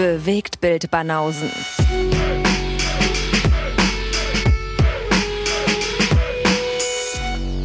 [0.00, 1.50] Bewegt Bild Banausen.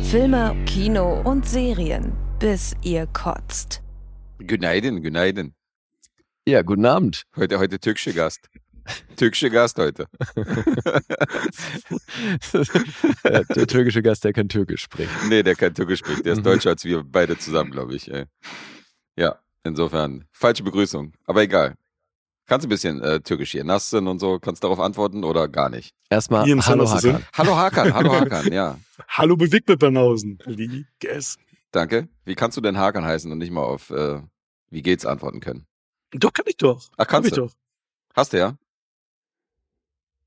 [0.04, 3.82] Filme, Kino und Serien, bis ihr kotzt.
[4.40, 5.54] Günaydin, Günaydin.
[6.46, 7.24] Ja, guten Abend.
[7.38, 8.50] Heute, heute türkische Gast.
[9.16, 10.08] Türkische Gast heute.
[13.24, 15.10] der, türkische Gast, der kein Türkisch spricht.
[15.30, 16.26] Nee, der kein Türkisch spricht.
[16.26, 16.44] Der ist Mhm.
[16.44, 18.12] deutscher als wir beide zusammen, glaube ich.
[19.16, 20.26] Ja, insofern.
[20.34, 21.14] Falsche Begrüßung.
[21.26, 21.76] Aber egal.
[22.48, 24.38] Kannst du ein bisschen äh, Türkisch hier nassen und so?
[24.40, 25.96] Kannst darauf antworten oder gar nicht?
[26.10, 27.28] Erstmal Ian Hallo Sanders ist Hakan.
[27.34, 28.80] Hallo Hakan, hallo Hakan, ja.
[29.08, 30.38] Hallo Bewegtbildbanausen.
[30.46, 31.38] Liges.
[31.72, 32.08] Danke.
[32.24, 34.22] Wie kannst du denn Hakan heißen und nicht mal auf äh,
[34.70, 35.66] Wie geht's antworten können?
[36.12, 36.84] Doch, kann ich doch.
[36.98, 37.46] Ach, kannst Hab du?
[37.46, 37.58] ich doch.
[38.16, 38.58] Hast du ja?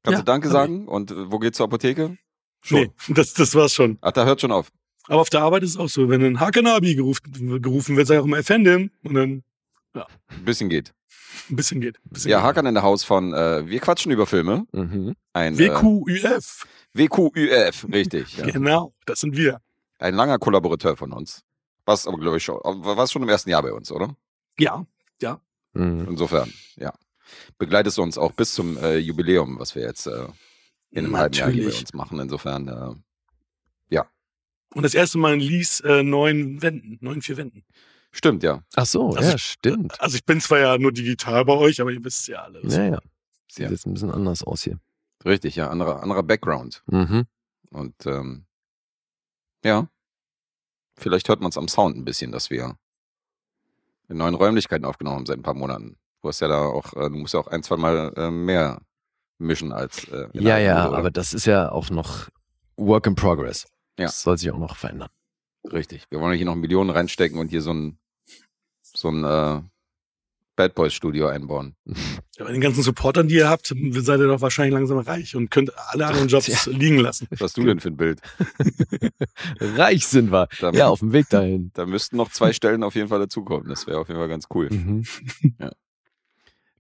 [0.03, 0.89] Kannst Ja, du Danke hab sagen?
[0.89, 2.19] Und äh, wo geht's zur Apotheke?
[2.63, 2.81] Schon.
[2.81, 3.97] Nee, das, das war's schon.
[4.01, 4.73] Ach, da hört schon auf.
[5.07, 8.17] Aber auf der Arbeit ist es auch so, wenn ein Hakanabi gerufen, gerufen wird, sag
[8.17, 9.45] ich auch immer Effendim und dann
[9.95, 10.93] Ein bisschen geht.
[11.51, 11.97] Ein bisschen geht.
[12.05, 12.47] Ein bisschen Ja, geht.
[12.47, 14.67] Hakan in der Haus von äh, Wir quatschen über Filme.
[14.73, 15.15] Mhm.
[15.33, 16.67] Ein Äh, WQÜF.
[16.95, 18.37] WQÜF, richtig.
[18.37, 18.47] Ja.
[18.47, 19.61] Genau, das sind wir.
[19.99, 21.43] Ein langer Kollaborateur von uns.
[21.85, 24.15] Was aber, glaube ich, schon, was schon im ersten Jahr bei uns, oder?
[24.59, 24.85] Ja,
[25.75, 26.07] Mhm.
[26.09, 26.93] Insofern, ja.
[27.59, 30.27] Begleitest du uns auch bis zum äh, Jubiläum, was wir jetzt äh,
[30.91, 31.81] in einem halben Jahr hier bei Natürlich.
[31.83, 32.19] uns machen.
[32.21, 32.95] Insofern, äh,
[34.75, 37.65] Und das erste Mal in Lies äh, neun Wänden, neun, vier Wänden.
[38.13, 38.63] Stimmt, ja.
[38.77, 40.01] Ach so, Also- ja, stimmt.
[40.01, 42.75] Also ich bin zwar ja nur digital bei euch, aber ihr wisst ja alles.
[42.75, 42.99] Ja, ja.
[43.51, 43.71] Sieht Ja.
[43.71, 44.79] jetzt ein bisschen anders aus hier.
[45.25, 45.69] Richtig, ja.
[45.71, 46.83] Anderer, anderer Background.
[46.87, 47.27] Mhm.
[47.71, 48.45] Und ähm,
[49.65, 49.89] ja,
[50.97, 52.77] vielleicht hört man es am Sound ein bisschen, dass wir
[54.09, 55.97] in neuen Räumlichkeiten aufgenommen haben seit ein paar Monaten.
[56.23, 58.81] Du hast ja da auch, äh, du musst ja auch ein, zwei Mal äh, mehr
[59.39, 60.99] mischen als äh, in Ja, ja, oder?
[60.99, 62.29] aber das ist ja auch noch
[62.77, 63.67] Work in Progress.
[63.99, 64.07] Ja.
[64.07, 65.09] Das soll sich auch noch verändern.
[65.73, 66.07] Richtig.
[66.11, 67.99] Wir wollen hier noch Millionen reinstecken und hier so ein,
[68.83, 69.63] so ein äh,
[70.57, 71.77] Bad Boys Studio einbauen.
[72.37, 75.51] Ja, bei den ganzen Supportern, die ihr habt, seid ihr doch wahrscheinlich langsam reich und
[75.51, 76.73] könnt alle anderen Jobs Tja.
[76.73, 77.29] liegen lassen.
[77.31, 78.21] Was hast du denn für ein Bild?
[79.61, 80.49] Reich sind wir.
[80.61, 81.71] Da, Ja, auf dem Weg dahin.
[81.75, 83.69] da müssten noch zwei Stellen auf jeden Fall dazukommen.
[83.69, 84.69] Das wäre auf jeden Fall ganz cool.
[84.71, 85.05] Mhm.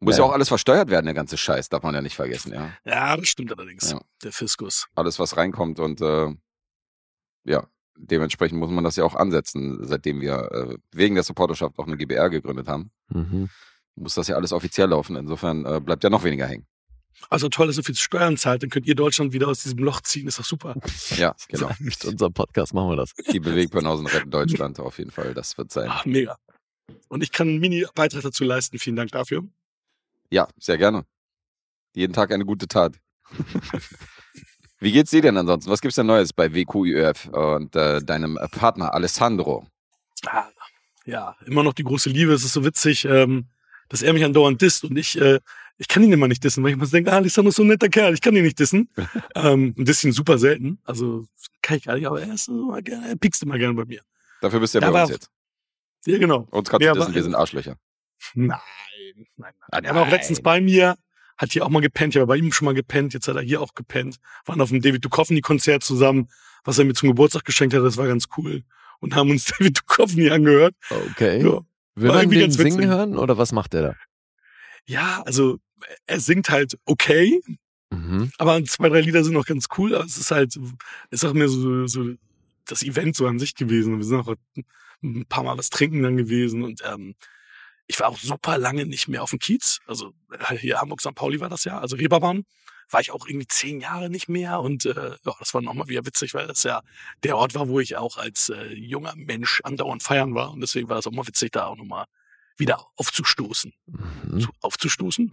[0.01, 0.23] Muss ja.
[0.25, 0.29] Ja.
[0.29, 2.71] auch alles versteuert werden, der ganze Scheiß, darf man ja nicht vergessen, ja.
[2.85, 3.91] Ja, das stimmt allerdings.
[3.91, 4.01] Ja.
[4.23, 4.87] Der Fiskus.
[4.95, 6.35] Alles, was reinkommt und äh,
[7.45, 7.67] ja,
[7.99, 11.97] dementsprechend muss man das ja auch ansetzen, seitdem wir äh, wegen der Supporterschaft auch eine
[11.97, 12.91] GBR gegründet haben.
[13.09, 13.49] Mhm.
[13.97, 15.17] Muss das ja alles offiziell laufen.
[15.17, 16.67] Insofern äh, bleibt ja noch weniger hängen.
[17.31, 20.01] Also toll, dass ihr viel Steuern zahlt, dann könnt ihr Deutschland wieder aus diesem Loch
[20.03, 20.29] ziehen.
[20.29, 20.77] Ist doch super.
[21.17, 21.71] Ja, genau.
[21.81, 23.13] Mit unserem Podcast machen wir das.
[23.33, 25.35] Die Bewegbanausen retten Deutschland auf jeden Fall.
[25.35, 25.89] Das wird sein.
[25.91, 26.37] Ach, mega.
[27.09, 28.79] Und ich kann einen Mini-Beitrag dazu leisten.
[28.79, 29.43] Vielen Dank dafür.
[30.31, 31.05] Ja, sehr gerne.
[31.95, 33.01] Jeden Tag eine gute Tat.
[34.81, 35.71] Wie geht's dir denn ansonsten?
[35.71, 39.67] Was gibt's denn Neues bei WQÜF und äh, deinem Partner Alessandro?
[40.27, 40.45] Ah,
[41.05, 42.33] ja, immer noch die große Liebe.
[42.33, 43.47] Es ist so witzig, ähm,
[43.89, 45.41] dass er mich andauernd disst und ich, äh,
[45.79, 47.63] ich kann ihn immer nicht dissen, weil ich immer so denke, ah, Alessandro ist so
[47.63, 48.89] ein netter Kerl, ich kann ihn nicht dissen.
[49.35, 50.79] ähm, und diss ihn super selten.
[50.85, 51.27] Also
[51.63, 53.85] kann ich gar nicht, aber er ist so immer gerne, er piekst immer gerne bei
[53.85, 54.03] mir.
[54.41, 55.31] Dafür bist du ja Ja, bei uns jetzt.
[56.07, 56.47] Ja, genau.
[56.51, 57.77] Uns kannst Ja, du wissen, wir sind Arschlöcher.
[58.35, 58.59] Nein,
[59.37, 59.85] nein, nein.
[59.85, 60.97] Er war auch letztens bei mir,
[61.39, 62.15] hat hier auch mal gepennt.
[62.15, 63.15] Ich habe bei ihm schon mal gepennt.
[63.15, 64.17] Jetzt hat er hier auch gepennt.
[64.45, 66.29] Waren auf dem David Duchovny-Konzert zusammen,
[66.65, 67.83] was er mir zum Geburtstag geschenkt hat.
[67.85, 68.65] Das war ganz cool.
[69.01, 70.75] Und haben uns David Duchovny angehört.
[71.13, 71.43] Okay.
[71.43, 71.61] Ja,
[71.95, 73.95] Will man den singen hören oder was macht der da?
[74.87, 75.59] ja, also
[76.07, 77.41] er singt halt okay,
[77.91, 78.31] Mhm.
[78.37, 79.95] aber zwei, drei Lieder sind noch ganz cool.
[79.95, 80.59] Aber es ist halt,
[81.11, 82.11] ist auch mehr so, so
[82.67, 83.97] das Event so an sich gewesen.
[83.97, 84.35] Wir sind auch
[85.03, 87.15] ein paar Mal was trinken dann gewesen und ähm,
[87.89, 89.81] ich war auch super lange nicht mehr auf dem Kiez.
[89.87, 91.15] Also äh, hier Hamburg St.
[91.15, 92.45] Pauli war das ja, also Reeperbahn.
[92.91, 96.07] War ich auch irgendwie zehn Jahre nicht mehr und äh, ja, das war nochmal wieder
[96.07, 96.81] witzig, weil das ja
[97.23, 100.89] der Ort war, wo ich auch als äh, junger Mensch andauernd feiern war und deswegen
[100.89, 102.07] war das auch mal witzig, da auch nochmal
[102.57, 103.73] wieder aufzustoßen.
[103.87, 104.41] Mhm.
[104.41, 105.33] Zu, aufzustoßen?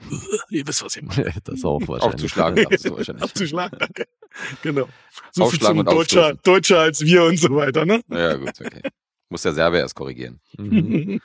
[0.49, 1.33] Ihr wisst, was ich meine.
[1.43, 2.13] Das auch wahrscheinlich.
[2.13, 3.23] Aufzuschlagen wahrscheinlich.
[3.23, 4.07] Aufzuschlagen, danke.
[4.61, 4.89] Genau.
[5.31, 6.35] So viel zum Deutscher.
[6.35, 8.01] Deutscher als wir und so weiter, ne?
[8.09, 8.81] Ja, gut, okay.
[9.29, 10.39] Muss der Serbe erst korrigieren.
[10.57, 11.21] Mhm.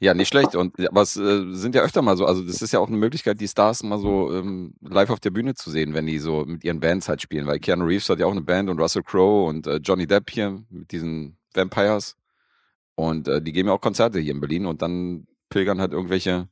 [0.00, 0.54] Ja, nicht schlecht.
[0.54, 2.96] Und aber es äh, sind ja öfter mal so, also das ist ja auch eine
[2.96, 6.44] Möglichkeit, die Stars mal so ähm, live auf der Bühne zu sehen, wenn die so
[6.44, 7.46] mit ihren Bands halt spielen.
[7.46, 10.30] Weil Keanu Reeves hat ja auch eine Band und Russell Crowe und äh, Johnny Depp
[10.30, 12.16] hier mit diesen Vampires.
[12.94, 16.48] Und äh, die geben ja auch Konzerte hier in Berlin und dann pilgern halt irgendwelche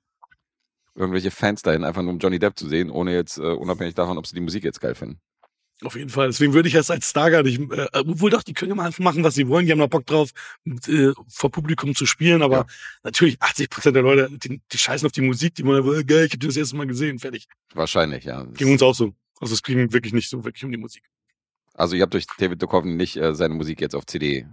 [0.96, 4.18] irgendwelche Fans dahin, einfach nur um Johnny Depp zu sehen, ohne jetzt äh, unabhängig davon,
[4.18, 5.20] ob sie die Musik jetzt geil finden.
[5.82, 6.28] Auf jeden Fall.
[6.28, 8.86] Deswegen würde ich das als Star gar nicht, äh, obwohl doch, die können ja mal
[8.86, 9.66] einfach machen, was sie wollen.
[9.66, 10.30] Die haben da Bock drauf,
[10.64, 12.40] mit, äh, vor Publikum zu spielen.
[12.40, 12.66] Aber Ja.
[13.02, 15.54] natürlich 80 Prozent der Leute, die, die scheißen auf die Musik.
[15.54, 17.18] Die wollen, äh, geil, ich habe das erste Mal gesehen.
[17.18, 17.46] Fertig.
[17.74, 18.44] Wahrscheinlich, ja.
[18.54, 19.14] Ging uns auch so.
[19.38, 21.02] Also es ging wirklich nicht so wirklich um die Musik.
[21.74, 24.46] Also ihr habt durch David Duchovny nicht äh, seine Musik jetzt auf CD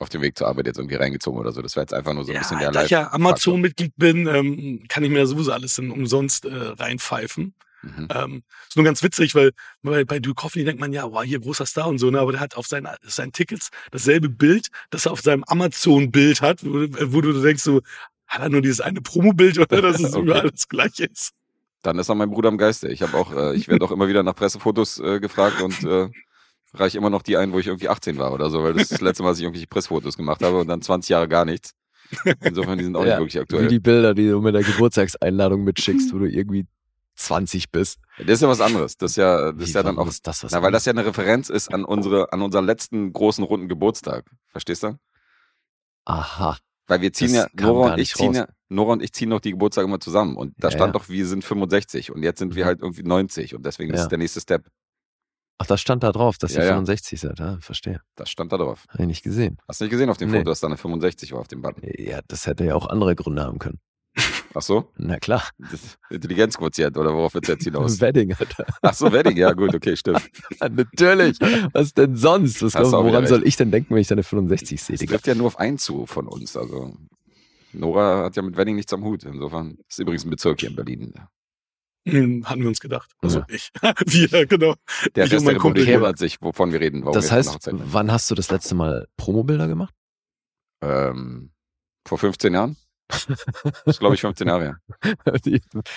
[0.00, 1.60] auf dem Weg zur Arbeit jetzt irgendwie reingezogen oder so.
[1.62, 4.26] Das wäre jetzt einfach nur so ein ja, bisschen der da ich ja Amazon-Mitglied bin,
[4.26, 7.54] ähm, kann ich mir sowieso alles dann umsonst äh, reinpfeifen.
[7.82, 8.08] Mhm.
[8.12, 9.52] Ähm, ist nur ganz witzig, weil
[9.82, 12.18] bei, bei Duke Coffee denkt man ja, wow, hier großer Star und so, ne?
[12.18, 16.64] aber der hat auf seinen, seinen Tickets dasselbe Bild, das er auf seinem Amazon-Bild hat,
[16.64, 17.80] wo, wo du denkst so,
[18.26, 20.22] hat er nur dieses eine Promo-Bild oder dass es Okay.
[20.22, 21.30] überall das gleiche ist?
[21.82, 22.88] Dann ist er mein Bruder im Geiste.
[22.88, 26.08] Ich habe auch, äh, ich werde auch immer wieder nach Pressefotos äh, gefragt und äh,
[26.74, 28.92] reiche immer noch die ein, wo ich irgendwie 18 war oder so, weil das ist
[28.92, 31.74] das letzte Mal, dass ich irgendwelche Pressfotos gemacht habe und dann 20 Jahre gar nichts.
[32.40, 33.68] Insofern, die sind auch nicht Ja, wirklich Wie aktuell.
[33.68, 36.66] die Bilder, die du mit der Geburtstagseinladung mitschickst, wo du irgendwie
[37.18, 37.98] 20 bist.
[38.18, 38.96] Das ist ja was anderes.
[38.96, 40.84] Das ist ja, das Wie, ist ja dann auch, ist das was na, weil das
[40.84, 44.30] ja eine Referenz ist an unsere, an unseren letzten großen runden Geburtstag.
[44.48, 44.98] Verstehst du?
[46.04, 46.56] Aha.
[46.86, 49.40] Weil wir ziehen Das ja, Nora und ich ziehen ja, Nora und ich ziehen noch
[49.40, 50.36] die Geburtstage immer zusammen.
[50.36, 50.98] Und da Ja, stand ja.
[51.00, 52.68] doch, wir sind 65 und jetzt sind wir Mhm.
[52.68, 54.04] halt irgendwie 90 und deswegen ist Ja.
[54.04, 54.66] es der nächste Step.
[55.58, 56.68] Ach, das stand da drauf, dass ihr ja.
[56.68, 57.40] 65 seid.
[57.40, 58.00] Ah, verstehe.
[58.14, 58.84] Das stand da drauf.
[58.88, 59.58] Habe ich nicht gesehen.
[59.66, 60.38] Hast du nicht gesehen auf dem Nee.
[60.38, 61.82] Foto, dass da eine 65 war auf dem Button?
[61.98, 63.80] Ja, das hätte ja auch andere Gründe haben können.
[64.58, 64.90] Ach so?
[64.96, 65.44] Na klar.
[65.70, 68.00] Das Intelligenzquotient oder worauf wird jetzt hinaus?
[68.00, 68.66] Wedding, Alter.
[68.82, 70.28] Ach so, Wedding, ja gut, okay, stimmt.
[70.60, 71.38] Natürlich.
[71.72, 72.60] Was denn sonst?
[72.62, 74.96] Was glaub, woran soll ich denn denken, wenn ich deine 65 sehe?
[74.96, 76.56] Das trifft ja nur auf einen zu von uns.
[76.56, 76.96] Also
[77.72, 79.22] Nora hat ja mit Wedding nichts am Hut.
[79.22, 81.14] Insofern ist übrigens ein Bezirk hier in Berlin.
[82.08, 83.12] Hm, hatten wir uns gedacht.
[83.22, 83.46] Also Ja.
[83.50, 83.70] ich.
[84.32, 84.74] wir, genau.
[85.14, 85.82] Der Ich Rest der Kumpel.
[85.82, 87.02] Republik wundert sich, wovon wir reden.
[87.02, 89.94] Warum Das wir heißt, wann hast du das letzte Mal Promobilder gemacht?
[90.82, 91.52] ähm,
[92.08, 92.76] vor 15 Jahren?
[93.08, 93.26] Das
[93.86, 94.78] ist, glaube ich, 15 Jahre her.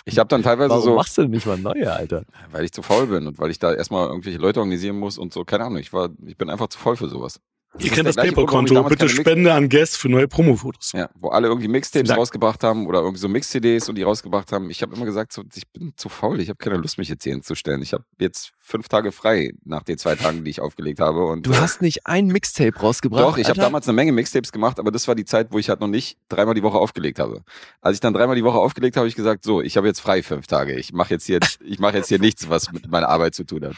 [0.05, 2.23] Ich habe dann teilweise Warum so, machst du denn nicht mal neue, Alter?
[2.51, 5.33] weil ich zu faul bin und weil ich da erstmal irgendwelche Leute organisieren muss und
[5.33, 7.39] so, keine Ahnung, ich war, ich bin einfach zu voll für sowas.
[7.79, 8.83] Ihr ist kennt das PayPal-Konto.
[8.83, 10.91] Bitte Spende an Guest für neue Promo-Fotos.
[10.93, 12.19] Ja, wo alle irgendwie Mixtapes Dank.
[12.19, 14.69] rausgebracht haben oder irgendwie so Mix-CDs und die rausgebracht haben.
[14.69, 17.23] Ich habe immer gesagt, so, ich bin zu faul, ich habe keine Lust, mich jetzt
[17.23, 17.81] hier hinzustellen.
[17.81, 21.25] Ich habe jetzt fünf Tage frei nach den zwei Tagen, die ich aufgelegt habe.
[21.25, 23.23] Und Du äh, hast nicht ein Mixtape rausgebracht.
[23.23, 25.69] Doch, ich habe damals eine Menge Mixtapes gemacht, aber das war die Zeit, wo ich
[25.69, 27.43] halt noch nicht dreimal die Woche aufgelegt habe.
[27.81, 30.01] Als ich dann dreimal die Woche aufgelegt habe, habe ich gesagt, so, ich habe jetzt
[30.01, 30.77] frei fünf Tage.
[30.77, 33.65] Ich mache jetzt hier, ich mache jetzt hier nichts, was mit meiner Arbeit zu tun
[33.65, 33.75] hat.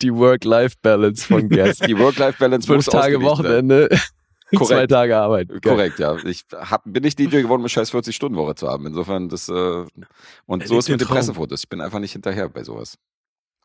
[0.00, 1.86] die Work-Life-Balance von Guest.
[1.86, 3.88] Die Work-Life-Balance Fünf muss Tage ausgelegt Wochenende,
[4.50, 4.90] zwei Korrekt.
[4.90, 5.48] Tage Arbeit.
[5.48, 5.60] Geil.
[5.60, 6.16] Korrekt, ja.
[6.24, 8.86] Ich hab, bin nicht DJ geworden, mit scheiß 40-Stunden-Woche zu haben.
[8.86, 9.84] Insofern, das, äh,
[10.46, 11.08] und Er so ist mit den.
[11.08, 11.60] Pressefotos.
[11.62, 12.98] Ich bin einfach nicht hinterher bei sowas.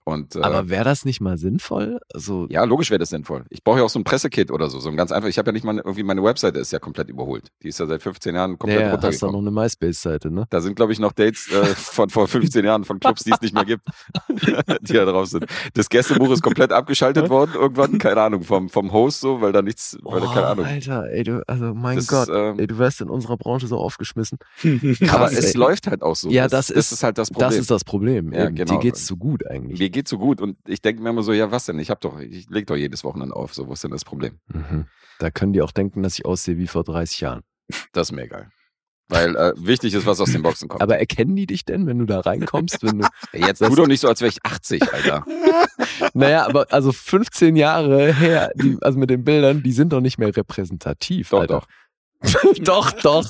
[0.07, 1.99] Und, äh, Aber wäre das nicht mal sinnvoll?
[2.13, 3.43] Also, ja, logisch wäre das sinnvoll.
[3.49, 5.27] Ich brauche ja auch so ein Pressekit oder so, so ein ganz einfach.
[5.27, 7.51] Ich habe ja nicht mal irgendwie meine Webseite ist ja komplett überholt.
[7.61, 9.33] Die ist ja seit 15 Jahren komplett ja, hast du runtergekommen.
[9.43, 10.45] noch eine MySpace-Seite, ne?
[10.49, 13.41] Da sind, glaube ich, noch Dates äh, von vor 15 Jahren von Clubs, die es
[13.41, 13.83] nicht mehr gibt,
[14.81, 15.45] die da drauf sind.
[15.73, 19.61] Das Gästebuch ist komplett abgeschaltet worden irgendwann, keine Ahnung, vom, vom Host so, weil da
[19.61, 20.65] nichts, weil da, keine Boah, Ahnung.
[20.67, 23.67] Alter, ey, du, also mein Das Gott, ist, ähm, ey, du wärst in unserer Branche
[23.67, 24.37] so aufgeschmissen.
[24.63, 25.59] aber krass, es ey.
[25.59, 26.29] läuft halt auch so.
[26.29, 27.49] Ja, das, das das ist- ist halt das Problem.
[27.49, 28.31] Das ist das Problem.
[28.31, 28.55] Ja, Eben.
[28.55, 28.73] genau.
[28.75, 29.77] Dir geht's zu gut eigentlich.
[29.97, 31.79] Mir geht's so gut und ich denke mir immer so, ja, was denn?
[31.79, 33.55] Ich hab doch, ich leg doch jedes Wochenende auf.
[33.55, 34.37] So, wo ist denn das Problem?
[34.45, 34.85] Mhm.
[35.17, 37.41] Da können die auch denken, dass ich aussehe wie vor 30 Jahren.
[37.93, 38.51] Das ist mir egal.
[39.09, 40.83] Weil äh, wichtig ist, was aus den Boxen kommt.
[40.83, 42.83] Aber erkennen die dich denn, wenn du da reinkommst?
[42.83, 45.25] Wenn du, Jetzt tu doch nicht so, als wäre ich 80, Alter.
[46.13, 50.19] naja, aber also 15 Jahre her, die, also mit den Bildern, die sind doch nicht
[50.19, 51.31] mehr repräsentativ.
[51.31, 51.65] Doch, Alter.
[52.21, 52.53] doch.
[52.59, 53.23] doch, doch.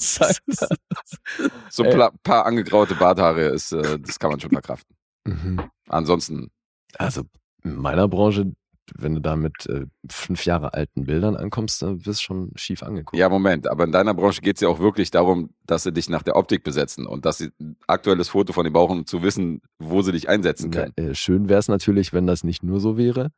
[1.70, 4.98] So ein paar angegraute Barthaare ist, äh, das kann man schon verkraften.
[5.28, 5.62] Mhm.
[5.88, 6.50] Ansonsten,
[6.96, 7.24] Also
[7.64, 8.52] in meiner Branche,
[8.96, 12.84] wenn du da mit äh, fünf Jahre alten Bildern ankommst, dann wirst du schon schief
[12.84, 13.18] angeguckt.
[13.18, 16.24] ja, Moment, aber in deiner Branche geht's ja auch wirklich darum, dass sie dich nach
[16.24, 19.62] der Optik besetzen und dass sie ein aktuelles Foto von dir brauchen, um zu wissen,
[19.80, 20.94] wo sie dich einsetzen können.
[20.96, 23.32] äh, schön wäre es natürlich, wenn das nicht nur so wäre.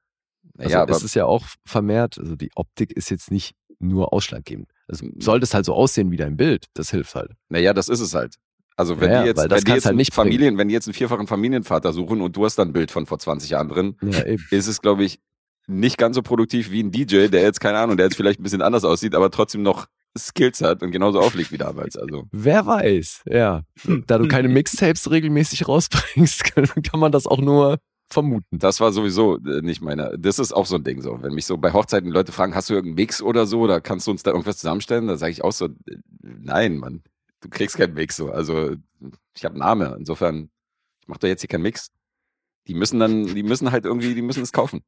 [0.57, 4.13] Also ja, aber es ist ja auch vermehrt, also die Optik ist jetzt nicht nur
[4.13, 4.69] ausschlaggebend.
[4.88, 7.31] Also sollte es halt so aussehen wie dein Bild, das hilft halt.
[7.50, 8.35] naja, das ist es halt.
[8.79, 10.27] Also wenn Ja, die jetzt, wenn die jetzt halt einen nicht bringen.
[10.31, 13.05] Familien, wenn die jetzt einen vierfachen Familienvater suchen und du hast dann ein Bild von
[13.05, 15.19] vor 20 Jahren drin, Ja, ist es, glaube ich,
[15.67, 18.43] nicht ganz so produktiv wie ein DJ, der jetzt, keine Ahnung, der jetzt vielleicht ein
[18.43, 21.98] bisschen anders aussieht, aber trotzdem noch Skills hat und genauso auflegt wie damals.
[21.98, 23.63] Also Wer weiß, ja.
[24.07, 28.57] Da du keine Mixtapes regelmäßig rausbringst, kann, kann man das auch nur vermuten.
[28.57, 30.15] das war sowieso äh, nicht meine.
[30.17, 31.19] Das ist auch so ein Ding so.
[31.21, 34.07] Wenn mich so bei Hochzeiten Leute fragen, hast du irgendeinen Mix oder so, oder kannst
[34.07, 35.05] du uns da irgendwas zusammenstellen?
[35.07, 35.69] Da sage ich auch so, äh,
[36.24, 37.03] nein, Mann,
[37.41, 38.31] du kriegst keinen Mix so.
[38.31, 38.75] Also
[39.36, 39.96] ich habe einen Name.
[39.98, 40.50] Insofern,
[41.01, 41.91] ich mache doch jetzt hier keinen Mix.
[42.67, 44.81] Die müssen dann, die müssen halt irgendwie, die müssen es kaufen.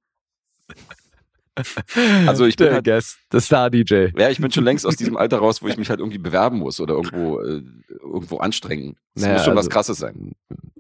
[2.26, 4.08] Also ich bin der halt- Guest, der Star-DJ.
[4.18, 6.60] Ja, ich bin schon längst aus diesem Alter raus, wo ich mich halt irgendwie bewerben
[6.60, 7.62] muss oder irgendwo, äh,
[8.00, 8.98] irgendwo anstrengen.
[9.14, 10.32] Das Naja, muss schon was also- krasses sein.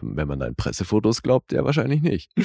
[0.03, 2.31] Wenn man deinen Pressefotos glaubt, ja wahrscheinlich nicht.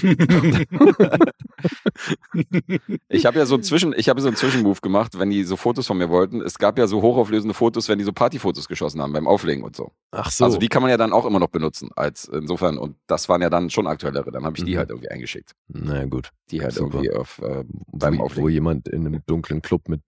[3.09, 5.57] Ich habe ja so einen Zwischen, ich habe so einen Zwischenmove gemacht, wenn die so
[5.57, 6.41] Fotos von mir wollten.
[6.43, 9.75] Es gab ja so hochauflösende Fotos, wenn die so Partyfotos geschossen haben beim Auflegen und
[9.75, 9.93] so.
[10.11, 10.45] Ach so.
[10.45, 13.41] Also die kann man ja dann auch immer noch benutzen als insofern und das waren
[13.43, 14.31] ja dann schon aktuellere.
[14.31, 14.79] Dann habe ich die Mhm.
[14.79, 15.53] halt irgendwie eingeschickt.
[15.69, 16.31] Na gut.
[16.51, 16.99] Die halt Super.
[16.99, 18.51] irgendwie auf äh, beim wo, wo Auflegen.
[18.51, 20.03] jemand in einem dunklen Club mit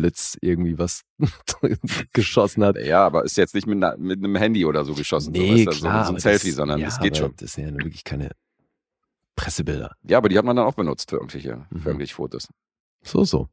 [0.00, 1.02] Blitz irgendwie was
[2.12, 2.76] geschossen hat.
[2.78, 5.32] Ja, aber ist jetzt nicht mit, mit einem Handy oder so geschossen.
[5.32, 6.04] Nee, so, weißt du, klar.
[6.04, 7.34] So, so ein Selfie, das, sondern ja, das geht schon.
[7.36, 8.30] Das sind ja wirklich keine
[9.36, 9.96] Pressebilder.
[10.02, 11.80] Ja, aber die hat man dann auch benutzt für irgendwelche, Mhm.
[11.80, 12.48] für irgendwelche Fotos.
[13.02, 13.48] So, so.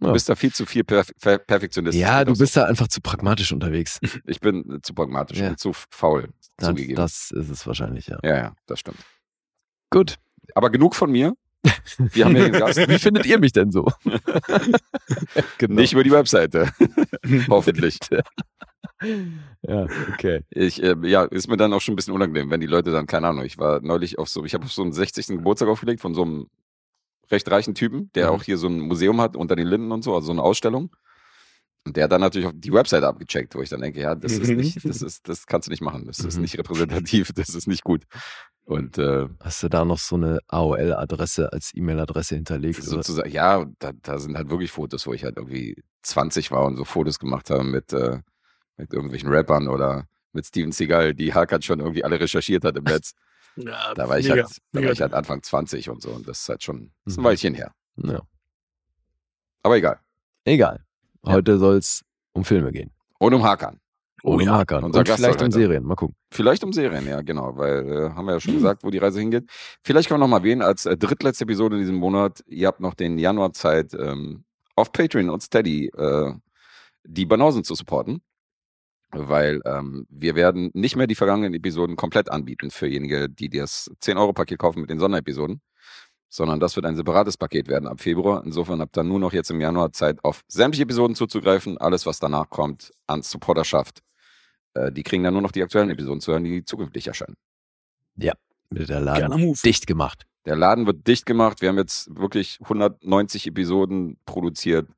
[0.00, 0.12] Du Ja.
[0.12, 1.96] bist da viel zu viel Perf per Perfektionist.
[1.98, 3.98] Ja, du bist da einfach zu pragmatisch unterwegs.
[4.26, 5.50] Ich bin zu pragmatisch Ja.
[5.50, 6.96] und zu faul Das, zugegeben.
[6.96, 8.18] das ist es wahrscheinlich, ja.
[8.22, 8.98] ja, ja, das stimmt.
[9.90, 10.16] Gut.
[10.54, 11.34] Aber genug von mir.
[11.98, 12.78] Wir haben ja den Gast.
[12.88, 13.86] Wie findet ihr mich denn so?
[15.58, 15.74] genau.
[15.80, 16.70] Nicht über die Webseite.
[17.48, 17.98] Hoffentlich.
[19.62, 20.42] Ja, okay.
[20.50, 23.06] Ich, äh, ja, ist mir dann auch schon ein bisschen unangenehm, wenn die Leute dann,
[23.06, 25.26] keine Ahnung, ich war neulich auf so, ich habe auf so einen 60.
[25.28, 26.46] Geburtstag aufgelegt von so einem
[27.30, 28.32] recht reichen Typen, der Mhm.
[28.36, 30.94] auch hier so ein Museum hat unter den Linden und so, also so eine Ausstellung.
[31.86, 34.32] Und der hat dann natürlich auch die Webseite abgecheckt, wo ich dann denke, ja, das
[34.32, 36.06] ist nicht, das ist, das kannst du nicht machen.
[36.06, 36.42] Das ist Mhm.
[36.42, 38.04] nicht repräsentativ, das ist nicht gut.
[38.64, 42.78] Und äh, Hast du da noch so eine AOL-Adresse als E-Mail-Adresse hinterlegt?
[42.80, 42.86] oder?
[42.88, 46.76] sozusagen, ja, da, da sind halt wirklich Fotos, wo ich halt irgendwie 20 war und
[46.76, 48.20] so Fotos gemacht habe mit, äh,
[48.76, 52.84] mit irgendwelchen Rappern oder mit Steven Seagal, die Hakan schon irgendwie alle recherchiert hat im
[52.84, 53.12] Netz.
[53.56, 56.10] Ja, Da war ich, mega, halt, da war ich halt Anfang 20 und so.
[56.10, 57.24] Und das ist halt schon das ist ein Mhm.
[57.26, 57.72] Weilchen her.
[57.96, 58.20] Ja.
[59.62, 59.98] Aber egal.
[60.44, 60.84] Egal.
[61.24, 61.32] Ja.
[61.32, 62.90] Heute soll es um Filme gehen.
[63.18, 63.78] Und um Hakan.
[64.22, 64.84] Oh um ja, Hakan.
[64.84, 65.50] Und Gast vielleicht um.
[65.50, 65.84] Serien.
[65.84, 66.14] Mal gucken.
[66.30, 68.58] Vielleicht um Serien, ja, genau, weil äh, haben wir ja schon Hm.
[68.60, 69.44] gesagt, wo die Reise hingeht.
[69.82, 72.80] Vielleicht können wir noch mal erwähnen, als äh, drittletzte Episode in diesem Monat, ihr habt
[72.80, 74.44] noch den Januar Zeit, ähm,
[74.76, 76.32] auf Patreon und Steady äh,
[77.04, 78.22] die Banausen zu supporten.
[79.12, 83.90] Weil ähm, wir werden nicht mehr die vergangenen Episoden komplett anbieten für jenige, die das
[84.02, 85.60] 10-Euro-Paket kaufen mit den Sonderepisoden,
[86.30, 88.42] sondern das wird ein separates Paket werden ab Februar.
[88.44, 91.76] Insofern habt ihr nur noch jetzt im Januar Zeit, auf sämtliche Episoden zuzugreifen.
[91.76, 94.00] Alles, was danach kommt, an Supporterschaft.
[94.74, 97.36] Äh, die kriegen dann nur noch die aktuellen Episoden zu hören, die zukünftig erscheinen.
[98.70, 100.24] Mit der Laden dicht gemacht.
[100.46, 101.60] Der Laden wird dicht gemacht.
[101.60, 104.88] Wir haben jetzt wirklich 190 Episoden produziert.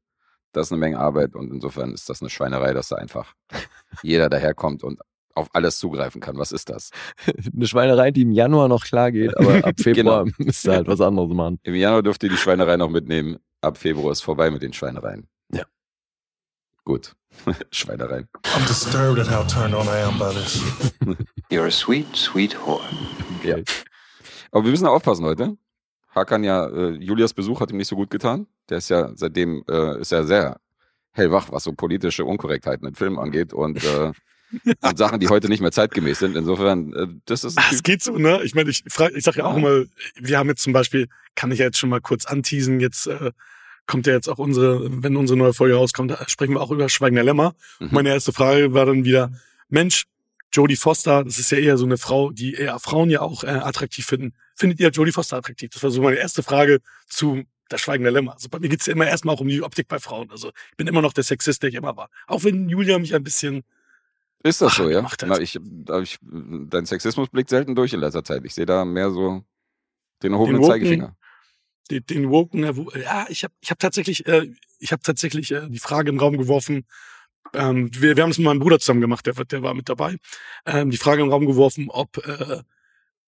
[0.53, 3.35] Das ist eine Menge Arbeit und insofern ist das eine Schweinerei, dass da einfach
[4.03, 5.01] jeder daherkommt und
[5.35, 6.37] auf alles zugreifen kann.
[6.37, 6.91] Was ist das?
[7.55, 10.37] Eine Schweinerei, die im Januar noch klar geht, aber ab Februar Genau.
[10.39, 11.59] müsst ihr halt was anderes machen.
[11.62, 13.39] Im Januar dürft ihr die Schweinerei noch mitnehmen.
[13.61, 15.29] Ab Februar ist vorbei mit den Schweinereien.
[15.53, 15.65] Ja.
[16.85, 17.15] Gut.
[17.71, 18.29] Schweinereien.
[18.45, 20.61] I'm disturbed at how turned on I am by this.
[21.51, 22.83] You're a sweet, sweet whore.
[23.45, 23.57] Ja.
[24.51, 25.57] Aber wir müssen aufpassen heute.
[26.15, 28.47] Hakan ja, äh, Julias Besuch hat ihm nicht so gut getan.
[28.69, 30.61] Der ist ja seitdem äh, ist er sehr
[31.12, 34.12] hellwach, was so politische Unkorrektheiten in Filmen angeht und, äh,
[34.80, 36.37] und Sachen, die heute nicht mehr zeitgemäß sind.
[36.37, 37.59] Insofern, äh, das ist.
[37.59, 38.40] Ah, es geht so, ne?
[38.44, 39.85] Ich meine, ich, frag, ich sag ja auch immer,
[40.16, 43.32] wir haben jetzt zum Beispiel, kann ich ja jetzt schon mal kurz anteasen, jetzt äh,
[43.87, 46.88] kommt ja jetzt auch unsere, wenn unsere neue Folge rauskommt, da sprechen wir auch über
[46.88, 47.54] Schweigender Lämmer.
[47.80, 47.88] Mhm.
[47.90, 49.32] Meine erste Frage war dann wieder,
[49.68, 50.04] Mensch,
[50.52, 53.49] Jodie Foster, das ist ja eher so eine Frau, die eher Frauen ja auch äh,
[53.49, 54.35] attraktiv finden.
[54.54, 55.71] Findet ihr Jodie Foster attraktiv?
[55.73, 58.35] Das war so meine erste Frage zu das Schweigende Lämmer.
[58.35, 60.30] Also bei mir geht's ja immer erstmal auch um die Optik bei Frauen.
[60.30, 62.11] Also ich bin immer noch der Sexist, der ich immer war.
[62.26, 63.64] Auch wenn Julia mich ein bisschen
[64.45, 65.11] Ist das so, Ah, ja?
[65.11, 65.23] hat.
[65.27, 68.45] Na, ich, da hab ich, dein Sexismus blickt selten durch in letzter Zeit.
[68.45, 69.45] Ich sehe da mehr so
[70.23, 71.17] den erhobenen woken- Zeigefinger.
[71.91, 75.69] den, den Woken, wo- ja, ich habe ich hab tatsächlich, äh, ich habe tatsächlich äh,
[75.69, 76.87] die Frage im Raum geworfen.
[77.55, 80.17] Ähm, wir, wir haben es mit meinem Bruder zusammen gemacht, der, der war mit dabei.
[80.67, 82.63] Ähm, die Frage im Raum geworfen, ob äh,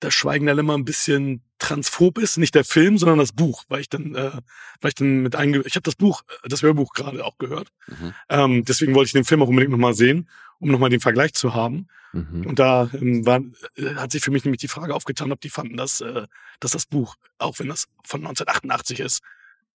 [0.00, 3.80] das Schweigen der Lämmer ein bisschen transphob ist, nicht der Film, sondern das Buch, weil
[3.80, 4.32] ich dann, äh,
[4.80, 7.68] weil ich dann mit einge, ich habe das Buch, äh, das Hörbuch gerade auch gehört.
[7.86, 8.14] Mhm.
[8.28, 11.54] Ähm, deswegen wollte ich den Film auch unbedingt nochmal sehen, um nochmal den Vergleich zu
[11.54, 11.88] haben.
[12.12, 12.46] Mhm.
[12.46, 13.40] Und da ähm, war,
[13.76, 16.26] äh, hat sich für mich nämlich die Frage aufgetan, ob die fanden, dass, äh,
[16.60, 19.22] dass das Buch, auch wenn das von 1988 ist,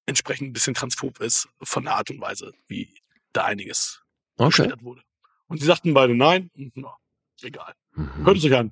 [0.06, 2.94] entsprechend ein bisschen transphob ist von der Art und Weise, wie
[3.34, 4.02] da einiges
[4.38, 4.72] Okay.
[4.82, 5.02] wurde.
[5.48, 6.96] Und sie sagten beide nein, und, na,
[7.42, 7.74] egal.
[7.94, 8.26] Mhm.
[8.26, 8.72] Hört es euch an.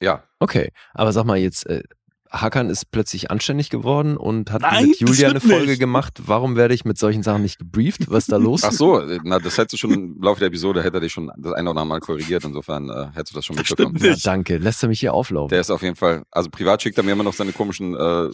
[0.00, 1.82] Ja, Okay, aber sag mal jetzt, äh,
[2.30, 5.78] Hakan ist plötzlich anständig geworden und hat Nein, mit Julia eine Folge nicht.
[5.78, 6.20] gemacht.
[6.26, 8.10] Warum werde ich mit solchen Sachen nicht gebrieft?
[8.10, 8.62] Was ist da los?
[8.64, 11.30] ach so, na, das hättest du schon im Laufe der Episode, hätte er dich schon
[11.38, 12.44] das eine oder andere Mal korrigiert.
[12.44, 13.98] Insofern äh, hättest du das schon Das mitbekommen.
[13.98, 14.58] stimmt Ja, danke.
[14.58, 15.48] Lässt er mich hier auflaufen?
[15.50, 18.28] Der ist auf jeden Fall, also privat schickt er mir immer noch seine komischen äh,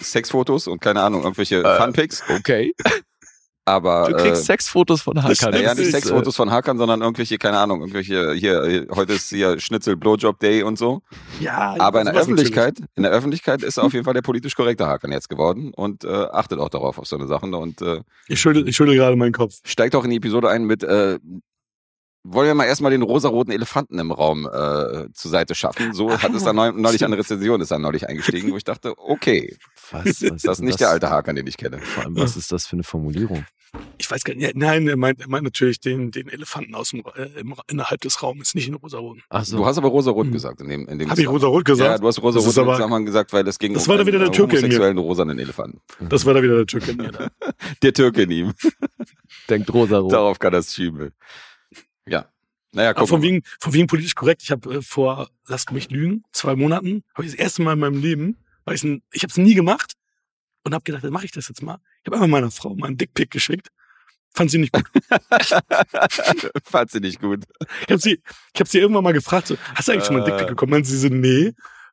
[0.00, 2.22] Sexfotos und keine Ahnung, irgendwelche Äh, Funpics.
[2.36, 2.72] okay.
[3.64, 5.52] Aber Du kriegst äh, Sexfotos von Hakan.
[5.52, 9.60] Das nicht Sexfotos von Hakan, sondern irgendwelche, keine Ahnung, irgendwelche, hier, hier, heute ist hier
[9.60, 11.02] Schnitzel Blowjob Day und so.
[11.38, 14.56] Ja, Aber in der Öffentlichkeit, in der Öffentlichkeit ist er auf jeden Fall der politisch
[14.56, 17.84] korrekte Hakan jetzt geworden und äh, achtet auch darauf auf so eine Sachen und äh,
[17.84, 18.04] natürlich.
[18.28, 19.60] Ich schüttel, ich schüttel gerade meinen Kopf.
[19.64, 21.18] steigt auch in die Episode ein mit, äh,
[22.24, 25.92] wollen wir mal erstmal den rosaroten Elefanten im Raum äh, zur Seite schaffen.
[25.92, 28.94] So hat es dann neu, neulich eine Rezension, ist dann neulich eingestiegen, wo ich dachte,
[28.96, 29.56] okay,
[29.90, 31.78] Was, was das ist nicht der alte Hakan, den ich kenne.
[31.78, 33.44] Vor allem, was ist das für eine Formulierung?
[33.96, 34.54] Ich weiß gar nicht.
[34.54, 38.22] Nein, er meint, er meint natürlich den, den Elefanten aus dem, äh, im, innerhalb des
[38.22, 39.22] Raumes, nicht in rosaroten.
[39.30, 39.56] Ach so.
[39.56, 40.32] Du hast aber rosarot Hm.
[40.32, 41.90] gesagt in dem, in dem Habe ich rosarot gesagt?
[41.90, 44.06] Ja, du hast Das rosarot im Zusammenhang gesagt, weil es ging Das um war da
[44.06, 44.68] wieder einen der Türke in mir.
[44.68, 45.80] homosexuellen rosanen Elefanten.
[46.08, 47.12] Das war da wieder der Türke in mir.
[47.12, 47.28] Da.
[47.82, 48.52] Der Türke in ihm.
[49.48, 50.12] Denkt rosa-rot.
[50.12, 51.12] Darauf kann das schieben.
[52.06, 52.26] Ja.
[52.72, 54.42] Naja, guck von wegen, von wegen politisch korrekt.
[54.42, 57.80] Ich habe äh, vor, lasst mich lügen, zwei Monaten, habe ich das erste Mal in
[57.80, 59.92] meinem Leben, weil ich ich habe es nie gemacht
[60.64, 61.78] und habe gedacht, dann mache ich das jetzt mal.
[62.00, 63.68] Ich habe einfach meiner Frau mal einen Dickpick geschickt.
[64.34, 64.86] Fand sie nicht gut.
[66.64, 67.44] Fand sie nicht gut.
[67.82, 68.22] Ich habe sie,
[68.54, 70.36] ich habe sie irgendwann mal gefragt, so, hast du eigentlich schon mal einen Äh.
[70.36, 70.70] Dickpick bekommen?
[70.70, 71.52] Meinte sie so, nee.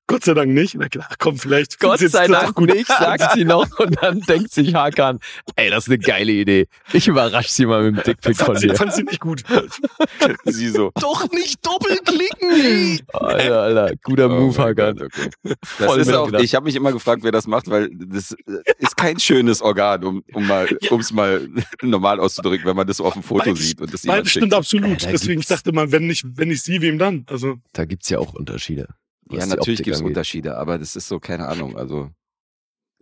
[0.09, 0.73] Gott sei Dank nicht.
[0.73, 1.79] Gedacht, ach komm, vielleicht.
[1.79, 5.19] Gott sei Dank nicht, sagt sie noch und dann denkt sich Hakan,
[5.55, 6.67] ey, das ist eine geile Idee.
[6.93, 8.75] Ich überrasche sie mal mit dem Dickpick von Fand sie, dir.
[8.75, 9.43] fand sie nicht gut.
[10.45, 10.91] Sie so.
[10.99, 12.99] Doch nicht doppelklicken!
[13.13, 14.97] Alter, Alter, guter Oh Move, mein Hakan.
[14.97, 15.29] Gott, okay.
[15.77, 18.35] Das Voll ist auch, ich habe mich immer gefragt, wer das macht, weil das äh,
[18.79, 20.91] ist kein schönes Organ, um, um mal, Ja.
[20.91, 21.47] um's mal
[21.83, 24.53] normal auszudrücken, wenn man das so auf dem Foto Beides- sieht und das Beides stimmt
[24.53, 25.03] absolut.
[25.03, 27.25] Da Deswegen, dachte mal, wenn nicht, wenn nicht sie, wem dann?
[27.29, 28.87] Also, Da gibt's ja auch Unterschiede.
[29.31, 30.01] Ja, natürlich gibt es.
[30.01, 32.11] Unterschiede, aber das ist so, keine Ahnung, also.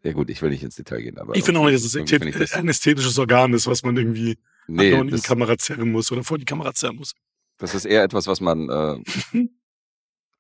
[0.03, 1.35] Ja gut, ich will nicht ins Detail gehen, aber.
[1.35, 4.37] ich finde auch nicht, dass es ich ästhet- ein ästhetisches Organ ist, was man irgendwie
[4.67, 7.15] nee, in die das, Kamera zerren muss oder vor die Kamera zerren muss.
[7.57, 9.03] das ist eher etwas, was man äh,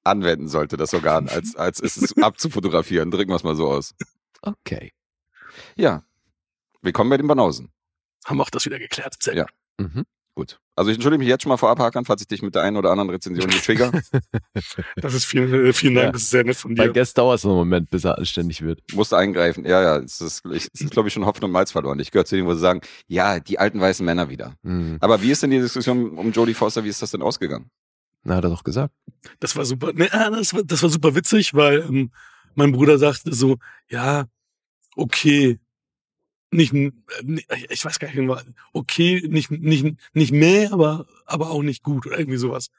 [0.03, 3.11] anwenden sollte, das Organ, als, als es ist abzufotografieren.
[3.11, 3.95] Drücken wir es mal so aus.
[4.41, 4.93] Okay.
[5.75, 6.05] Ja.
[6.81, 7.71] Willkommen bei den Banausen.
[8.25, 9.15] Haben wir auch das wieder geklärt.
[9.21, 9.45] Sehr Ja.
[9.79, 10.05] Mhm.
[10.37, 10.59] Gut.
[10.75, 12.77] Also ich entschuldige mich jetzt schon mal vorab, Hakan, falls ich dich mit der einen
[12.77, 13.91] oder anderen Rezension hier trigger.
[14.95, 16.11] Das ist vielen, äh, vielen Dank, Ja.
[16.11, 16.93] das ist sehr nett von Bei dir.
[16.93, 18.81] Guest dauert es noch einen Moment, bis er anständig wird.
[18.93, 19.65] Musste eingreifen.
[19.65, 21.99] Ja, ja, es ist, ich- es ist glaube ich, schon Hopfen und Malz verloren.
[21.99, 24.53] Ich gehöre zu denen, wo sie sagen, ja, die alten weißen Männer wieder.
[24.63, 24.97] Hm.
[24.99, 27.71] Aber wie ist denn die Diskussion um Jodie Foster, wie ist das denn ausgegangen?
[28.23, 28.93] Na, hat er doch gesagt.
[29.39, 29.91] Das war super.
[29.93, 32.11] Ne, ah, das, war, das war super witzig, weil ähm,
[32.53, 33.57] mein Bruder sagte so,
[33.89, 34.25] ja,
[34.95, 35.59] okay,
[36.51, 36.91] nicht, äh,
[37.69, 42.17] ich weiß gar nicht okay, nicht, nicht, nicht mehr, aber, aber auch nicht gut oder
[42.19, 42.69] irgendwie sowas.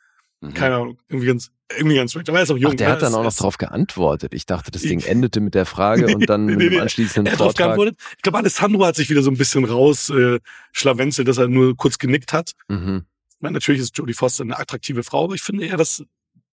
[0.40, 0.54] Mhm.
[0.54, 2.28] Keine Ahnung, irgendwie ganz, irgendwie ganz strange.
[2.28, 2.72] Aber er ist auch jung.
[2.72, 2.94] Ach, der ne?
[2.94, 4.34] hat dann auch noch drauf geantwortet.
[4.34, 6.80] Ich dachte, das Ding endete mit der Frage und dann Nee, mit nee, dem nee.
[6.80, 7.66] anschließenden Er hat darauf Vortrag.
[7.76, 7.98] geantwortet.
[8.16, 10.38] Ich glaube, Alessandro hat sich wieder so ein bisschen raus äh,
[10.72, 12.52] schlawenzelt, dass er nur kurz genickt hat.
[12.68, 13.04] Mhm.
[13.30, 16.04] Ich meine, natürlich ist Jodie Foster eine attraktive Frau, aber ich finde eher, dass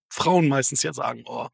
[0.08, 1.46] Frauen meistens ja sagen, oh,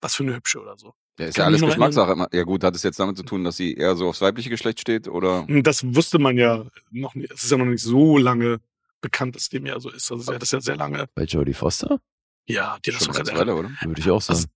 [0.00, 0.94] was für eine hübsche oder so.
[1.18, 2.12] Ja, ist Kann ja alles Geschmackssache.
[2.12, 2.28] immer.
[2.32, 4.80] Ja gut, hat es jetzt damit zu tun, dass sie eher so aufs weibliche Geschlecht
[4.80, 5.46] steht oder?
[5.48, 7.30] Und Das wusste man ja noch nicht.
[7.32, 8.60] Es ist ja noch nicht so lange
[9.02, 10.10] bekannt, dass dem ja so ist.
[10.10, 11.06] Also sie hat das ja sehr lange.
[11.14, 11.98] Bei Jodie Foster?
[12.46, 13.58] Ja, die hat das Schon doch eine sehr ganze lange.
[13.68, 13.88] Weile, oder?
[13.88, 14.40] Würde ich auch sagen.
[14.40, 14.48] Das-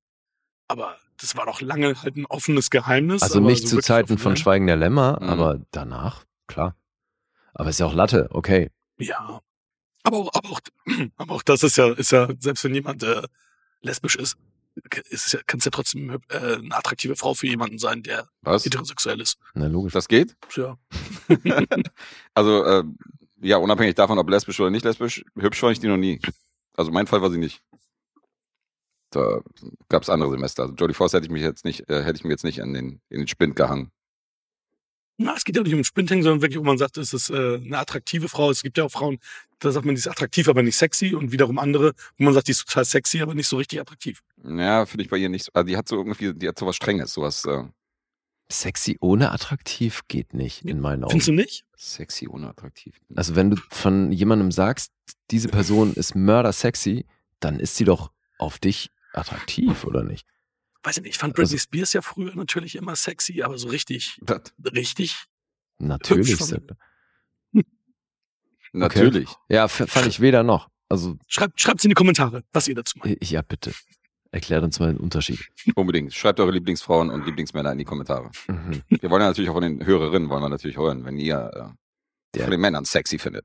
[0.68, 3.22] Aber das war doch lange halt ein offenes Geheimnis.
[3.22, 4.36] Also nicht so zu Zeiten von ne?
[4.36, 5.28] Schweigen der Lämmer, Mhm.
[5.28, 6.74] aber danach, klar.
[7.54, 8.70] Aber ist ja auch Latte, okay.
[8.98, 9.40] Ja.
[10.02, 10.60] Aber auch, aber auch,
[11.16, 13.22] aber auch das ist ja, ist ja, selbst wenn jemand äh,
[13.82, 14.36] lesbisch ist,
[15.10, 18.28] ist es ja, kann es ja trotzdem äh, eine attraktive Frau für jemanden sein, der
[18.42, 18.64] Was?
[18.64, 19.38] heterosexuell ist.
[19.54, 19.92] Na logisch.
[19.92, 20.36] Das geht?
[20.54, 20.78] Ja.
[22.34, 22.84] Also, äh,
[23.40, 26.20] ja, unabhängig davon, ob lesbisch oder nicht lesbisch, hübsch fand ich die noch nie.
[26.74, 27.62] Also mein Fall war sie nicht.
[29.10, 29.40] Da
[29.88, 30.64] gab es andere Semester.
[30.64, 32.74] Also Jodie Foster hätte ich mich jetzt nicht, äh, hätte ich mir jetzt nicht an
[32.74, 33.90] den, in den Spind gehangen.
[35.18, 37.56] Na, es geht ja nicht um Spinting, sondern wirklich, wo man sagt, es ist äh,
[37.56, 38.50] eine attraktive Frau.
[38.50, 39.18] Es gibt ja auch Frauen,
[39.60, 41.14] da sagt man, die ist attraktiv, aber nicht sexy.
[41.14, 44.22] Und wiederum andere, wo man sagt, die ist total sexy, aber nicht so richtig attraktiv.
[44.44, 45.52] Ja, finde ich bei ihr nicht so.
[45.54, 47.64] Also die hat so irgendwie, die hat sowas Strenges, sowas äh,
[48.50, 51.10] Sexy ohne attraktiv geht nicht, in meinen Augen.
[51.10, 51.64] Findest du nicht?
[51.76, 52.96] sexy, unattraktiv.
[53.14, 54.92] Also wenn du von jemandem sagst,
[55.30, 57.06] diese Person ist mörder sexy,
[57.40, 60.26] dann ist sie doch auf dich attraktiv, oder nicht?
[60.86, 63.68] Weiß ich nicht, ich fand Also- Britney Spears ja früher natürlich immer sexy, aber so
[63.68, 65.24] richtig, Das, richtig.
[65.78, 66.28] Natürlich.
[66.30, 67.62] Hübsch von- sagt er.
[68.72, 69.28] natürlich.
[69.48, 70.68] Ja, f- fand ich weder noch.
[70.88, 73.18] Also, Schreibt, schreibt's in die Kommentare, was ihr dazu meint.
[73.28, 73.72] ja, bitte.
[74.30, 75.40] Erklärt uns mal den Unterschied.
[75.76, 76.12] Unbedingt.
[76.14, 78.30] Schreibt eure Lieblingsfrauen und Lieblingsmänner in die Kommentare.
[78.48, 78.82] Mhm.
[78.88, 81.50] Wir wollen ja natürlich auch von den Hörerinnen, wollen wir natürlich hören, wenn ihr
[82.34, 82.44] äh, Ja.
[82.44, 83.44] von den Männern sexy findet.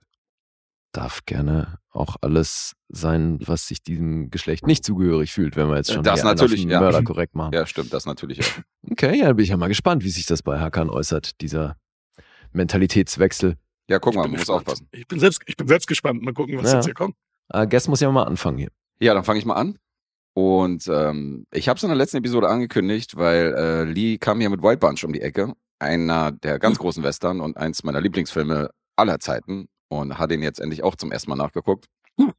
[0.93, 5.93] Darf gerne auch alles sein, was sich diesem Geschlecht nicht zugehörig fühlt, wenn wir jetzt
[5.93, 6.79] schon Das natürlich, den ja.
[6.81, 7.53] Mörder korrekt machen.
[7.53, 8.61] Ja, stimmt, das natürlich auch.
[8.91, 11.77] Okay, ja, dann bin ich ja mal gespannt, wie sich das bei Hakan äußert, dieser
[12.51, 13.55] Mentalitätswechsel.
[13.89, 14.87] Ja, guck mal, man muss aufpassen.
[14.91, 16.21] Ich bin selbst, ich bin selbst gespannt.
[16.21, 16.75] Mal gucken, was Ja.
[16.77, 17.15] jetzt hier kommt.
[17.53, 18.69] Äh, Guess muss ja mal anfangen hier.
[18.99, 19.77] Ja, dann fange ich mal an.
[20.33, 24.49] Und ähm, ich habe es in der letzten Episode angekündigt, weil äh, Lee kam hier
[24.49, 25.53] mit White Bunch um die Ecke.
[25.79, 29.67] Einer der ganz großen Western und eins meiner Lieblingsfilme aller Zeiten.
[29.91, 31.87] Und hat ihn jetzt endlich auch zum ersten Mal nachgeguckt.
[32.17, 32.31] Hm.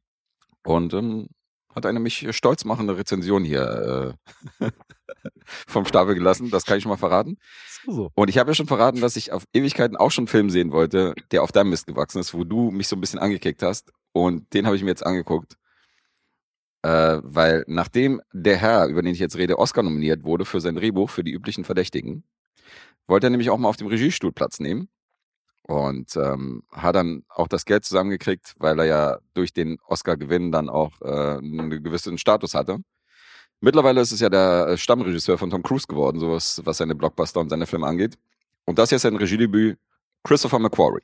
[0.63, 1.27] Und ähm,
[1.75, 4.17] hat eine mich stolz machende Rezension hier
[4.59, 4.71] äh,
[5.67, 6.49] vom Stapel gelassen.
[6.49, 7.37] Das kann ich schon mal verraten.
[7.85, 8.09] So.
[8.15, 10.71] Und ich habe ja schon verraten, dass ich auf Ewigkeiten auch schon einen Film sehen
[10.71, 13.91] wollte, der auf deinem Mist gewachsen ist, wo du mich so ein bisschen angekickt hast.
[14.13, 15.55] Und den habe ich mir jetzt angeguckt.
[16.81, 20.73] Äh, weil nachdem der Herr, über den ich jetzt rede, Oscar nominiert wurde für sein
[20.73, 22.23] Drehbuch für die üblichen Verdächtigen,
[23.05, 24.89] wollte er nämlich auch mal auf dem Regiestuhl Platz nehmen.
[25.65, 30.69] Und ähm, hat dann auch das Geld zusammengekriegt, weil er ja durch den Oscar-Gewinn dann
[30.69, 32.79] auch äh, einen gewissen Status hatte.
[33.61, 37.49] Mittlerweile ist es ja der Stammregisseur von Tom Cruise geworden, sowas, was seine Blockbuster und
[37.49, 38.17] seine Filme angeht.
[38.65, 39.77] Und das hier ist sein Regiedebüt
[40.23, 41.03] Christopher McQuarrie.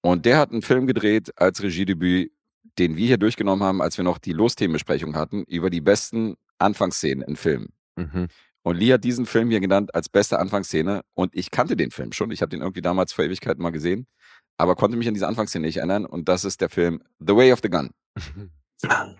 [0.00, 2.32] Und der hat einen Film gedreht als Regiedebüt,
[2.78, 7.26] den wir hier durchgenommen haben, als wir noch die Losthemenbesprechung hatten, über die besten Anfangsszenen
[7.26, 7.72] in Filmen.
[7.96, 8.28] Mhm.
[8.66, 11.02] Und Lee hat diesen Film hier genannt als beste Anfangsszene.
[11.14, 12.32] Und ich kannte den Film schon.
[12.32, 14.08] Ich habe den irgendwie damals vor Ewigkeiten mal gesehen.
[14.56, 16.04] Aber konnte mich an diese Anfangsszene nicht erinnern.
[16.04, 17.90] Und das ist der Film The Way of the Gun.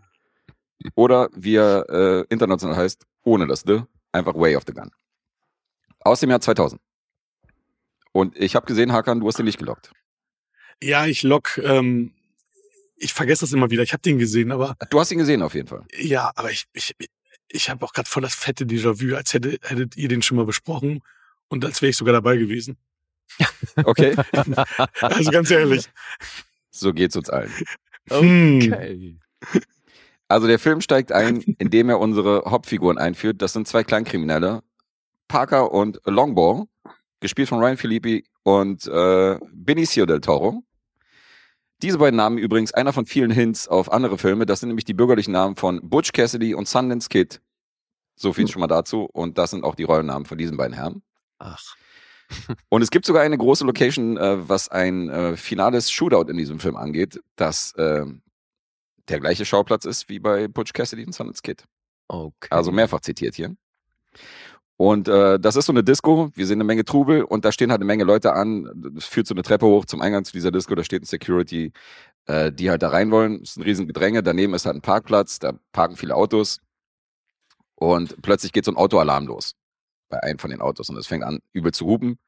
[0.97, 4.91] Oder wie er äh, international heißt, ohne das The, einfach Way of the Gun.
[6.01, 6.81] Aus dem Jahr 2000.
[8.11, 9.93] Und ich habe gesehen, Hakan, du hast den nicht gelockt.
[10.83, 12.17] Ja, ich lock, ähm,
[12.97, 13.85] ich vergesse das immer wieder.
[13.85, 15.85] Ich habe den gesehen, aber Du hast ihn gesehen auf jeden Fall.
[15.97, 16.97] ja, aber ich, ich,
[17.49, 20.47] ich habe auch gerade voll das fette Déjà-vu, als hätte, hättet ihr den schon mal
[20.47, 21.03] besprochen
[21.49, 22.77] und als wäre ich sogar dabei gewesen.
[23.85, 24.15] Okay,
[25.01, 25.87] Also ganz ehrlich.
[26.71, 27.53] so geht's uns allen.
[28.09, 28.61] Hm.
[28.73, 29.19] Okay.
[30.29, 33.43] Also der Film steigt ein, indem er unsere Hauptfiguren einführt.
[33.43, 34.63] Das sind zwei Kleinkriminelle,
[35.29, 36.69] Parker und Longbow,
[37.21, 40.63] gespielt von Ryan Philippi und äh, Benicio del Toro.
[41.83, 44.47] Diese beiden Namen übrigens einer von vielen Hints auf andere Filme.
[44.47, 47.41] Das sind nämlich die bürgerlichen Namen von Butch Cassidy und Sundance Kid.
[48.15, 49.09] So viel schon mal dazu.
[49.13, 51.03] Und das sind auch die Rollennamen von diesen beiden Herren.
[51.39, 51.77] Ach.
[52.69, 56.59] Und es gibt sogar eine große Location, äh, was ein äh, finales Shootout in diesem
[56.59, 58.05] Film angeht, das äh,
[59.09, 61.65] der gleiche Schauplatz ist wie bei Butch Cassidy und Sundance Kid.
[62.09, 62.49] Okay.
[62.51, 63.55] Also mehrfach zitiert hier.
[64.79, 66.31] Und äh, das ist so eine Disco.
[66.35, 68.71] Wir sehen eine Menge Trubel und da stehen halt eine Menge Leute an.
[68.95, 70.75] Das führt so eine Treppe hoch zum Eingang zu dieser Disco.
[70.75, 71.73] Da steht ein Security,
[72.27, 73.41] äh, die halt da rein wollen.
[73.43, 74.23] Es ist ein riesen Gedränge.
[74.23, 75.39] Daneben ist halt ein Parkplatz.
[75.39, 76.61] Da parken viele Autos.
[77.75, 79.55] Und plötzlich geht so ein Autoalarm los
[80.09, 82.19] bei einem von den Autos und es fängt an, übel zu hupen.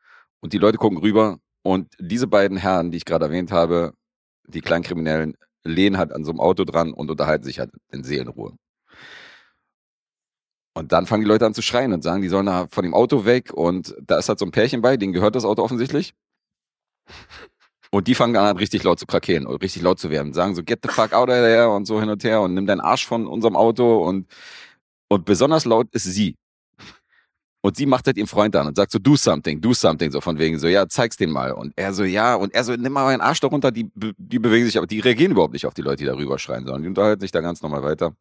[0.40, 1.38] Und die Leute gucken rüber.
[1.62, 3.92] Und diese beiden Herren, die ich gerade erwähnt habe,
[4.46, 8.56] die Kleinkriminellen, lehnen halt an so einem Auto dran und unterhalten sich halt in Seelenruhe.
[10.78, 12.94] Und dann fangen die Leute an zu schreien und sagen, die sollen da von dem
[12.94, 13.52] Auto weg.
[13.52, 16.14] Und da ist halt so ein Pärchen bei, denen gehört das Auto offensichtlich.
[17.90, 20.32] Und die fangen an, richtig laut zu krakeelen und richtig laut zu werden.
[20.34, 22.66] Sagen so, get the fuck out of there und so hin und her und nimm
[22.66, 24.06] deinen Arsch von unserem Auto.
[24.06, 24.28] Und,
[25.08, 26.36] und besonders laut ist sie.
[27.60, 30.20] Und sie macht halt ihren Freund an und sagt so, do something, do something, so
[30.20, 31.50] von wegen so, ja, zeig's den mal.
[31.50, 34.38] Und er so, ja, und er so, nimm mal meinen Arsch da runter, die, die
[34.38, 36.88] bewegen sich, aber die reagieren überhaupt nicht auf die Leute, die darüber schreien, sondern die
[36.88, 38.14] unterhalten sich da ganz normal weiter.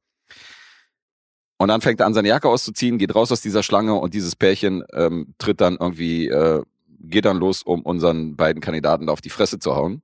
[1.58, 4.36] Und dann fängt er an, seine Jacke auszuziehen, geht raus aus dieser Schlange und dieses
[4.36, 6.62] Pärchen ähm, tritt dann irgendwie, äh,
[7.00, 10.02] geht dann los, um unseren beiden Kandidaten da auf die Fresse zu hauen.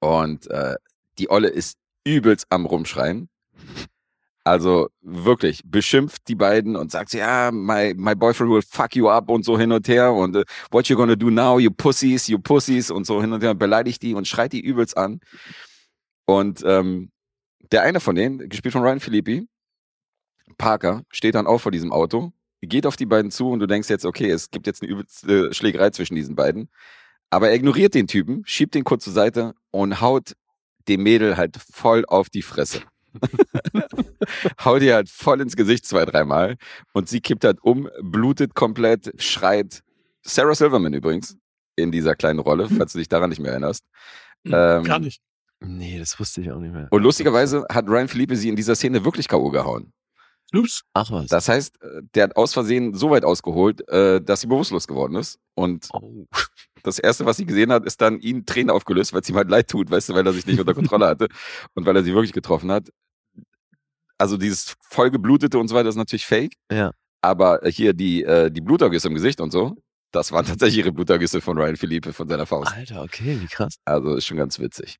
[0.00, 0.74] Und äh,
[1.18, 3.28] die Olle ist übelst am Rumschreien.
[4.46, 9.30] Also wirklich, beschimpft die beiden und sagt, ja, my, my boyfriend will fuck you up
[9.30, 12.38] und so hin und her und äh, what you gonna do now, you pussies, you
[12.38, 15.20] pussies und so hin und her, beleidigt die und schreit die übelst an.
[16.26, 17.10] Und ähm,
[17.72, 19.48] der eine von denen, gespielt von Ryan Philippi,
[20.56, 22.32] Parker, steht dann auch vor diesem Auto,
[22.66, 25.52] geht auf die beiden zu und du denkst jetzt, okay, es gibt jetzt eine übelste
[25.52, 26.68] Schlägerei zwischen diesen beiden.
[27.30, 30.34] Aber er ignoriert den Typen, schiebt den kurz zur Seite und haut
[30.88, 32.82] dem Mädel halt voll auf die Fresse.
[34.64, 36.56] haut ihr halt voll ins Gesicht zwei, dreimal
[36.92, 39.82] und sie kippt halt um, blutet komplett, schreit.
[40.22, 41.36] Sarah Silverman übrigens
[41.76, 43.84] in dieser kleinen Rolle, falls du dich daran nicht mehr erinnerst.
[44.44, 45.20] Ähm, Gar nicht.
[45.60, 46.88] Nee, das wusste ich auch nicht mehr.
[46.90, 49.50] Und lustigerweise hat Ryan Philippe sie in dieser Szene wirklich K.O.
[49.50, 49.92] gehauen.
[50.56, 50.82] Ups.
[50.94, 51.26] Ach was.
[51.26, 55.16] Das heißt, äh, der hat aus Versehen so weit ausgeholt, äh, dass sie bewusstlos geworden
[55.16, 55.38] ist.
[55.54, 56.26] Und oh.
[56.82, 59.48] das Erste, was sie gesehen hat, ist dann ihn Tränen aufgelöst, weil es ihm halt
[59.48, 61.28] leid tut, weißt du, weil er sich nicht unter Kontrolle hatte
[61.74, 62.88] und weil er sie wirklich getroffen hat.
[64.18, 66.54] Also dieses vollgeblutete und so weiter ist natürlich fake.
[66.70, 66.92] Ja.
[67.20, 69.76] Aber hier die, äh, die Blutergüsse im Gesicht und so,
[70.12, 72.72] das waren tatsächlich ihre Blutergüsse von Ryan Philippe von seiner Faust.
[72.72, 73.76] Alter, okay, wie krass.
[73.84, 74.98] Also ist schon ganz witzig.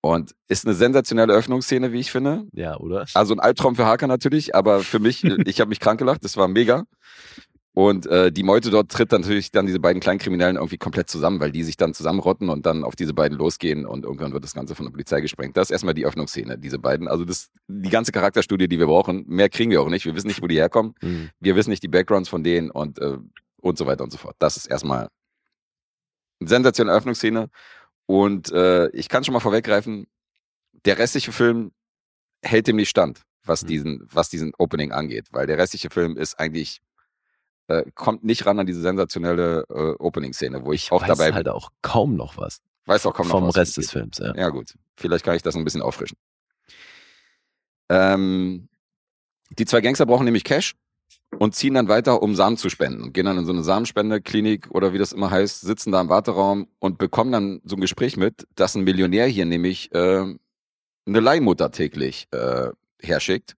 [0.00, 2.46] Und ist eine sensationelle Öffnungsszene, wie ich finde.
[2.52, 3.06] Ja, oder?
[3.14, 6.36] Also ein Albtraum für Hacker natürlich, aber für mich, ich habe mich krank gelacht, das
[6.36, 6.84] war mega.
[7.78, 11.40] Und äh, die Meute dort tritt dann natürlich dann diese beiden Kleinkriminellen irgendwie komplett zusammen,
[11.40, 14.54] weil die sich dann zusammenrotten und dann auf diese beiden losgehen und irgendwann wird das
[14.54, 15.58] Ganze von der Polizei gesprengt.
[15.58, 17.06] Das ist erstmal die Öffnungsszene, diese beiden.
[17.06, 19.24] Also das die ganze Charakterstudie, die wir brauchen.
[19.26, 20.06] Mehr kriegen wir auch nicht.
[20.06, 20.94] Wir wissen nicht, wo die herkommen.
[21.02, 21.28] Mhm.
[21.38, 23.18] Wir wissen nicht die Backgrounds von denen und, äh,
[23.60, 24.36] und so weiter und so fort.
[24.38, 25.10] Das ist erstmal
[26.40, 27.50] eine sensationelle Öffnungsszene.
[28.06, 30.06] Und äh, ich kann schon mal vorweggreifen,
[30.84, 31.72] der restliche Film
[32.42, 33.66] hält dem nicht stand, was Mhm.
[33.68, 36.80] diesen, was diesen Opening angeht, weil der restliche Film ist eigentlich,
[37.66, 41.48] äh, kommt nicht ran an diese sensationelle äh, Opening-Szene, wo ich auch weiß dabei halt
[41.48, 42.60] auch kaum noch was.
[42.84, 43.56] Weiß auch kaum noch vom was.
[43.56, 44.32] Rest des Films, ja.
[44.36, 44.74] Ja, gut.
[44.96, 46.16] Vielleicht kann ich das ein bisschen auffrischen.
[47.88, 48.68] Ähm,
[49.50, 50.74] die zwei Gangster brauchen nämlich Cash
[51.38, 53.02] und ziehen dann weiter, um Samen zu spenden.
[53.02, 56.08] Und gehen dann in so eine Samenspendeklinik oder wie das immer heißt, sitzen da im
[56.08, 60.24] Warteraum und bekommen dann so ein Gespräch mit, dass ein Millionär hier nämlich äh,
[61.06, 63.54] eine Leihmutter täglich äh, herschickt.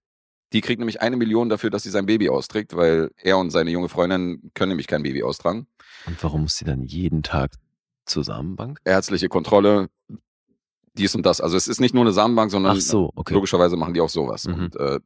[0.51, 3.69] Die kriegt nämlich eine Million dafür, dass sie sein Baby austrägt, weil er und seine
[3.69, 5.67] junge Freundin können nämlich kein Baby austragen.
[6.07, 7.51] Und warum muss sie dann jeden Tag
[8.05, 8.79] zur Samenbank?
[8.83, 9.89] Ärztliche Kontrolle,
[10.93, 11.39] dies und das.
[11.39, 13.33] Also es ist nicht nur eine Samenbank, sondern so, okay.
[13.35, 14.47] logischerweise machen die auch sowas.
[14.47, 14.53] Mhm.
[14.55, 14.99] Und äh,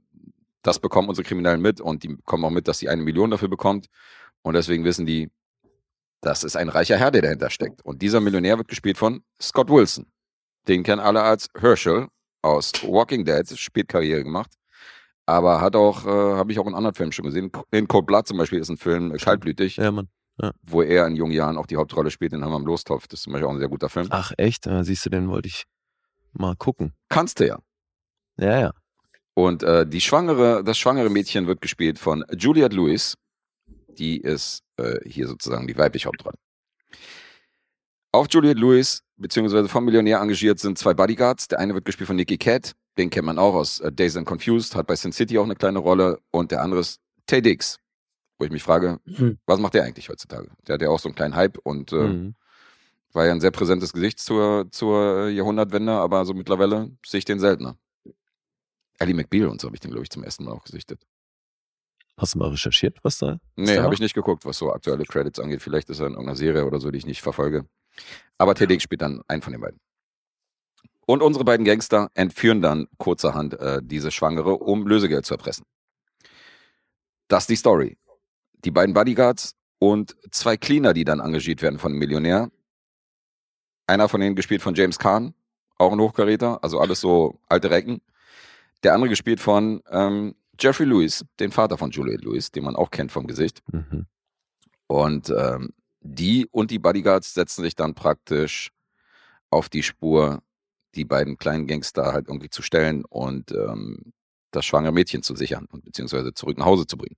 [0.64, 3.50] das bekommen unsere Kriminellen mit und die bekommen auch mit, dass sie eine Million dafür
[3.50, 3.88] bekommt.
[4.42, 5.30] Und deswegen wissen die,
[6.22, 7.84] das ist ein reicher Herr, der dahinter steckt.
[7.86, 10.08] Und dieser Millionär wird gespielt von Scott Wilson.
[10.68, 12.08] Den kennen alle als Herschel
[12.42, 14.52] aus Walking Dead, Spätkarriere gemacht.
[15.26, 17.52] Aber hat auch, äh, habe ich auch in anderen Filmen schon gesehen.
[17.72, 20.10] In Cold Blood zum Beispiel ist ein Film, äh, kaltblütig, Ja, Mann.
[20.64, 22.34] wo er in jungen Jahren auch die Hauptrolle spielt.
[22.34, 23.08] Den haben wir am Lostopf.
[23.08, 24.08] Das ist zum Beispiel auch ein sehr guter Film.
[24.10, 24.68] Ach, echt?
[24.68, 25.64] Ah, siehst du, den wollte ich
[26.34, 26.94] mal gucken.
[27.10, 27.60] Kannst du ja.
[28.38, 28.72] Ja, ja.
[29.36, 33.16] Und äh, die schwangere, das schwangere Mädchen wird gespielt von Juliette Lewis.
[33.88, 36.38] Die ist äh, hier sozusagen die weibliche Hauptrolle.
[38.12, 41.48] Auf Juliette Lewis, beziehungsweise vom Millionär engagiert, sind zwei Bodyguards.
[41.48, 44.28] Der eine wird gespielt von Nicky Cat, den kennt man auch aus äh, Days and
[44.28, 46.20] Confused, hat bei Sin City auch eine kleine Rolle.
[46.32, 47.78] Und der andere ist Tay Diggs,
[48.38, 49.40] wo ich mich frage, Hm.
[49.48, 50.50] was macht der eigentlich heutzutage?
[50.68, 52.36] Der hat ja auch so einen kleinen Hype und äh, Mhm.
[53.14, 57.40] war ja ein sehr präsentes Gesicht zur, zur Jahrhundertwende, aber so mittlerweile sehe ich den
[57.40, 57.78] seltener.
[59.04, 61.02] Ellie McBeal und so habe ich den, glaube ich, zum ersten Mal auch gesichtet.
[62.18, 63.40] Hast du mal recherchiert, was da?
[63.56, 65.62] Nee, habe ich nicht geguckt, was so aktuelle Credits angeht.
[65.62, 67.66] Vielleicht ist er in irgendeiner Serie oder so, die ich nicht verfolge.
[68.38, 69.80] Aber TDX spielt dann einen von den beiden.
[71.06, 75.66] Und unsere beiden Gangster entführen dann kurzerhand äh, diese Schwangere, um Lösegeld zu erpressen.
[77.28, 77.98] Das ist die Story.
[78.64, 82.50] Die beiden Bodyguards und zwei Cleaner, die dann engagiert werden von einem Millionär.
[83.88, 85.34] Einer von denen gespielt von James Kahn,
[85.78, 88.02] auch ein Hochkaräter, also alles so alte Recken.
[88.84, 92.92] Der andere gespielt von ähm, Jeffrey Lewis, den Vater von Juliette Lewis, den man auch
[92.92, 93.62] kennt vom Gesicht.
[93.72, 94.06] Mhm.
[94.88, 98.72] Und ähm, die und die Bodyguards setzen sich dann praktisch
[99.50, 100.42] auf die Spur,
[100.96, 104.14] die beiden kleinen Gangster halt irgendwie zu stellen und ähm,
[104.52, 107.16] das schwangere Mädchen zu sichern und beziehungsweise zurück nach Hause zu bringen.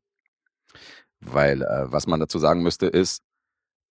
[1.20, 3.24] Weil äh, was man dazu sagen müsste, ist,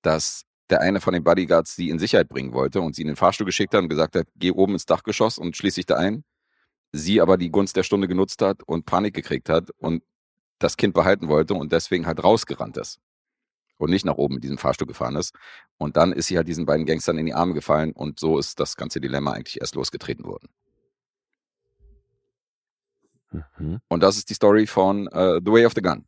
[0.03, 3.17] dass der eine von den Bodyguards sie in Sicherheit bringen wollte und sie in den
[3.17, 6.25] Fahrstuhl geschickt hat und gesagt hat, geh oben ins Dachgeschoss und schließ dich da ein.
[6.97, 10.05] Sie aber die Gunst der Stunde genutzt hat und Panik gekriegt hat und
[10.61, 13.01] das Kind behalten wollte und deswegen halt rausgerannt ist
[13.79, 15.35] und nicht nach oben in diesen Fahrstuhl gefahren ist.
[15.77, 18.61] Und dann ist sie halt diesen beiden Gangstern in die Arme gefallen und so ist
[18.61, 20.49] das ganze Dilemma eigentlich erst losgetreten worden.
[23.59, 23.81] Mhm.
[23.89, 26.07] Und das ist die Story von äh, The Way of the Gun.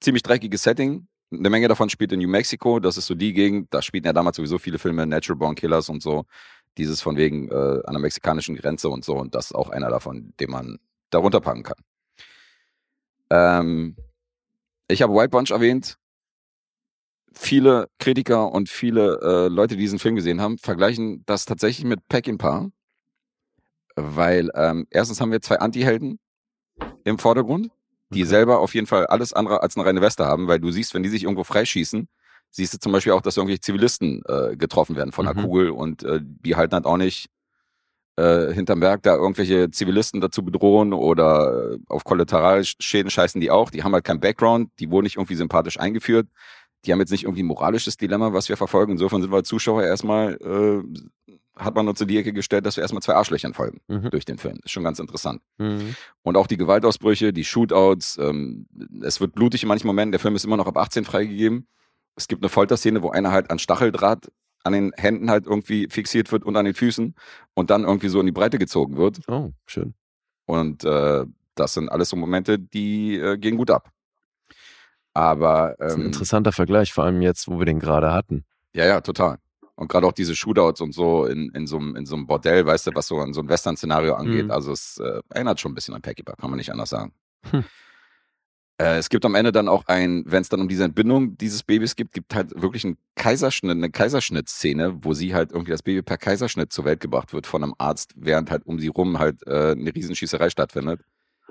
[0.00, 1.08] Ziemlich dreckiges Setting.
[1.32, 2.78] Eine Menge davon spielt in New Mexico.
[2.78, 3.74] Das ist so die Gegend.
[3.74, 6.24] Da spielten ja damals sowieso viele Filme, Natural Born Killers und so.
[6.80, 9.14] Dieses von wegen äh, an der mexikanischen Grenze und so.
[9.14, 10.78] Und das ist auch einer davon, den man
[11.10, 11.76] darunter packen kann.
[13.28, 13.96] Ähm,
[14.88, 15.98] ich habe White Bunch erwähnt.
[17.34, 22.00] Viele Kritiker und viele äh, Leute, die diesen Film gesehen haben, vergleichen das tatsächlich mit
[22.08, 22.70] Peckinpah.
[23.96, 26.18] Weil ähm, erstens haben wir zwei Anti-Helden
[27.04, 27.70] im Vordergrund,
[28.08, 28.30] die Okay.
[28.30, 31.02] selber auf jeden Fall alles andere als eine reine Weste haben, weil du siehst, wenn
[31.02, 32.08] die sich irgendwo freischießen,
[32.50, 35.44] siehst du zum Beispiel auch, dass irgendwelche Zivilisten äh, getroffen werden von einer Mhm.
[35.44, 37.28] Kugel und äh, die halten halt auch nicht
[38.16, 43.70] äh, hinterm Berg da irgendwelche Zivilisten dazu bedrohen oder äh, auf Kollateralschäden scheißen die auch.
[43.70, 46.28] Die haben halt keinen Background, die wurden nicht irgendwie sympathisch eingeführt.
[46.84, 48.92] Die haben jetzt nicht irgendwie ein moralisches Dilemma, was wir verfolgen.
[48.92, 52.76] Insofern sind wir als Zuschauer erstmal, äh, hat man uns in die Ecke gestellt, dass
[52.76, 54.10] wir erstmal zwei Arschlöchern folgen Mhm.
[54.10, 54.58] durch den Film.
[54.64, 55.40] Ist schon ganz interessant.
[55.58, 55.94] Mhm.
[56.22, 58.66] Und auch die Gewaltausbrüche, die Shootouts, ähm,
[59.02, 60.12] es wird blutig in manchen Momenten.
[60.12, 61.66] Der Film ist immer noch ab 18 freigegeben.
[62.16, 64.30] Es gibt eine Folterszene, wo einer halt an Stacheldraht
[64.62, 67.14] an den Händen halt irgendwie fixiert wird und an den Füßen
[67.54, 69.20] und dann irgendwie so in die Breite gezogen wird.
[69.26, 69.94] Oh, schön.
[70.44, 73.90] Und äh, das sind alles so Momente, die äh, gehen gut ab.
[75.14, 78.44] Aber Das ist ein ähm, interessanter Vergleich, vor allem jetzt, wo wir den gerade hatten.
[78.74, 79.38] ja, ja, total.
[79.74, 82.66] Und gerade auch diese Shootouts und so in, in, so, einem- in so einem Bordell,
[82.66, 84.44] weißt du, was so an so ein Western-Szenario angeht.
[84.44, 84.50] Mhm.
[84.50, 87.14] Also es äh, erinnert schon ein bisschen an Pachybar, kann man nicht anders sagen.
[87.50, 87.64] Hm.
[88.80, 91.62] Äh, es gibt am Ende dann auch ein, wenn es dann um diese Entbindung dieses
[91.62, 96.00] Babys gibt, gibt halt wirklich einen Kaiserschnitt, eine Kaiserschnittszene, wo sie halt irgendwie das Baby
[96.00, 99.46] per Kaiserschnitt zur Welt gebracht wird von einem Arzt, während halt um sie rum halt
[99.46, 101.02] äh, eine Riesenschießerei stattfindet.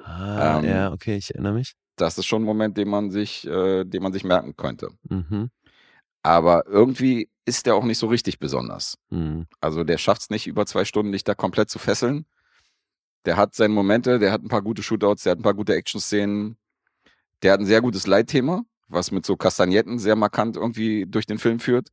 [0.04, 1.76] Ah, Ähm, ja, okay, ich erinnere mich.
[1.98, 4.90] Das ist schon ein Moment, den man sich, äh, den man sich merken könnte.
[5.08, 5.52] Mhm.
[6.24, 8.98] Aber irgendwie ist der auch nicht so richtig besonders.
[9.12, 9.46] Mhm.
[9.62, 12.26] Also der schafft es nicht, über zwei Stunden dich da komplett zu fesseln.
[13.26, 15.76] Der hat seine Momente, der hat ein paar gute Shootouts, der hat ein paar gute
[15.76, 16.58] Action-Szenen.
[17.44, 21.40] Der hat ein sehr gutes Leitthema, was mit so Kastagnetten sehr markant irgendwie durch den
[21.40, 21.90] Film führt.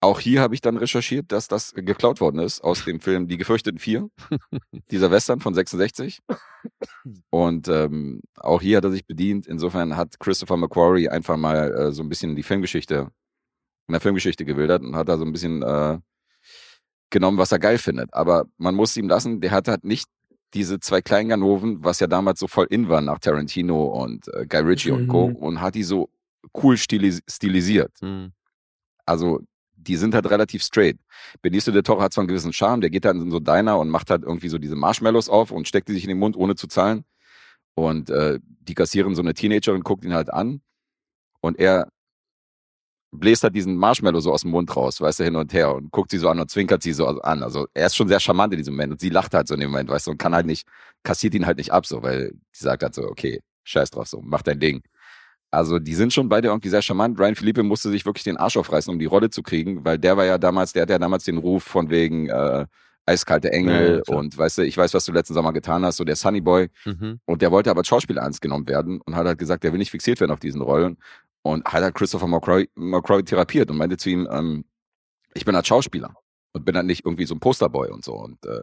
[0.00, 3.38] auch hier habe ich dann recherchiert, dass das geklaut worden ist aus dem Film Die
[3.38, 4.08] Gefürchteten Vier,
[4.90, 6.20] dieser Western von 66.
[7.30, 9.46] Und ähm, auch hier hat er sich bedient.
[9.46, 13.10] Insofern hat Christopher McQuarrie einfach mal äh, so ein bisschen die Filmgeschichte,
[13.88, 15.98] in der Filmgeschichte gewildert und hat da so ein bisschen äh,
[17.10, 18.12] genommen, was er geil findet.
[18.12, 20.08] Aber man muss ihm lassen, der hat halt nicht
[20.54, 24.46] diese zwei kleinen Ganoven, was ja damals so voll in war nach Tarantino und äh,
[24.46, 25.28] Guy Ritchie und Co.
[25.28, 25.36] Mhm.
[25.36, 26.08] und hat die so
[26.62, 27.92] cool stilis stilisiert.
[28.00, 28.32] Hm.
[29.04, 29.40] Also
[29.76, 30.98] die sind halt relativ straight.
[31.42, 33.90] Benicio del Toro hat zwar einen gewissen Charme, der geht dann in so Diner und
[33.90, 36.54] macht halt irgendwie so diese Marshmallows auf und steckt die sich in den Mund, ohne
[36.54, 37.04] zu zahlen.
[37.74, 40.62] Und äh, die kassieren so eine Teenagerin, guckt ihn halt an
[41.40, 41.88] und er
[43.18, 45.90] bläst halt diesen Marshmallow so aus dem Mund raus, weißt du, hin und her und
[45.90, 47.42] guckt sie so an und zwinkert sie so an.
[47.42, 49.60] Also er ist schon sehr charmant in diesem Moment und sie lacht halt so in
[49.60, 50.66] dem Moment, weißt du, und kann halt nicht,
[51.02, 54.20] kassiert ihn halt nicht ab, so, weil die sagt halt so, okay, scheiß drauf, so,
[54.22, 54.82] mach dein Ding.
[55.50, 57.18] Also die sind schon beide irgendwie sehr charmant.
[57.18, 60.16] Ryan Philippe musste sich wirklich den Arsch aufreißen, um die Rolle zu kriegen, weil der
[60.16, 62.66] war ja damals, der hat ja damals den Ruf von wegen äh,
[63.06, 66.04] eiskalte Engel ja, und weißt du, ich weiß, was du letzten Sommer getan hast, so
[66.04, 66.68] der Sunny Boy.
[66.84, 67.20] Mhm.
[67.24, 69.78] Und der wollte aber als Schauspieler ernst genommen werden und hat halt gesagt, der will
[69.78, 70.96] nicht fixiert werden auf diesen Rollen.
[71.46, 74.64] Und hat halt Christopher McCrory, McCrory therapiert und meinte zu ihm, ähm,
[75.34, 76.14] ich bin halt Schauspieler
[76.52, 78.14] und bin halt nicht irgendwie so ein Posterboy und so.
[78.14, 78.60] Und äh,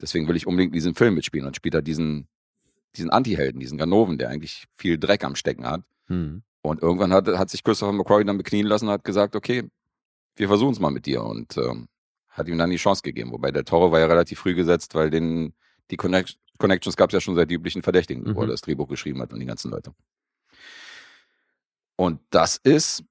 [0.00, 2.28] deswegen will ich unbedingt diesen Film mitspielen und spielt er diesen,
[2.96, 5.82] diesen Anti-Helden, diesen Ganoven, der eigentlich viel Dreck am Stecken hat.
[6.08, 6.42] Hm.
[6.60, 9.64] Und irgendwann hat, hat sich Christopher McCrory dann beknien lassen und hat gesagt, okay,
[10.36, 11.22] wir versuchen es mal mit dir.
[11.24, 11.88] Und ähm,
[12.28, 13.32] hat ihm dann die Chance gegeben.
[13.32, 15.54] Wobei der Toro war ja relativ früh gesetzt, weil den,
[15.90, 18.38] die Connect Connections gab es ja schon seit die üblichen Verdächtigen, wo Mhm.
[18.40, 19.92] er das Drehbuch geschrieben hat und die ganzen Leute.
[21.98, 23.02] Und das ist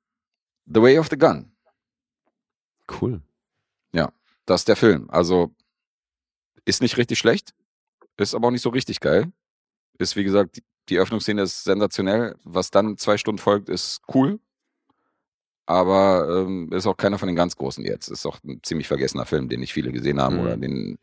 [0.66, 1.52] The Way of the Gun.
[3.02, 3.22] Cool.
[4.46, 5.10] Das ist der Film.
[5.10, 5.54] Also
[6.64, 7.54] ist nicht richtig schlecht,
[8.16, 9.30] ist aber auch nicht so richtig geil.
[9.98, 12.38] Ist, wie gesagt, die, die Öffnungsszene ist sensationell.
[12.46, 14.40] Was dann zwei Stunden folgt, ist cool.
[15.66, 18.08] Aber ähm, ist auch keiner von den ganz großen jetzt.
[18.08, 20.42] Ist auch ein ziemlich vergessener Film, den nicht viele gesehen haben Mhm.
[20.42, 20.98] oder den,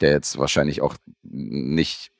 [0.00, 2.10] der jetzt wahrscheinlich auch nicht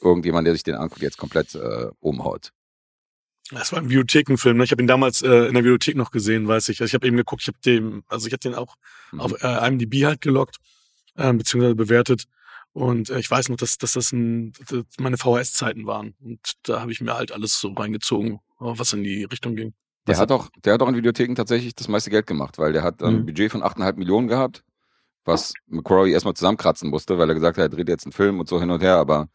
[0.00, 2.54] irgendjemand, der sich den anguckt, jetzt komplett äh, umhaut.
[3.50, 4.56] Das war ein Videothekenfilm.
[4.56, 4.64] Ne?
[4.64, 6.80] Ich habe ihn damals äh, in der Videothek noch gesehen, weiß ich.
[6.80, 8.76] Also ich habe eben geguckt, ich habe den, also ich habe den auch
[9.12, 9.20] Mhm.
[9.20, 10.56] auf äh, IMDb halt gelockt,
[11.14, 12.24] äh, beziehungsweise bewertet.
[12.72, 16.14] Und äh, ich weiß noch, dass, dass das ein, dass meine VHS-Zeiten waren.
[16.20, 19.74] Und da habe ich mir halt alles so reingezogen, was in die Richtung ging.
[20.06, 22.72] Der Was hat auch, der hat auch in Videotheken tatsächlich das meiste Geld gemacht, weil
[22.72, 23.26] der hat ein Mhm.
[23.26, 24.62] Budget von 8,5 Millionen gehabt,
[25.24, 28.48] was McCrory erstmal zusammenkratzen musste, weil er gesagt hat, er dreht jetzt einen Film und
[28.48, 29.28] so hin und her, aber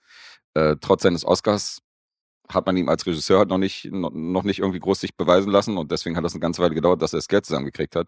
[0.53, 1.81] äh, trotz seines Oscars
[2.53, 5.77] hat man ihm als Regisseur halt noch nicht, noch, nicht irgendwie groß sich beweisen lassen
[5.77, 8.07] und deswegen hat das eine ganze Weile gedauert, dass er das Geld zusammengekriegt hat.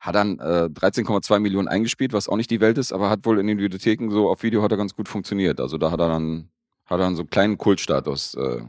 [0.00, 3.38] Hat dann äh, 13,2 Millionen eingespielt, was auch nicht die Welt ist, aber hat wohl
[3.40, 5.60] in den Videotheken so auf Video hat er ganz gut funktioniert.
[5.60, 6.50] Also da hat er dann,
[6.84, 8.62] hat er dann so einen kleinen Kultstatus äh,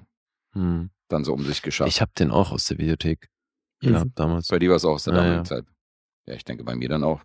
[0.54, 0.90] Hm.
[1.08, 1.90] dann so um sich geschafft.
[1.90, 3.30] Ich habe den auch aus der Videothek
[3.82, 3.88] Mhm.
[3.92, 4.48] gehabt damals.
[4.48, 5.50] Bei dir war es auch aus der Ja, damaligen ja.
[5.50, 5.66] Zeit.
[6.26, 7.22] Ja, ich denke bei mir dann auch.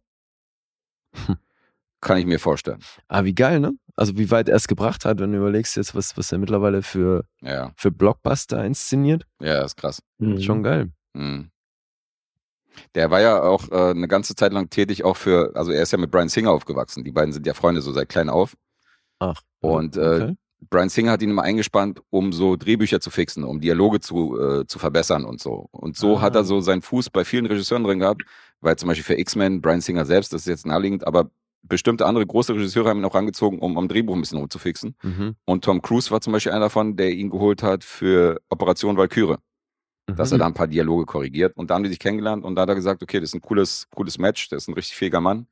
[2.01, 2.81] Kann ich mir vorstellen.
[3.09, 3.73] Ah, wie geil, ne?
[3.96, 6.83] Also wie weit er es gebracht hat, wenn du überlegst jetzt, was, was er mittlerweile
[6.83, 9.24] für, Ja, für Blockbuster inszeniert.
[9.40, 10.02] ja, ist krass.
[10.18, 10.40] Mhm.
[10.40, 10.90] Schon geil.
[11.12, 11.50] Mhm.
[12.96, 15.92] Der war ja auch äh, eine ganze Zeit lang tätig, auch für, also er ist
[15.92, 17.04] ja mit Brian Singer aufgewachsen.
[17.04, 18.57] Die beiden sind ja Freunde so seit klein auf.
[19.20, 19.40] Ach.
[19.61, 20.37] Und, äh, okay.
[20.70, 24.66] Brian Singer hat ihn immer eingespannt, um so Drehbücher zu fixen, um Dialoge zu, äh,
[24.66, 25.68] zu verbessern und so.
[25.70, 26.20] Und so Ah.
[26.22, 28.22] hat er so seinen Fuß bei vielen Regisseuren drin gehabt,
[28.61, 31.30] weil zum Beispiel für X-Men, Brian Singer selbst, das ist jetzt naheliegend, aber
[31.66, 34.96] bestimmte andere große Regisseure haben ihn auch rangezogen, um am Drehbuch ein bisschen rumzufixen.
[35.03, 35.37] Mhm.
[35.44, 39.37] Und Tom Cruise war zum Beispiel einer davon, der ihn geholt hat für Operation Valkyrie,
[40.07, 40.35] dass Mhm.
[40.35, 41.57] er da ein paar Dialoge korrigiert.
[41.57, 43.40] Und da haben die sich kennengelernt und da hat er gesagt, okay, das ist ein
[43.40, 45.46] cooles, cooles Match, der ist ein richtig fähiger Mann.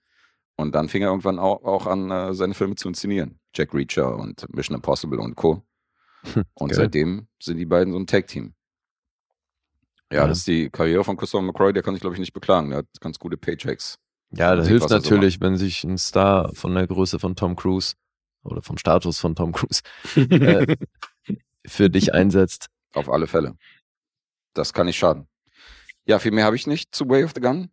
[0.56, 3.38] Und dann fing er irgendwann auch, auch an, äh, seine Filme zu inszenieren.
[3.54, 5.62] Jack Reacher und Mission Impossible und Co.
[6.54, 6.76] Und Geil.
[6.76, 8.54] seitdem sind die beiden so ein Tag-Team.
[10.12, 10.26] Ja, Ja.
[10.28, 12.68] das ist die Karriere von Christopher McCrory, der kann sich, glaube ich, nicht beklagen.
[12.68, 13.98] Der hat ganz gute Paychecks.
[14.34, 17.94] Ja, das hilft natürlich, wenn sich ein Star von der Größe von Tom Cruise
[18.42, 19.82] oder vom Status von Tom Cruise
[20.16, 20.76] äh,
[21.66, 22.68] für dich einsetzt.
[22.94, 23.56] Auf alle Fälle.
[24.54, 25.28] Das kann nicht schaden.
[26.04, 27.70] Ja, viel mehr habe ich nicht zu Way of the Gun.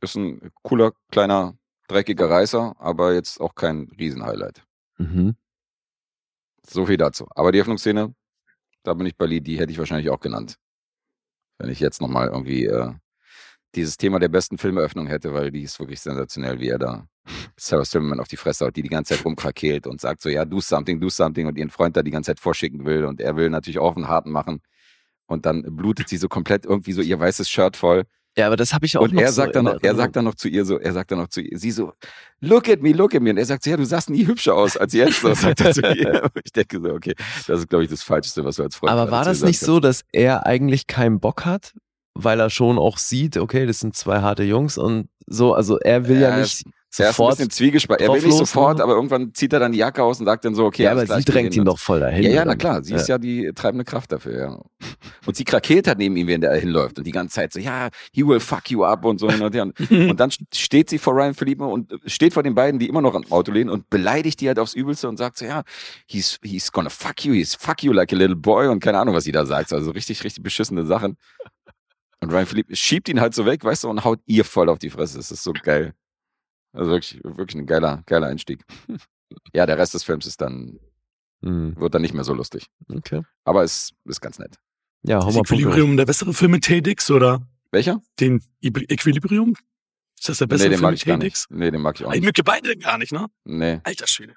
[0.00, 1.56] Ist ein cooler, kleiner,
[1.88, 4.64] dreckiger Reißer, aber jetzt auch kein Riesenhighlight.
[4.98, 5.36] Mhm.
[6.66, 7.26] So viel dazu.
[7.34, 8.14] Aber die Öffnungsszene,
[8.82, 10.56] da bin ich bei Lee, die hätte ich wahrscheinlich auch genannt.
[11.58, 12.92] Wenn ich jetzt nochmal irgendwie äh,
[13.76, 17.06] dieses Thema der besten Filmeröffnung hätte, weil die ist wirklich sensationell, wie er da
[17.56, 20.44] Sarah Silverman auf die Fresse haut, die die ganze Zeit rumkrakeelt und sagt so, ja,
[20.44, 23.36] do something, do something und ihren Freund da die ganze Zeit vorschicken will und er
[23.36, 24.60] will natürlich auch einen harten machen.
[25.26, 28.04] Und dann blutet sie so komplett irgendwie so ihr weißes Shirt voll.
[28.36, 29.94] Ja, aber das habe ich auch Und noch er so sagt dann in noch, er
[29.94, 31.92] sagt dann noch zu ihr so, er sagt dann noch zu ihr, sie so,
[32.40, 33.30] look at me, look at me.
[33.30, 35.20] Und er sagt so, ja, du sahst nie hübscher aus als jetzt.
[35.20, 36.24] So sagt er zu ihr.
[36.24, 37.14] Und Ich denke so, okay,
[37.46, 39.78] das ist, glaube ich, das Falscheste, was du als Freund Aber war das nicht so,
[39.78, 41.74] dass er eigentlich keinen Bock hat,
[42.14, 46.06] weil er schon auch sieht, okay, das sind zwei harte Jungs und so, also er
[46.08, 47.30] will ja, Ja, nicht Er ist ein sofort.
[47.36, 48.06] bisschen zwiegespalten.
[48.06, 50.54] Er will nicht sofort, aber irgendwann zieht er dann die Jacke aus und sagt dann
[50.54, 52.22] so, okay, ja, aber sie drängt ihn doch voll dahin.
[52.22, 54.60] Ja, ja, na klar, sie ist ja die treibende Kraft dafür, ja.
[55.26, 57.88] Und sie krakeelt halt neben ihm, während er hinläuft und die ganze Zeit so, ja,
[58.12, 59.64] he will fuck you up und so hin und her.
[59.90, 63.14] Und dann steht sie vor Ryan Philippe und steht vor den beiden, die immer noch
[63.16, 65.62] am Auto lehnen und beleidigt die halt aufs Übelste und sagt so, ja,
[66.06, 69.14] he's, he's gonna fuck you, he's fuck you like a little boy und keine Ahnung,
[69.16, 69.72] was sie da sagt.
[69.72, 71.16] Also richtig, richtig beschissene Sachen.
[72.24, 74.78] Und Ryan Philippe schiebt ihn halt so weg, weißt du, und haut ihr voll auf
[74.78, 75.16] die Fresse.
[75.18, 75.94] Das ist so geil.
[76.72, 78.64] Also wirklich, wirklich ein geiler, geiler Einstieg.
[79.52, 80.78] Ja, der Rest des Films ist dann,
[81.40, 81.76] Mhm.
[81.78, 82.66] wird dann nicht mehr so lustig.
[82.92, 83.22] Okay.
[83.44, 84.56] Aber es ist ganz nett.
[85.02, 85.36] Ja, Ist.
[85.36, 88.00] Equilibrium der bessere Film mit Tay-Dix oder Welcher?
[88.20, 89.54] den Equi- Equilibrium?
[90.18, 91.46] Ist das der bessere nee, den Film mag mit ich gar nicht.
[91.50, 92.26] Nee, den mag ich auch Ich nicht.
[92.26, 93.26] möge beide gar nicht, ne?
[93.44, 94.34] Nee, Alter Schwede.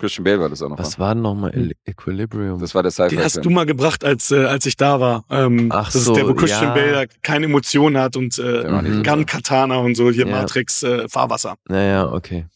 [0.00, 0.78] Christian Bale war das auch noch.
[0.78, 1.04] Was wa?
[1.04, 2.58] war denn nochmal El- Equilibrium?
[2.58, 5.24] Das war der Den hast du mal gebracht, als, äh, als ich da war.
[5.30, 6.74] Ähm, Ach das so, ist der, wo Christian ja.
[6.74, 9.02] Bale keine Emotionen hat und äh, Mhm.
[9.04, 10.32] Gun Katana und so, hier Ja.
[10.40, 11.54] Matrix, äh, Fahrwasser.
[11.68, 12.46] Naja, okay.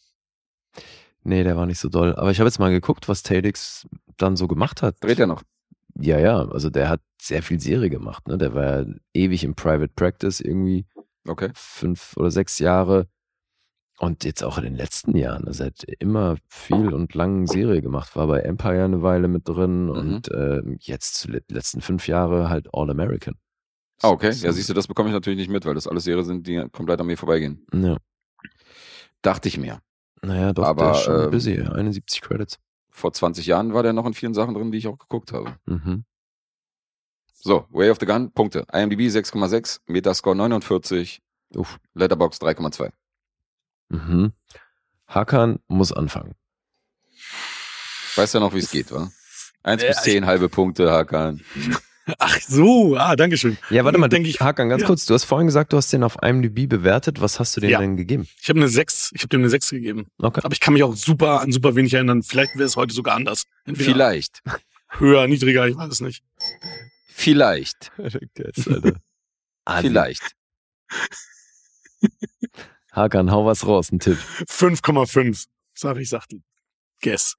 [1.23, 2.15] Nee, der war nicht so doll.
[2.17, 3.87] Aber ich habe jetzt mal geguckt, was Tadix
[4.17, 4.97] dann so gemacht hat.
[5.01, 5.43] Dreht er noch?
[5.99, 8.27] Ja, ja, also der hat sehr viel Serie gemacht.
[8.29, 8.37] Ne?
[8.37, 10.87] Der war ja ewig im Private Practice, irgendwie
[11.27, 11.51] Okay.
[11.55, 13.07] fünf oder sechs Jahre.
[13.99, 15.47] Und jetzt auch in den letzten Jahren.
[15.47, 18.17] Also er hat immer viel und lange Serie gemacht.
[18.17, 22.69] War bei Empire eine Weile mit drin und ähm, jetzt le- letzten fünf Jahre halt
[22.73, 23.37] All American.
[24.03, 24.31] Ah, okay.
[24.33, 26.67] Ja, siehst du, das bekomme ich natürlich nicht mit, weil das alles Serien sind, die
[26.73, 27.65] komplett an mir vorbeigehen.
[27.73, 27.97] Ja.
[29.23, 29.79] Dachte ich mir.
[30.23, 31.61] Naja, doch, Aber, der ist schon ähm, busy.
[31.63, 32.59] 71 Credits.
[32.91, 35.57] Vor 20 Jahren war der noch in vielen Sachen drin, die ich auch geguckt habe.
[35.67, 36.05] Mhm.
[37.33, 38.67] So, Way of the Gun, Punkte.
[38.73, 41.21] IMDb 6,6, Metascore 49,
[41.55, 41.79] Uff.
[41.95, 42.91] Letterbox 3,2.
[43.95, 44.33] Mhm.
[45.07, 46.35] Hakan muss anfangen.
[48.17, 49.11] Weißt ja noch, wie es geht, wa?
[49.63, 51.41] 1 Ja, bis 10 halbe Punkte, Hakan.
[52.19, 53.57] Ach so, ah, Dankeschön.
[53.71, 54.87] Ja, warte mal, Denk ich- Hakan, ganz ja.
[54.87, 55.07] kurz.
[55.07, 57.21] Du hast vorhin gesagt, du hast den auf IMDb bewertet.
[57.23, 57.79] Was hast du dem Ja.
[57.79, 58.29] denn gegeben?
[58.43, 60.07] Ich habe eine 6, ich habe dem eine 6 gegeben.
[60.19, 60.43] Okay.
[60.45, 62.23] Aber ich kann mich auch super an super wenig erinnern.
[62.23, 63.45] Vielleicht wäre es heute sogar anders.
[63.65, 64.43] Entweder Vielleicht.
[64.99, 66.23] höher, niedriger, ich weiß es nicht.
[67.09, 67.91] Vielleicht.
[69.81, 70.23] Vielleicht.
[72.95, 74.19] Hakan, hau was raus, ein Tipp.
[74.49, 76.41] 5,5, sage ich, sagte.
[77.03, 77.35] Guess.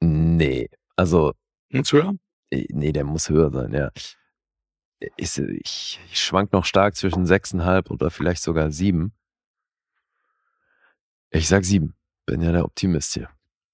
[0.00, 1.32] Nee, also,
[1.70, 2.14] Jetzt höher?
[2.50, 3.90] äh, nee, der muss höher sein, ja.
[5.16, 9.14] Ich, ich, ich schwank noch stark zwischen sechseinhalb oder vielleicht sogar sieben.
[11.30, 11.94] Ich sag sieben.
[12.26, 13.30] Bin ja der Optimist hier.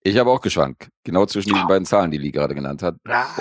[0.07, 0.89] Ich habe auch geschwankt.
[1.03, 2.95] Genau zwischen diesen beiden Zahlen, die Lee gerade genannt hat.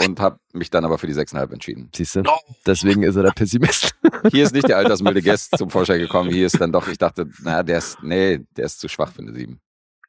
[0.04, 1.90] Und habe mich dann aber für die 6,5 entschieden.
[1.96, 2.24] Siehst du?
[2.28, 3.94] oh, Deswegen ist er der Pessimist.
[4.32, 6.32] Hier ist nicht der altersmilde Guest zum Vorschein gekommen.
[6.32, 9.22] Hier ist dann doch, ich dachte, na, der ist, nee, der ist zu schwach für
[9.22, 9.60] eine 7.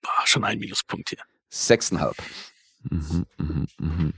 [0.06, 1.18] ah, schon ein Minuspunkt hier.
[1.52, 2.14] 6,5.
[2.90, 4.12] mhm, mhm, mhm.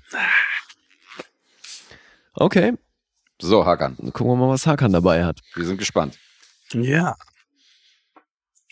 [2.35, 2.75] Okay,
[3.41, 5.41] So, Hakan, dann gucken wir mal, was Hakan dabei hat.
[5.57, 6.17] wir sind gespannt.
[6.73, 7.17] Ja.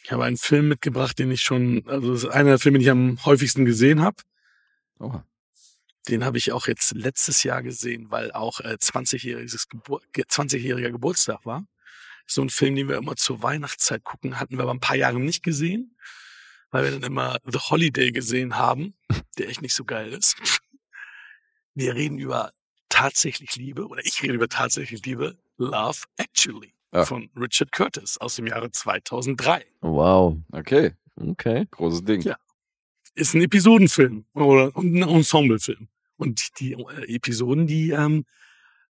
[0.07, 2.85] Ich habe einen Film mitgebracht, den ich schon, also das ist einer der Filme, die
[2.85, 4.15] ich am häufigsten gesehen habe.
[5.01, 5.21] Oh.
[6.09, 10.93] Den habe ich auch jetzt letztes Jahr gesehen, weil auch äh, 20-jähriges Gebur ge- 20-jähriger
[10.93, 11.67] Geburtstag war.
[12.25, 15.19] So ein Film, den wir immer zur Weihnachtszeit gucken, hatten wir aber ein paar Jahre
[15.19, 15.97] nicht gesehen,
[16.71, 18.95] weil wir dann immer The Holiday gesehen haben,
[19.39, 20.37] der echt nicht so geil ist.
[21.75, 22.53] Wir reden über
[22.89, 27.05] tatsächlich Liebe oder ich rede über tatsächlich Liebe, Love Actually Ja.
[27.05, 29.65] von Richard Curtis aus dem Jahre 2003.
[29.81, 30.39] Wow.
[30.53, 31.67] Okay, Okay.
[31.71, 32.23] großes Ding.
[32.23, 32.37] Ja.
[33.15, 35.89] Ist ein Episodenfilm oder ein Ensemblefilm.
[36.17, 38.25] Und die äh, Episoden, die ähm,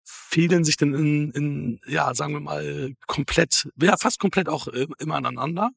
[0.05, 4.87] fädeln sich dann in, in, ja, sagen wir mal, komplett, ja, fast komplett auch äh,
[4.99, 5.71] immer aneinander.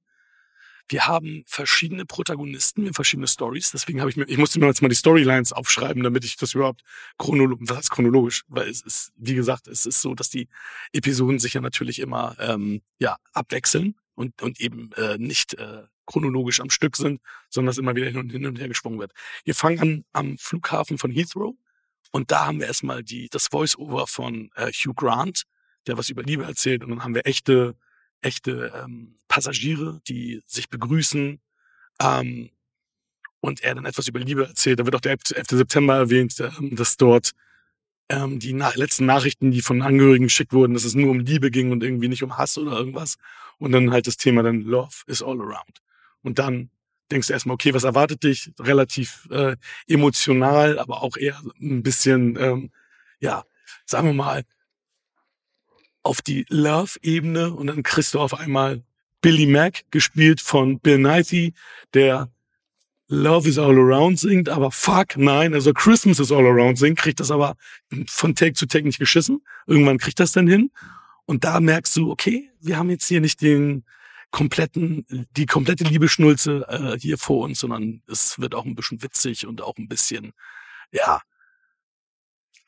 [0.89, 3.71] Wir haben verschiedene Protagonisten, wir haben verschiedene Stories.
[3.71, 6.55] Deswegen habe ich mir, ich musste mir jetzt mal die Storylines aufschreiben, damit ich das
[6.55, 6.81] überhaupt
[7.17, 8.43] chronologisch, was heißt chronologisch?
[8.47, 10.49] Weil es ist, wie gesagt, es ist so, dass die
[10.91, 16.59] Episoden sich ja natürlich immer, ähm, ja, abwechseln und, und eben äh, nicht äh, chronologisch
[16.59, 19.13] am Stück sind, sondern dass immer wieder hin und, hin und her gesprungen wird.
[19.45, 21.55] Wir fangen an am Flughafen von Heathrow
[22.11, 25.43] und da haben wir erstmal die, das Voice-Over von äh, Hugh Grant,
[25.85, 27.75] der was über Liebe erzählt und dann haben wir echte,
[28.21, 31.39] echte ähm, Passagiere, die sich begrüßen
[32.01, 32.49] ähm,
[33.41, 34.79] und er dann etwas über Liebe erzählt.
[34.79, 35.45] Da wird auch der 11.
[35.49, 37.31] September erwähnt, ähm, dass dort
[38.09, 41.51] ähm, die nach letzten Nachrichten, die von Angehörigen geschickt wurden, dass es nur um Liebe
[41.51, 43.15] ging und irgendwie nicht um Hass oder irgendwas.
[43.57, 45.81] Und dann halt das Thema dann Love is all around.
[46.21, 46.71] Und dann
[47.11, 48.51] denkst du erstmal, okay, was erwartet dich?
[48.59, 49.55] Relativ äh,
[49.87, 52.71] emotional, aber auch eher ein bisschen, ähm,
[53.19, 53.43] ja,
[53.85, 54.43] sagen wir mal,
[56.03, 58.83] auf die Love-Ebene und dann kriegst du auf einmal
[59.21, 61.53] Billy Mack, gespielt von Bill Nighy,
[61.93, 62.31] der
[63.11, 67.19] Love is all around singt, aber fuck, nein, also Christmas is all around singt, kriegt
[67.19, 67.55] das aber
[68.07, 69.41] von Take zu Take nicht geschissen.
[69.65, 70.71] Irgendwann kriegt das dann hin.
[71.25, 73.83] Und da merkst du, okay, wir haben jetzt hier nicht den
[74.29, 79.47] kompletten, die komplette Liebeschnulze äh, hier vor uns, sondern es wird auch ein bisschen witzig
[79.47, 80.33] und auch ein bisschen,
[80.91, 81.21] ja,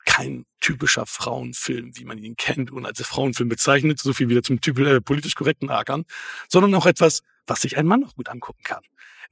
[0.04, 4.60] kein typischer Frauenfilm, wie man ihn kennt und als Frauenfilm bezeichnet, so viel wieder zum
[4.60, 6.04] typisch, äh, politisch korrekten Hackern,
[6.48, 8.82] sondern auch etwas, was sich ein Mann auch gut angucken kann.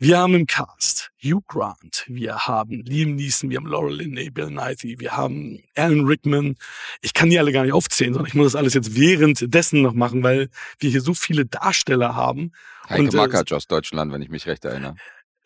[0.03, 4.51] Wir haben im Cast Hugh Grant, wir haben Liam Neeson, wir haben Laurel Linney, Bill
[4.51, 6.57] Nighy, wir haben Alan Rickman.
[7.03, 9.93] Ich kann die alle gar nicht aufzählen, sondern ich muss das alles jetzt währenddessen noch
[9.93, 10.49] machen, weil
[10.79, 12.53] wir hier so viele Darsteller haben.
[12.89, 14.97] Heike Und, äh, aus Deutschland, wenn ich mich recht erinnere.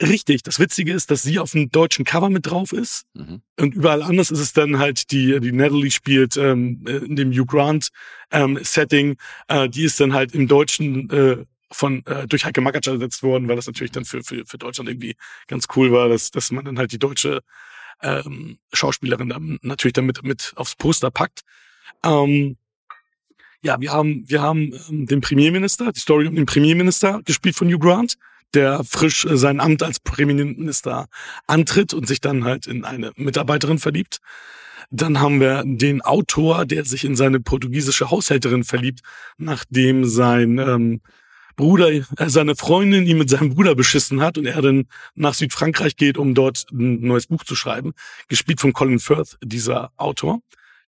[0.03, 0.43] Richtig.
[0.43, 3.07] Das Witzige ist, dass sie auf dem deutschen Cover mit drauf ist.
[3.15, 3.43] Mhm.
[3.59, 7.47] Und überall anders ist es dann halt die, die Natalie spielt ähm, in dem Hugh
[7.47, 7.91] Grant
[8.33, 9.17] ähm, Setting.
[9.49, 13.49] Äh, die ist dann halt im Deutschen äh, von äh, durch Heike Makatsch ersetzt worden,
[13.49, 15.15] weil das natürlich dann für, für, für Deutschland irgendwie
[15.47, 17.41] ganz cool war, dass, dass man dann halt die deutsche
[18.03, 21.43] ähm, Schauspielerin dann natürlich damit mit aufs Poster packt.
[22.05, 22.57] Ähm,
[23.63, 27.69] ja, wir haben, wir haben ähm, den Premierminister, die Story um den Premierminister, gespielt von
[27.69, 28.19] Hugh Grant,
[28.55, 31.07] der frisch äh, sein Amt als Premierminister
[31.47, 34.19] antritt und sich dann halt in eine Mitarbeiterin verliebt.
[34.91, 39.01] Dann haben wir den Autor, der sich in seine portugiesische Haushälterin verliebt,
[39.39, 41.01] nachdem sein ähm,
[41.57, 45.97] Bruder, äh, seine Freundin ihn mit seinem Bruder beschissen hat und er dann nach Südfrankreich
[45.97, 47.93] geht, um dort ein neues Buch zu schreiben.
[48.29, 50.41] Gespielt von Colin Firth, dieser Autor,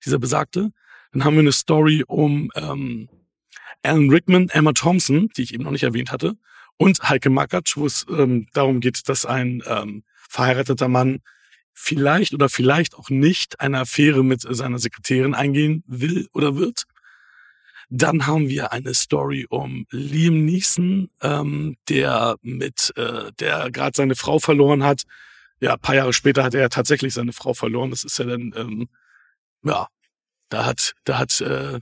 [0.04, 0.70] dieser Besagte.
[1.12, 3.08] Dann haben wir eine Story um ähm,
[3.82, 6.36] Alan Rickman, Emma Thompson, die ich eben noch nicht erwähnt hatte,
[6.78, 11.20] und Heike Makatsch, wo es ähm, darum geht, dass ein ähm, verheirateter Mann
[11.72, 16.84] vielleicht oder vielleicht auch nicht eine Affäre mit seiner Sekretärin eingehen will oder wird.
[17.88, 24.16] Dann haben wir eine Story um Liam Neeson, ähm, der mit, äh, der gerade seine
[24.16, 25.02] Frau verloren hat.
[25.60, 27.90] Ja, paar Jahre später hat er tatsächlich seine Frau verloren.
[27.90, 28.88] Das ist ja dann, ähm,
[29.62, 29.86] ja,
[30.48, 31.80] da hat, da hat, äh,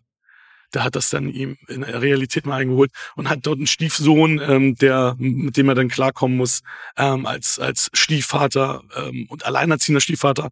[0.75, 4.41] da hat das dann ihm in der Realität mal eingeholt und hat dort einen Stiefsohn,
[4.41, 6.63] ähm, der, mit dem er dann klarkommen muss,
[6.97, 10.51] ähm, als, als Stiefvater ähm, und alleinerziehender Stiefvater.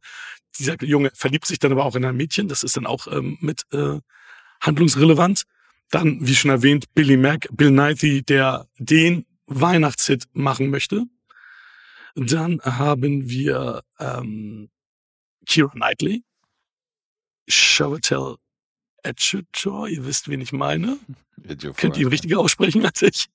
[0.59, 2.47] Dieser Junge verliebt sich dann aber auch in ein Mädchen.
[2.47, 3.99] Das ist dann auch ähm, mit äh,
[4.61, 5.43] handlungsrelevant.
[5.91, 11.05] Dann, wie schon erwähnt, Billy Mack, Bill Nighy, der den Weihnachtshit machen möchte.
[12.14, 14.70] Dann haben wir ähm,
[15.47, 16.23] Kira Knightley,
[17.49, 18.37] Chavatel
[19.03, 20.98] Etchetor, ihr wisst, wen ich meine.
[21.76, 23.26] Könnt ihr ihn richtiger aussprechen als ich?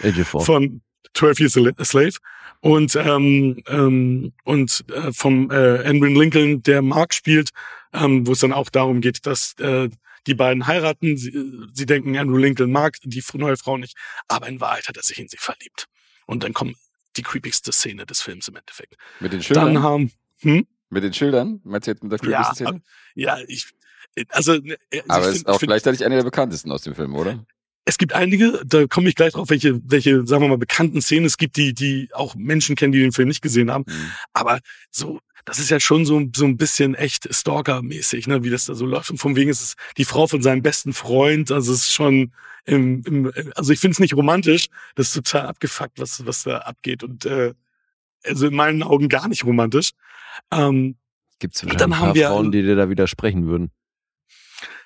[0.00, 0.44] Ejiofor.
[0.44, 0.82] Von
[1.14, 2.16] 12 Years a Slave.
[2.60, 7.50] Und, ähm, ähm, und äh, vom äh, Andrew Lincoln, der Mark spielt,
[7.92, 9.88] ähm, wo es dann auch darum geht, dass äh,
[10.26, 11.16] die beiden heiraten.
[11.16, 11.32] Sie,
[11.72, 13.96] sie denken, Andrew Lincoln mag die neue Frau nicht,
[14.28, 15.86] aber in Wahrheit hat er sich in sie verliebt.
[16.26, 16.76] Und dann kommt
[17.16, 18.96] die creepigste Szene des Films im Endeffekt.
[19.20, 19.74] Mit den Schildern?
[19.74, 20.66] Dann haben, hm?
[20.90, 21.60] Mit den Schildern?
[21.64, 22.82] Meinst du jetzt mit der creepigsten ja, Szene?
[23.14, 23.70] ja, ich,
[24.30, 27.44] also, äh, Aber ich ist auch gleichzeitig eine der bekanntesten aus dem Film, oder?
[27.84, 31.26] Es gibt einige, da komme ich gleich drauf, welche, welche, sagen wir mal, bekannten Szenen
[31.26, 33.84] es gibt, die, die auch Menschen kennen, die den Film nicht gesehen haben.
[33.88, 34.12] Mhm.
[34.32, 38.66] Aber so, das ist ja schon so, so ein bisschen echt Stalker-mäßig, ne, wie das
[38.66, 39.10] da so läuft.
[39.10, 41.50] Und von wegen ist es die Frau von seinem besten Freund.
[41.50, 42.32] Also es ist schon
[42.66, 44.68] im, im also ich finde es nicht romantisch.
[44.94, 47.02] Das ist total abgefuckt, was, was da abgeht.
[47.02, 47.54] Und äh,
[48.24, 49.92] also in meinen Augen gar nicht romantisch.
[50.52, 50.96] Ähm,
[51.38, 53.70] Gibt es dann wahrscheinlich ein haben paar wir- Frauen, die dir da widersprechen würden.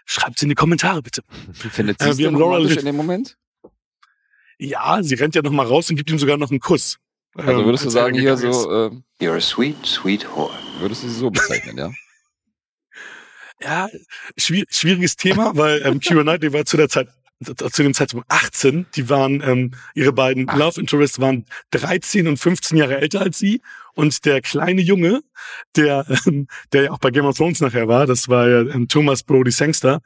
[0.05, 1.23] Schreibt's in die Kommentare bitte.
[1.53, 3.37] Findet Äh, sie es wir haben Lin- in dem Moment?
[4.59, 6.99] Ja, sie rennt ja noch mal raus und gibt ihm sogar noch einen Kuss.
[7.35, 8.91] Also Ähm, würdest du als er sagen, hier so, äh,
[9.21, 10.55] You're a sweet, sweet whore.
[10.79, 11.91] würdest du sie so bezeichnen, ja?
[13.61, 13.89] Ja,
[14.37, 17.09] schwier schwieriges Thema, weil ähm, Keira Knightley war zu der Zeit
[17.43, 18.87] zu dem Zeitpunkt 18.
[18.95, 20.57] Die waren ähm, ihre beiden Ach.
[20.57, 23.61] Love Interests waren 13 und 15 Jahre älter als sie
[23.95, 25.23] und der kleine Junge,
[25.77, 28.89] der ähm, der ja auch bei Game of Thrones nachher war, das war ja ähm,
[28.89, 30.01] Thomas Brody Sangster,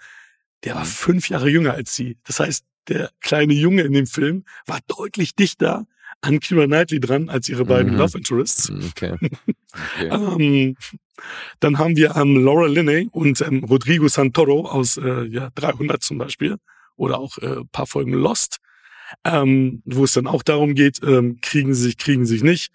[0.64, 2.16] der war fünf Jahre jünger als sie.
[2.26, 5.86] Das heißt, der kleine Junge in dem Film war deutlich dichter
[6.20, 7.98] an Keira Knightley dran als ihre beiden Mhm.
[7.98, 8.70] Love Interests.
[8.90, 9.16] Okay.
[9.96, 10.08] Okay.
[10.10, 10.76] Ähm,
[11.60, 16.16] dann haben wir ähm, Laura Linney und ähm, Rodrigo Santoro aus äh, ja, 300 zum
[16.18, 16.56] Beispiel
[16.96, 18.58] oder auch äh, ein paar Folgen Lost,
[19.24, 22.72] ähm, wo es dann auch darum geht, ähm, kriegen sie sich, kriegen sie sich nicht.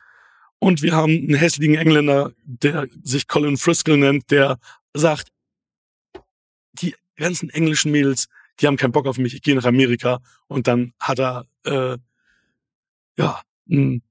[0.63, 4.59] Und wir haben einen hässlichen Engländer, der sich Colin Friskel nennt, der
[4.93, 5.27] sagt,
[6.71, 8.29] die ganzen englischen Mädels,
[8.61, 10.21] die haben keinen Bock auf mich, ich gehe nach Amerika.
[10.47, 11.97] Und dann hat er äh,
[13.17, 14.03] ja ein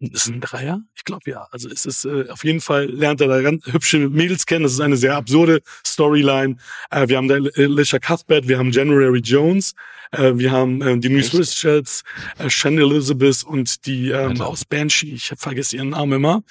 [0.00, 0.82] Ist ein Dreier?
[0.94, 1.48] Ich glaube ja.
[1.50, 4.62] Also es ist äh, auf jeden Fall lernt er da ganz hübsche Mädels kennen.
[4.62, 6.56] Das ist eine sehr absurde Storyline.
[6.90, 9.74] Äh, wir haben da Alicia Cuthbert, wir haben January Jones,
[10.12, 12.04] äh, wir haben äh, Denise Richards,
[12.38, 15.14] äh, Shannon Elizabeth und die ähm, aus Banshee.
[15.14, 16.42] Ich vergesse ihren Namen immer.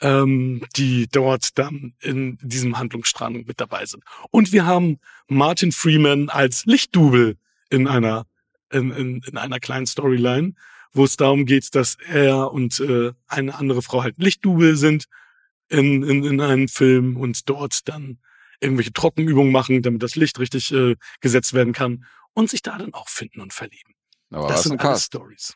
[0.00, 4.02] Ähm, die dort dann in diesem Handlungsstrang mit dabei sind.
[4.32, 4.98] Und wir haben
[5.28, 7.36] Martin Freeman als Lichtdubel
[7.70, 8.26] in einer
[8.72, 10.54] in, in, in einer kleinen Storyline,
[10.92, 15.06] wo es darum geht, dass er und äh, eine andere Frau halt Lichtdubel sind
[15.68, 18.18] in, in, in einem Film und dort dann
[18.60, 22.94] irgendwelche Trockenübungen machen, damit das Licht richtig äh, gesetzt werden kann und sich da dann
[22.94, 23.94] auch finden und verlieben.
[24.30, 25.04] Aber das sind alles.
[25.04, 25.54] Stories.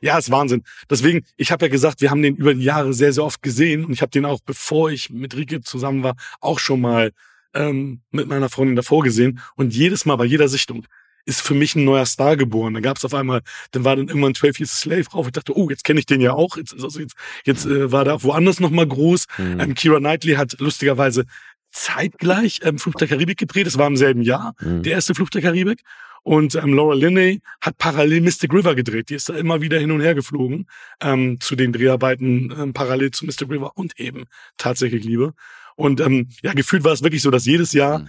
[0.00, 0.62] Ja, ist Wahnsinn.
[0.88, 3.84] Deswegen, ich habe ja gesagt, wir haben den über die Jahre sehr, sehr oft gesehen
[3.84, 7.12] und ich habe den auch, bevor ich mit Rike zusammen war, auch schon mal
[7.54, 9.40] ähm, mit meiner Freundin davor gesehen.
[9.56, 10.86] Und jedes Mal bei jeder Sichtung
[11.24, 12.74] ist für mich ein neuer Star geboren.
[12.74, 13.40] Da gab es auf einmal,
[13.72, 15.26] dann war dann irgendwann 12 Years a Slave drauf.
[15.26, 16.56] Ich dachte, oh, jetzt kenne ich den ja auch.
[16.56, 17.14] Jetzt, also jetzt,
[17.44, 19.26] jetzt äh, war da woanders noch mal groß.
[19.38, 19.60] Mhm.
[19.60, 21.24] Ähm, Kira Knightley hat lustigerweise
[21.72, 23.66] zeitgleich ähm, Fluch der Karibik gedreht.
[23.66, 24.82] Es war im selben Jahr, Mhm.
[24.82, 25.82] der erste Fluch der Karibik.
[26.22, 29.08] Und ähm, Laura Linney hat parallel Mystic River gedreht.
[29.08, 30.66] Die ist da immer wieder hin und her geflogen
[31.00, 34.24] ähm, zu den Dreharbeiten ähm, parallel zu Mystic River und eben
[34.58, 35.32] tatsächlich Liebe.
[35.76, 38.06] Und ähm, ja, gefühlt war es wirklich so, dass jedes Jahr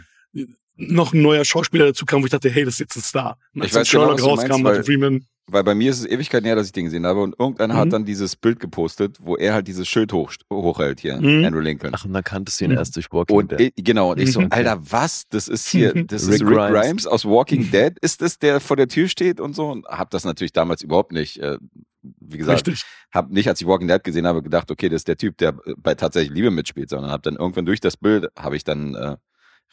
[0.89, 3.37] noch ein neuer Schauspieler dazu kam, wo ich dachte, hey, das ist jetzt ein Star.
[3.55, 6.45] Und Ich weiß genau, Sherlock du rauskam, meinst, Freeman, Weil bei mir ist es Ewigkeiten
[6.45, 7.77] her, dass ich den gesehen habe und irgendeiner Mhm.
[7.79, 11.43] hat dann dieses Bild gepostet, wo er halt dieses Schild hoch, hochhält hier, Mhm.
[11.43, 11.91] Andrew Lincoln.
[11.95, 12.77] Ach, und dann kanntest du ihn Mhm.
[12.77, 13.73] erst durch Walking Und Dead.
[13.75, 14.47] ich, genau, und ich so, Mhm.
[14.51, 15.23] Alter, was?
[15.29, 16.81] Das ist hier, das ist Rick Rick Grimes.
[16.81, 17.07] Grimes.
[17.07, 17.93] aus Walking Dead.
[18.01, 19.69] Ist das der vor der Tür steht und so?
[19.69, 21.57] Und hab das natürlich damals überhaupt nicht, äh,
[22.01, 22.85] wie gesagt, richtig.
[23.11, 25.53] hab nicht, als ich Walking Dead gesehen habe, gedacht, okay, das ist der Typ, der
[25.77, 29.17] bei tatsächlich Liebe mitspielt, sondern hab dann irgendwann durch das Bild, habe ich dann äh,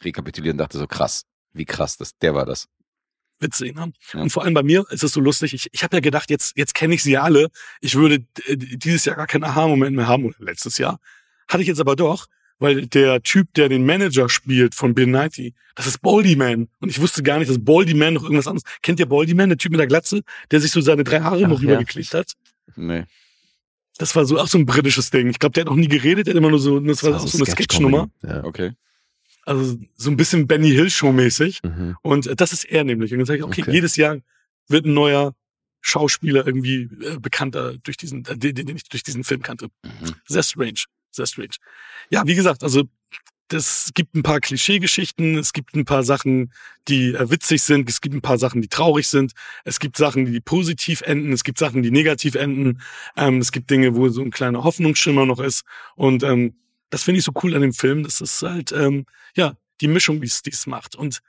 [0.01, 2.67] rekapituliert und dachte so, krass, wie krass, das, der war das.
[3.39, 3.93] Witzig, ne?
[4.13, 4.21] Ja.
[4.21, 5.53] Und vor allem bei mir ist es so lustig.
[5.53, 7.49] Ich, ich habe ja gedacht, jetzt, jetzt kenne ich sie ja alle.
[7.79, 10.99] Ich würde äh, dieses Jahr gar keinen Aha-Moment mehr haben, oder letztes Jahr.
[11.47, 12.27] Hatte ich jetzt aber doch,
[12.59, 16.67] weil der Typ, der den Manager spielt von Bill Nighy, das ist Baldy Man.
[16.81, 18.63] Und ich wusste gar nicht, dass Baldy Man noch irgendwas anderes.
[18.81, 20.21] Kennt ihr Baldy Man, der Typ mit der Glatze,
[20.51, 21.69] der sich so seine drei Haare noch Ach, ja.
[21.69, 22.33] rübergeklebt hat?
[22.75, 23.05] Nee.
[23.97, 25.29] Das war so auch so ein britisches Ding.
[25.29, 27.27] Ich glaube, der hat noch nie geredet, der hat immer nur so, das war auch
[27.27, 28.09] so eine Sketchnummer.
[28.21, 28.43] Ja.
[28.43, 28.73] Okay.
[29.49, 31.61] Also so ein bisschen Benny Hill Show mäßig.
[31.63, 31.97] Mhm.
[32.03, 33.11] Und das ist er nämlich.
[33.11, 33.71] Und dann sage ich, okay, Okay.
[33.71, 34.17] jedes Jahr
[34.67, 35.33] wird ein neuer
[35.81, 39.69] Schauspieler irgendwie äh, bekannter durch diesen, äh, den, den ich durch diesen Film kannte.
[39.83, 40.13] Mhm.
[40.27, 40.83] Sehr strange.
[41.11, 41.55] Sehr strange.
[42.11, 42.83] Ja, wie gesagt, also
[43.47, 46.53] das gibt ein paar Klischeegeschichten, es gibt ein paar Sachen,
[46.87, 49.31] die äh, witzig sind, es gibt ein paar Sachen, die traurig sind,
[49.65, 52.81] es gibt Sachen, die positiv enden, es gibt Sachen, die negativ enden,
[53.17, 55.63] ähm, es gibt Dinge, wo so ein kleiner Hoffnungsschimmer noch ist.
[55.95, 56.53] Und ähm,
[56.89, 58.03] das finde ich so cool an dem Film.
[58.03, 60.95] Das ist halt, ähm, ja, die Mischung, die es macht.
[60.95, 61.21] Und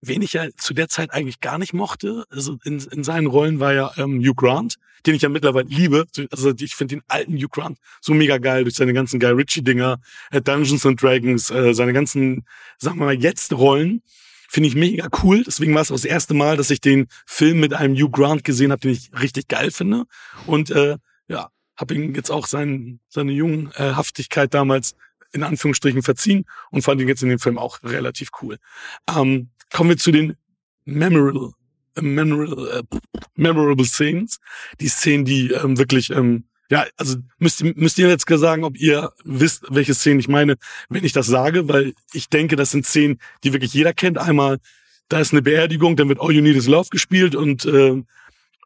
[0.00, 3.60] wen ich ja zu der Zeit eigentlich gar nicht mochte, also in, in seinen Rollen
[3.60, 6.06] war ja ähm, Hugh Grant, den ich ja mittlerweile liebe.
[6.30, 9.98] Also ich finde den alten Hugh Grant so mega geil durch seine ganzen Guy Ritchie-Dinger,
[10.30, 12.44] äh, Dungeons and Dragons, äh, seine ganzen,
[12.78, 14.02] sagen wir mal, jetzt Rollen.
[14.48, 15.42] Finde ich mega cool.
[15.44, 18.44] Deswegen war es auch das erste Mal, dass ich den Film mit einem Hugh Grant
[18.44, 20.04] gesehen habe, den ich richtig geil finde.
[20.46, 24.94] Und äh, ja, habe ihm jetzt auch sein, seine Junghaftigkeit damals
[25.32, 28.58] in Anführungsstrichen verziehen und fand ihn jetzt in dem Film auch relativ cool.
[29.14, 30.36] Ähm, kommen wir zu den
[30.84, 31.52] memorable,
[31.96, 32.98] äh, memorable, äh,
[33.34, 34.38] memorable Scenes.
[34.80, 39.12] Die Szenen, die ähm, wirklich, ähm, ja, also müsst, müsst ihr jetzt sagen, ob ihr
[39.24, 40.56] wisst, welche Szenen ich meine,
[40.88, 44.18] wenn ich das sage, weil ich denke, das sind Szenen, die wirklich jeder kennt.
[44.18, 44.58] Einmal,
[45.08, 48.02] da ist eine Beerdigung, dann wird All You Need Is Love gespielt und äh,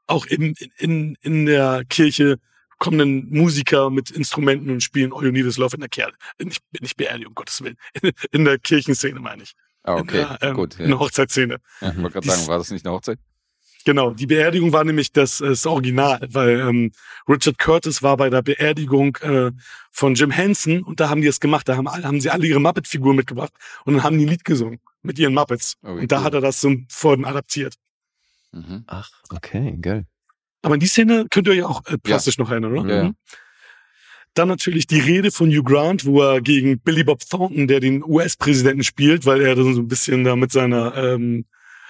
[0.07, 2.39] auch in, in, in der Kirche
[2.81, 6.15] kommen dann Musiker mit Instrumenten und spielen All You Need Is Love in der Kirche.
[6.43, 7.77] Nicht, nicht Beerdigung, um Gottes Willen.
[8.33, 9.53] In der Kirchenszene meine ich.
[9.85, 10.73] Ah, okay, In der, ähm, gut.
[10.75, 10.99] In der Ja.
[10.99, 11.59] Hochzeitsszene.
[11.81, 13.19] Ich wollte gerade sagen, war das nicht eine Hochzeit?
[13.87, 16.93] Genau, die Beerdigung war nämlich das, äh, das Original, weil ähm,
[17.29, 19.53] Richard Curtis war bei der Beerdigung äh,
[19.91, 21.67] von Jim Henson und da haben die es gemacht.
[21.69, 23.53] Da haben, alle- haben sie alle ihre Muppet-Figuren mitgebracht
[23.87, 25.77] und dann haben die ein Lied gesungen mit ihren Muppets.
[25.83, 26.25] Oh, wie und da cool.
[26.25, 27.75] hat er das so vorhin adaptiert.
[28.53, 28.85] Mhm.
[28.87, 30.05] Ach, okay, geil.
[30.63, 32.89] Aber an die Szene könnt ihr euch auch äh, plastisch noch erinnern, oder?
[32.89, 33.05] Ja, ja.
[33.05, 33.15] Mhm.
[34.35, 38.05] Dann natürlich die Rede von Hugh Grant, wo er gegen Billy Bob Thornton, der den
[38.05, 41.47] US-Präsidenten spielt, weil er dann so ein bisschen da mit seiner ähm,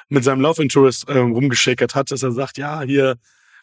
[0.09, 3.17] mit seinem Love Interest ähm, rumgeschakert hat, dass er sagt, ja, hier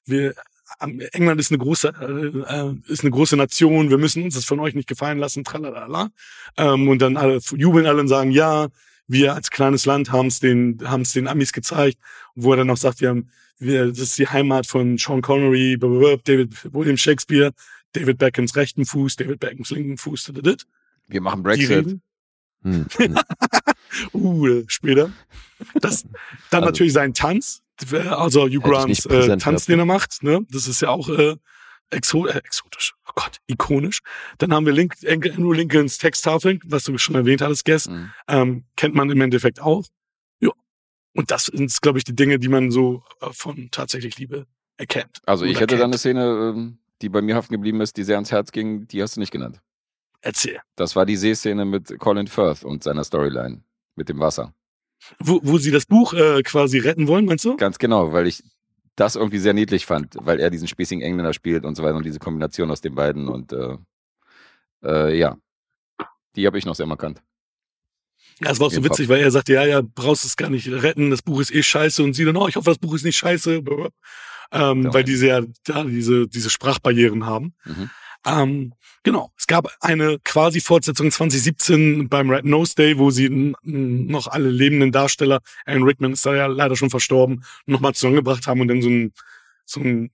[0.05, 0.35] wir
[0.79, 4.59] England ist eine große äh, äh, ist eine große Nation, wir müssen uns das von
[4.59, 6.09] euch nicht gefallen lassen, tralala.
[6.57, 8.67] Ähm, und dann alle jubeln alle und sagen, ja,
[9.07, 11.97] wir als kleines Land haben es den haben es den Amis gezeigt,
[12.35, 13.29] wo er dann noch sagt, wir haben
[13.59, 17.51] das ist die Heimat von Sean Connery, David William Shakespeare,
[17.93, 20.31] David Beckhams rechten Fuß, David Beckhams linken Fuß.
[21.07, 21.99] Wir machen Brexit.
[22.63, 22.85] Hm.
[24.13, 25.11] Uh, später.
[25.81, 26.03] Das,
[26.51, 27.61] dann Also- natürlich sein Tanz,
[28.09, 30.21] also Hugh Grants äh, Tanz, den er macht.
[30.23, 30.41] Ne?
[30.49, 31.35] Das ist ja auch äh,
[31.89, 34.01] exo äh, exotisch, oh Gott, ikonisch.
[34.39, 38.11] Dann haben wir Link, Andrew Lincolns Texttafeln, was du schon erwähnt hattest, Guess, Mhm.
[38.27, 39.85] ähm, kennt man im Endeffekt auch.
[41.13, 44.45] Und das sind, glaube ich, die Dinge, die man so äh, von tatsächlich Liebe
[44.77, 45.19] erkennt.
[45.25, 45.83] Also ich hätte da kennt.
[45.85, 49.01] eine Szene, ähm, die bei mir haften geblieben ist, die sehr ans Herz ging, die
[49.01, 49.61] hast du nicht genannt.
[50.21, 50.59] Erzähl.
[50.75, 53.63] Das war die Seeszene mit Colin Firth und seiner Storyline
[53.95, 54.53] mit dem Wasser.
[55.19, 57.55] Wo, wo sie das Buch äh, quasi retten wollen, meinst du?
[57.55, 58.43] Ganz genau, weil ich
[58.95, 62.05] das irgendwie sehr niedlich fand, weil er diesen spießigen Engländer spielt und so weiter und
[62.05, 63.77] diese Kombination aus den beiden und äh,
[64.83, 65.37] äh, ja,
[66.35, 67.21] die habe ich noch sehr markant.
[68.39, 70.67] Ja, es war auch so witzig, weil er sagte, ja, ja, brauchst es gar nicht
[70.67, 73.03] retten, das Buch ist eh scheiße und sie dann, oh, ich hoffe, das Buch ist
[73.03, 73.63] nicht scheiße,
[74.51, 74.93] ähm, Ja.
[74.93, 77.53] weil diese ja da diese, diese Sprachbarrieren haben.
[77.65, 77.89] Mhm.
[78.25, 78.73] Ähm,
[79.03, 83.29] genau, es gab eine quasi Fortsetzung 2017 beim Red Nose Day, wo sie
[83.63, 88.61] noch alle lebenden Darsteller, Alan Rickman ist da ja leider schon verstorben, nochmal zusammengebracht haben
[88.61, 89.13] und dann so ein,
[89.65, 90.11] so ein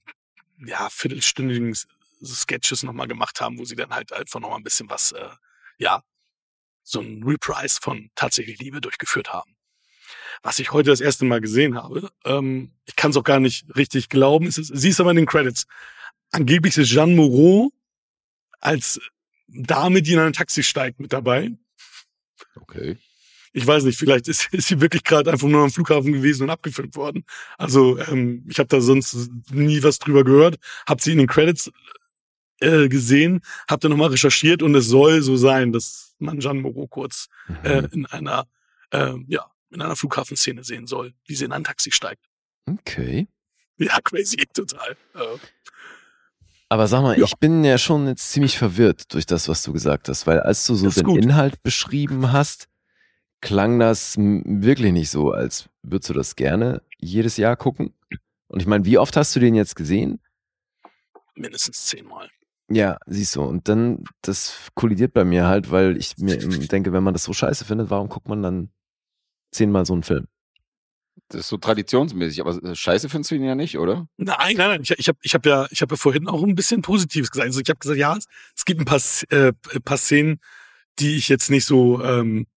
[0.65, 1.75] ja, viertelstündigen
[2.23, 5.27] Sketches nochmal gemacht haben, wo sie dann halt einfach nochmal ein bisschen was, äh,
[5.77, 6.03] ja,
[6.83, 9.55] so ein Reprise von Tatsächlich Liebe durchgeführt haben.
[10.41, 13.65] Was ich heute das erste Mal gesehen habe, ähm, ich kann es auch gar nicht
[13.75, 15.65] richtig glauben, es ist, sie ist aber in den Credits.
[16.31, 17.71] Angeblich ist Jeanne Moreau
[18.59, 18.99] als
[19.47, 21.51] Dame, die in ein Taxi steigt, mit dabei.
[22.55, 22.97] Okay.
[23.53, 26.49] Ich weiß nicht, vielleicht ist, ist sie wirklich gerade einfach nur am Flughafen gewesen und
[26.49, 27.23] abgefilmt worden.
[27.57, 30.57] Also ähm, ich habe da sonst nie was drüber gehört,
[30.87, 31.71] habe sie in den Credits
[32.59, 36.87] äh, gesehen, habe dann nochmal recherchiert und es soll so sein, dass man Jeanne Moreau
[36.87, 37.27] kurz
[37.63, 37.87] äh, Mhm.
[37.91, 38.47] in einer
[38.91, 42.23] äh, ja in einer Flughafenszene sehen soll, wie sie in ein Taxi steigt.
[42.69, 43.27] Okay.
[43.77, 44.95] Ja, crazy, total.
[45.15, 45.37] Äh,
[46.69, 47.25] Aber sag mal, Ja.
[47.25, 50.65] ich bin ja schon jetzt ziemlich verwirrt durch das, was du gesagt hast, weil als
[50.67, 51.23] du so den gut.
[51.23, 52.67] Inhalt beschrieben hast,
[53.41, 57.93] klang das wirklich nicht so, als würdest du das gerne jedes Jahr gucken.
[58.47, 60.19] Und ich meine, wie oft hast du den jetzt gesehen?
[61.35, 62.29] mindestens zehnmal.
[62.73, 66.37] Ja, siehst du, und dann, das kollidiert bei mir halt, weil ich mir
[66.71, 68.69] denke, wenn man das so scheiße findet, warum guckt man dann
[69.51, 70.27] zehnmal so einen Film?
[71.29, 74.07] Das ist so traditionsmäßig, aber äh, scheiße findest du ihn ja nicht, oder?
[74.17, 74.81] Nein, nein, nein.
[74.81, 77.47] Ich, ich habe ich hab ja, ich hab ja vorhin auch ein bisschen Positives gesagt.
[77.47, 79.53] Also ich habe gesagt, ja, es, es gibt ein paar, äh,
[79.83, 80.39] paar Szenen,
[80.99, 82.47] die ich jetzt nicht so ähm,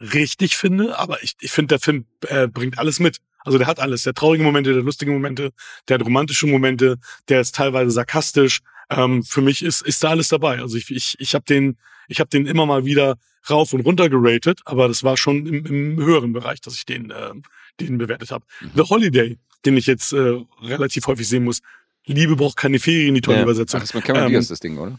[0.00, 3.18] richtig finde, aber ich, ich finde, der Film äh, bringt alles mit.
[3.48, 4.02] Also der hat alles.
[4.04, 5.50] Der hat traurige Momente, der lustige Momente,
[5.88, 8.60] der hat romantische Momente, der ist teilweise sarkastisch.
[8.90, 10.60] Ähm, für mich ist, ist da alles dabei.
[10.60, 11.76] Also ich, ich, ich habe den,
[12.08, 13.16] ich habe den immer mal wieder
[13.50, 17.12] rauf und runter geratet, aber das war schon im, im höheren Bereich, dass ich den,
[17.16, 17.42] ähm,
[17.80, 18.44] den bewertet habe.
[18.60, 18.70] Mhm.
[18.76, 21.60] The Holiday, den ich jetzt äh, relativ häufig sehen muss.
[22.06, 23.42] Liebe braucht keine Ferien, die tolle Ja.
[23.42, 23.80] Ach, Übersetzung.
[23.80, 24.98] das ist Cameron Ähm, Diaz das Ding, oder?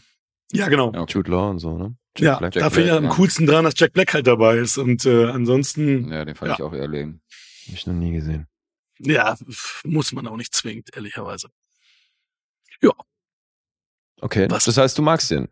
[0.52, 0.92] Ja, genau.
[0.92, 1.12] Ja, okay.
[1.14, 1.94] Jude Law und so, ne?
[2.18, 2.52] Ja, Black.
[2.54, 3.10] da Jack finde ich Black, am ja.
[3.10, 4.78] coolsten dran, dass Jack Black halt dabei ist.
[4.78, 6.54] Und äh, ansonsten, Ja, den fand Ja.
[6.56, 7.20] ich auch eher lame.
[7.70, 8.46] Hab ich noch nie gesehen.
[8.98, 9.36] ja,
[9.84, 11.48] muss man auch nicht zwingend, ehrlicherweise.
[14.22, 14.66] Okay, Was?
[14.66, 15.48] das heißt, du magst den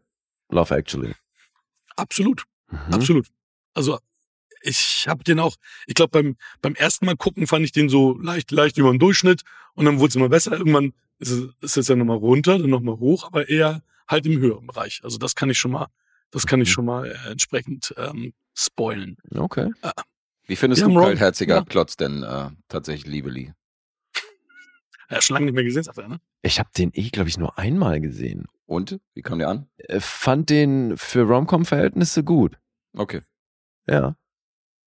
[0.51, 1.15] Love Actually.
[1.97, 2.45] Absolut.
[2.71, 2.93] Mhm.
[2.93, 3.27] Absolut.
[3.73, 3.99] Also
[4.61, 5.57] ich habe den auch,
[5.87, 8.99] ich glaube beim beim ersten Mal gucken fand ich den so leicht leicht über den
[8.99, 9.43] Durchschnitt
[9.75, 10.53] und dann wurde es immer besser.
[10.53, 14.39] Irgendwann ist es, ist es dann nochmal runter, dann nochmal hoch, aber eher halt im
[14.39, 15.01] höheren Bereich.
[15.03, 15.87] Also das kann ich schon mal,
[16.31, 16.73] das kann ich Mhm.
[16.73, 19.17] schon mal äh, entsprechend ähm, spoilen.
[19.35, 19.71] Okay.
[20.49, 21.65] Wie findest Wir du kaltherziger ja.
[21.65, 23.53] Klotz denn äh, tatsächlich, liebe Lee?
[25.11, 26.21] Ja, schon lange nicht mehr gesehen, sagt er, ne?
[26.43, 28.47] Ich habe den eh, glaube ich, nur einmal gesehen.
[28.67, 28.99] Und?
[29.15, 29.69] Wie kam der an?
[29.77, 32.59] Äh, Fand den für Romcom-Verhältnisse gut.
[32.97, 33.21] Okay.
[33.87, 34.17] Ja.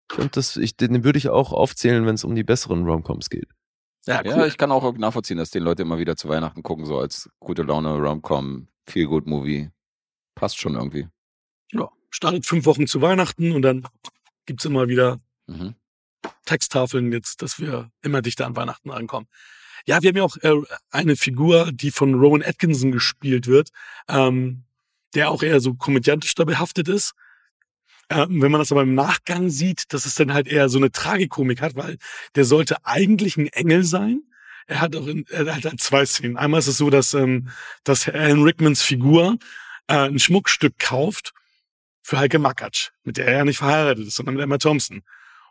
[0.09, 3.29] Ich find das, ich, den würde ich auch aufzählen, wenn es um die besseren Romcoms
[3.29, 3.49] geht.
[4.07, 6.97] Ja, Ja, ich kann auch nachvollziehen, dass den Leute immer wieder zu Weihnachten gucken, so
[6.97, 9.69] als gute Laune, Rom-Com, Feel Good Movie.
[10.33, 11.07] Passt schon irgendwie.
[11.71, 13.87] ja, startet fünf Wochen zu Weihnachten und dann
[14.45, 15.75] gibt's immer wieder Mhm.
[16.45, 19.27] Texttafeln jetzt, dass wir immer dichter an Weihnachten rankommen.
[19.85, 20.61] Ja, wir haben ja auch äh,
[20.91, 23.69] eine Figur, die von Rowan Atkinson gespielt wird,
[24.07, 24.63] ähm,
[25.15, 27.13] der auch eher so komödiantisch da behaftet ist.
[28.09, 30.91] Ähm, wenn man das aber im Nachgang sieht, dass es dann halt eher so eine
[30.91, 31.97] Tragikomik hat, weil
[32.35, 34.21] der sollte eigentlich ein Engel sein.
[34.67, 36.37] Er hat auch in, er hat halt zwei Szenen.
[36.37, 37.49] Einmal ist es so, dass, ähm,
[37.83, 39.37] dass Alan Rickmans Figur
[39.87, 41.33] äh, ein Schmuckstück kauft
[42.03, 45.03] für Heike Makatsch, mit der er ja nicht verheiratet ist, sondern mit Emma Thompson.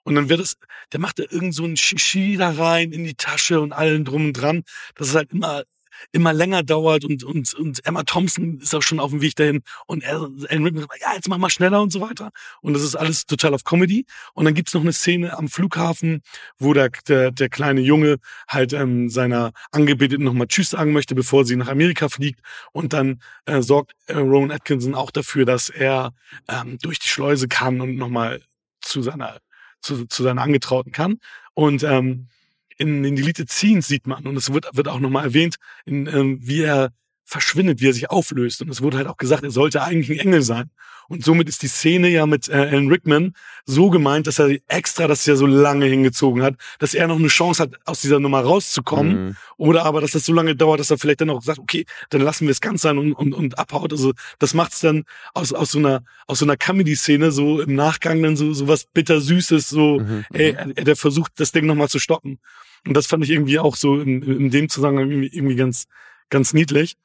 [0.04, 0.56] Und dann wird es,
[0.92, 4.26] der macht da irgend so ein Shishi da rein in die Tasche und allen drum
[4.26, 4.62] und dran,
[4.94, 5.64] dass es halt immer,
[6.12, 9.62] immer länger dauert und, und, und Emma Thompson ist auch schon auf dem Weg dahin
[9.86, 10.16] und er,
[10.48, 12.30] Alan Rickman sagt, ja, jetzt mach mal schneller und so weiter.
[12.62, 14.06] Und das ist alles total auf Comedy.
[14.34, 16.22] Und dann gibt's noch eine Szene am Flughafen,
[16.58, 18.16] wo der, der, der kleine Junge
[18.48, 22.40] halt ähm, seiner Angebeteten nochmal Tschüss sagen möchte, bevor sie nach Amerika fliegt.
[22.72, 26.12] Und dann äh, sorgt äh, Rowan Atkinson auch dafür, dass er
[26.48, 28.40] ähm, durch die Schleuse kann und nochmal
[28.80, 29.40] zu seiner
[29.80, 31.18] zu, zu seiner Angetrauten kann.
[31.54, 32.28] Und ähm,
[32.76, 36.38] in den Deleted Scenes sieht man, und es wird, wird auch nochmal erwähnt, in, ähm,
[36.40, 36.92] wie er
[37.30, 38.60] verschwindet, wie er sich auflöst.
[38.60, 40.68] Und es wurde halt auch gesagt, er sollte eigentlich ein Engel sein.
[41.08, 45.06] Und somit ist die Szene ja mit äh, Alan Rickman so gemeint, dass er extra
[45.06, 48.40] das ja so lange hingezogen hat, dass er noch eine Chance hat, aus dieser Nummer
[48.40, 49.26] rauszukommen.
[49.26, 49.36] Mhm.
[49.56, 52.20] Oder aber, dass das so lange dauert, dass er vielleicht dann auch sagt, okay, dann
[52.20, 53.92] lassen wir es ganz sein und, und, und abhaut.
[53.92, 57.76] Also das macht es dann aus, aus so einer, aus so einer Comedy-Szene so im
[57.76, 60.24] Nachgang dann so, so was bittersüßes, so, Mhm.
[60.32, 62.38] ey, er, der versucht, das Ding nochmal zu stoppen.
[62.86, 65.86] Und das fand ich irgendwie auch so in, in dem Zusammenhang irgendwie, irgendwie ganz,
[66.28, 66.96] ganz niedlich.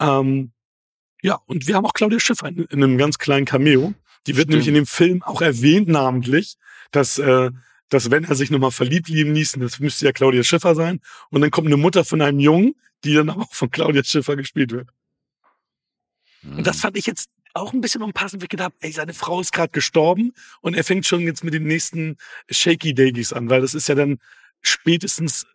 [0.00, 0.52] Ähm,
[1.22, 3.94] ja, und wir haben auch Claudia Schiffer in, in einem ganz kleinen Cameo.
[4.26, 4.50] Die wird Stimmt.
[4.50, 6.56] nämlich in dem Film auch erwähnt namentlich,
[6.90, 7.50] dass, äh,
[7.88, 11.00] dass wenn er sich nochmal verliebt lieben ließ, das müsste ja Claudia Schiffer sein.
[11.30, 12.74] Und dann kommt eine Mutter von einem Jungen,
[13.04, 14.88] die dann auch von Claudia Schiffer gespielt wird.
[16.42, 16.64] Und Mhm.
[16.64, 19.52] das fand ich jetzt auch ein bisschen unpassend, wie ich gedacht, ey, seine Frau ist
[19.52, 22.16] gerade gestorben und er fängt schon jetzt mit den nächsten
[22.48, 24.18] Shaky Dagies an, weil das ist ja dann
[24.62, 25.46] spätestens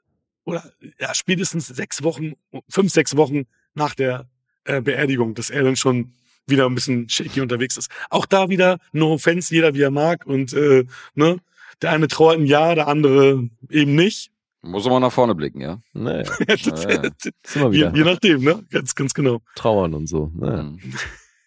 [0.43, 2.33] oder ja, spätestens sechs Wochen,
[2.69, 4.29] fünf, sechs Wochen nach der
[4.65, 6.13] äh, Beerdigung, dass er dann schon
[6.47, 7.89] wieder ein bisschen shaky unterwegs ist.
[8.09, 10.85] Auch da wieder, no offense, jeder wie er mag und äh,
[11.15, 11.37] ne,
[11.81, 14.31] der eine trauert ein Jahr, der andere eben nicht.
[14.61, 15.79] Muss immer nach vorne blicken, ja.
[15.93, 16.57] Naja, ja.
[16.57, 17.95] sind wir je, wieder.
[17.95, 18.65] je nachdem, ne?
[18.71, 19.41] Ganz, ganz genau.
[19.55, 20.31] Trauern und so.
[20.35, 20.63] Naja.
[20.63, 20.79] Mhm.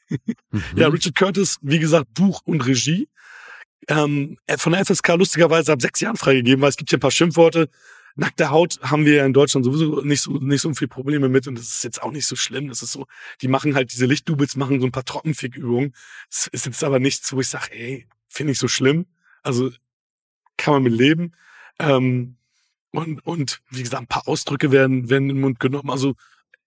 [0.09, 0.63] Mhm.
[0.77, 3.09] Ja, Richard Curtis, wie gesagt, Buch und Regie.
[3.89, 7.11] Ähm, von der FSK lustigerweise ab sechs Jahren freigegeben, weil es gibt hier ein paar
[7.11, 7.69] Schimpfworte.
[8.19, 11.47] Nackte Haut haben wir ja in Deutschland sowieso nicht so, nicht so viel Probleme mit
[11.47, 12.67] und das ist jetzt auch nicht so schlimm.
[12.67, 13.07] Das ist so,
[13.43, 15.95] die machen halt diese Lichtdoubles, machen so ein paar Trockenfick-Übungen.
[16.29, 19.07] Das ist jetzt aber nichts, wo ich sage, ey, finde ich so schlimm.
[19.45, 19.71] Also
[20.57, 21.33] kann man mit leben.
[21.79, 22.39] Ähm,
[22.91, 25.91] und, und wie gesagt, ein paar Ausdrücke werden, werden in den Mund genommen.
[25.91, 26.17] Also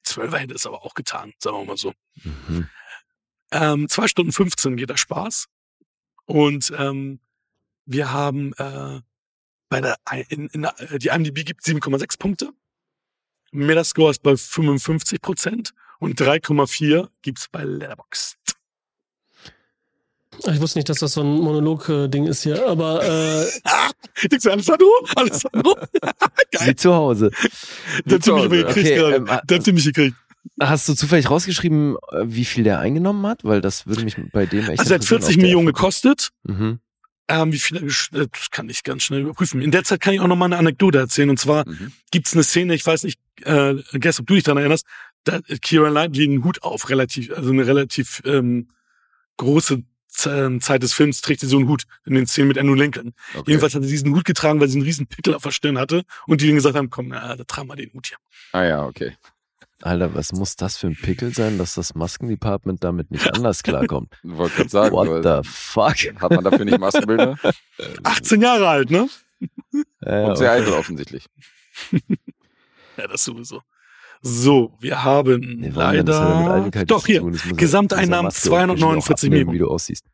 [0.03, 1.93] Zwölfer hätte es aber auch getan, sagen wir mal so.
[2.23, 2.69] Mhm.
[3.51, 5.47] Ähm, zwei Stunden 15 geht der Spaß.
[6.23, 7.19] Und ähm,
[7.85, 9.01] wir haben äh,
[9.71, 9.95] bei der
[10.29, 12.49] in, in, der- die IMDb gibt 7,6 Punkte.
[13.53, 18.37] Metascore ist bei 55 Prozent und 3,4 gibt's bei Letterboxd.
[20.47, 23.45] Ich wusste nicht, dass das so ein Monolog-Ding ist hier, aber äh,
[24.29, 24.87] Denkst du, Alessandro?
[25.15, 25.75] Alessandro?
[26.51, 26.67] Geil.
[26.69, 27.31] Wie zu Hause.
[28.05, 29.15] Der hat mich gekriegt okay, gerade.
[29.17, 30.15] ähm, Der hat mich gekriegt.
[30.59, 33.43] Hast du zufällig rausgeschrieben, äh, wie viel der eingenommen hat?
[33.43, 35.65] Weil das würde mich bei dem echt Also er hat interessieren, 40 ob der Millionen
[35.67, 36.29] gekostet.
[36.43, 36.79] Mhm.
[37.31, 39.61] Ähm, wie viel gesch- äh, das kann ich ganz schnell überprüfen.
[39.61, 41.29] In der Zeit kann ich auch noch mal eine Anekdote erzählen.
[41.29, 41.91] Und zwar Mhm.
[42.11, 44.85] gibt's eine Szene, ich weiß nicht, äh, Guess, ob du dich daran erinnerst,
[45.23, 48.69] da hat Kira Knightley einen Hut auf, relativ, also eine relativ ähm,
[49.37, 49.83] große
[50.25, 53.13] ähm, Zeit des Films trägt sie so einen Hut in den Szenen mit Andrew Lincoln.
[53.33, 53.51] Okay.
[53.51, 56.03] Jedenfalls hat sie diesen Hut getragen, weil sie einen riesen Pickel auf der Stirn hatte
[56.27, 58.17] und die dann gesagt haben, komm, na, da tragen wir den Hut hier.
[58.51, 59.15] Ah ja, okay.
[59.81, 64.13] Alter, was muss das für ein Pickel sein, dass das Maskendepartment damit nicht anders klarkommt?
[64.23, 65.95] Wollte gerade sagen, What the fuck?
[66.21, 67.37] hat man dafür nicht Maskenbilder?
[68.03, 69.07] 18 Jahre alt, ne?
[70.01, 70.61] Ja, Und sehr okay.
[70.61, 71.25] eitel offensichtlich.
[72.97, 73.61] Ja, das sowieso.
[74.21, 76.05] So, wir haben Nee, warum denn?
[76.05, 79.31] Das hat ja mit leider, Eitelkeit doch hier, ja Gesamteinnahmen dieser Maske auch 249 abnehmen,
[79.47, 79.53] Millionen.
[79.55, 80.05] Wie du aussiehst.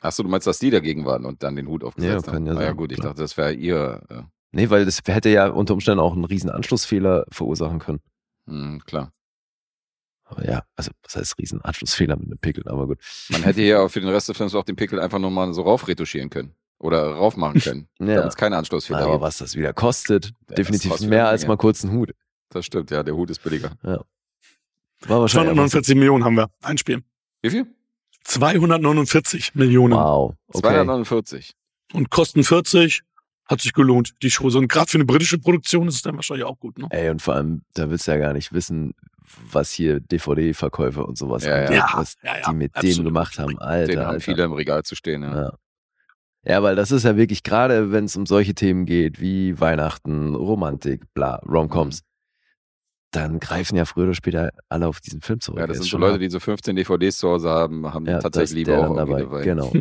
[0.00, 2.56] Achso, du meinst, dass die dagegen waren und dann den Hut aufgesetzt Ja, kann haben?
[2.56, 3.10] ja Ah, ja gut, ich klar.
[3.10, 4.02] dachte, das wäre ihr.
[4.08, 8.00] Äh, Nee, weil das hätte ja unter Umständen auch einen riesen Anschlussfehler verursachen können.
[8.46, 9.12] Hm, klar.
[10.24, 12.98] Aber ja, also was heißt riesen Anschlussfehler mit einem Pickel, aber gut.
[13.28, 15.52] Man hätte hier auch für den Rest des Films auch den Pickel einfach nur mal
[15.54, 16.54] so raufretuschieren können.
[16.78, 17.88] Oder raufmachen können.
[18.00, 18.16] Ja.
[18.16, 19.22] Damit es keine Anschlussfehler Aber gibt.
[19.22, 22.12] was das wieder kostet, das definitiv kostet mehr als mal kurz ein Hut.
[22.50, 23.72] Das stimmt, ja, der Hut ist billiger.
[23.82, 26.50] War wahrscheinlich einfach 249 Millionen haben wir.
[26.62, 27.04] Einspielen.
[27.42, 27.66] Wie viel?
[28.24, 29.94] 249 so, Millionen.
[29.94, 30.34] Wow.
[30.48, 30.60] Okay.
[30.60, 31.54] 249.
[31.92, 33.02] Und kosten 40.
[33.48, 34.58] Hat sich gelohnt, die Chose.
[34.58, 36.88] Und gerade für eine britische Produktion ist es dann wahrscheinlich auch gut, ne?
[36.90, 38.92] Ey, und vor allem, da willst du ja gar nicht wissen,
[39.52, 41.90] was hier DVD-Verkäufe und sowas Ja, angeht, ja.
[41.94, 42.96] was Ja, ja, die mit absolut.
[42.96, 43.58] denen gemacht haben.
[43.58, 44.20] Alter, Den haben Alter.
[44.20, 45.42] viele im Regal zu stehen, ja.
[45.42, 45.52] Ja.
[46.44, 50.34] ja, weil das ist ja wirklich, gerade wenn es um solche Themen geht, wie Weihnachten,
[50.34, 52.02] Romantik, bla, Romcoms,
[53.12, 55.60] dann greifen ja früher oder später alle auf diesen Film zurück.
[55.60, 58.18] Ja, das sind so schon Leute, die so 15 DVDs zu Hause haben, haben ja,
[58.18, 59.20] tatsächlich lieber auch dabei.
[59.20, 59.42] dabei.
[59.42, 59.72] Genau.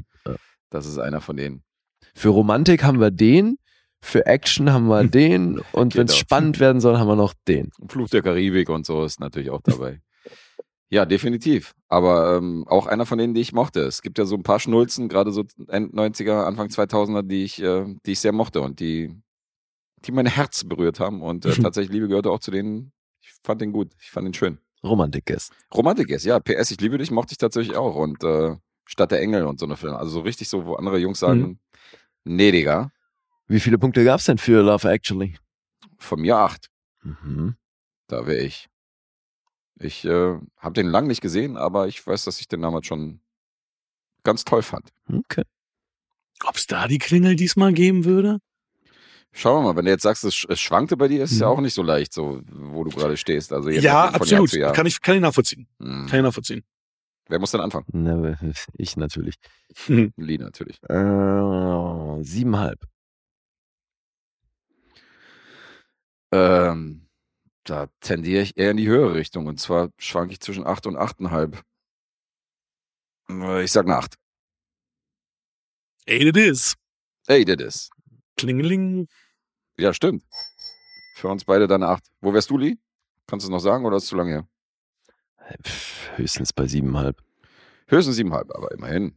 [0.70, 1.64] Das ist einer von denen.
[2.16, 3.58] Für Romantik haben wir den,
[4.02, 6.20] für Action haben wir den und wenn es Genau.
[6.22, 7.72] spannend werden soll, haben wir noch den.
[7.88, 10.02] Fluch der Karibik und so ist natürlich auch dabei.
[10.90, 11.74] ja, definitiv.
[11.90, 13.82] Aber ähm, auch einer von denen, die ich mochte.
[13.82, 17.62] Es gibt ja so ein paar Schnulzen, gerade so End 90er, Anfang 2000er, die ich,
[17.62, 19.14] äh, die ich sehr mochte und die,
[20.06, 21.22] die mein Herz berührt haben.
[21.22, 22.92] Und äh, tatsächlich Liebe gehörte auch zu denen.
[23.22, 23.92] Ich fand den gut.
[24.00, 24.60] Ich fand den schön.
[24.84, 25.52] Romantik ist.
[25.74, 26.40] Romantik ist, ja.
[26.40, 27.96] PS, ich liebe dich, mochte ich tatsächlich auch.
[27.96, 28.56] Und äh,
[28.86, 29.98] Stadt der Engel und so eine Filme.
[29.98, 31.60] Also so richtig so, wo andere Jungs sagen,
[32.26, 32.92] nee, Digga,
[33.48, 35.38] Wie viele Punkte gab es denn für Love Actually?
[35.98, 36.70] von mir acht.
[37.04, 37.56] Mhm.
[38.08, 38.68] Da wäre ich.
[39.80, 43.20] Ich äh, habe den lang nicht gesehen, aber ich weiß, dass ich den damals schon
[44.24, 44.90] ganz toll fand.
[45.12, 45.44] Okay.
[46.46, 48.40] Ob es da die Klingel diesmal geben würde?
[49.32, 51.40] Schauen wir mal, wenn du jetzt sagst, es, sch- es schwankte bei dir, ist es
[51.40, 51.54] ja Mhm.
[51.54, 53.52] auch nicht so leicht, so wo du gerade stehst.
[53.52, 54.50] Also Ja, Jahr absolut.
[54.50, 54.72] zu Jahr.
[54.74, 55.68] Kann ich, kann ich nachvollziehen.
[55.80, 56.08] Mhm.
[56.08, 56.64] Kann ich nachvollziehen.
[57.28, 57.86] Wer muss denn anfangen?
[57.92, 58.38] Ne,
[58.74, 59.36] ich natürlich.
[59.88, 60.80] Lee natürlich.
[60.84, 62.80] Äh, siebenhalb.
[66.32, 67.08] Ähm,
[67.64, 69.48] da tendiere ich eher in die höhere Richtung.
[69.48, 71.62] Und zwar schwanke ich zwischen 8 und 8,5.
[73.30, 74.16] Äh, Ich sag eine 8.
[76.08, 76.76] Eight it is.
[77.28, 77.90] Ey, das ist.
[78.38, 79.08] Klingeling.
[79.78, 80.24] Ja, stimmt.
[81.16, 82.04] Für uns beide dann eine 8.
[82.22, 82.76] Wo wärst du, Lee?
[83.26, 84.48] Kannst du es noch sagen oder ist es zu lange her?
[86.16, 87.22] Höchstens bei siebenhalb.
[87.88, 89.14] Höchstens 7,5, aber immerhin.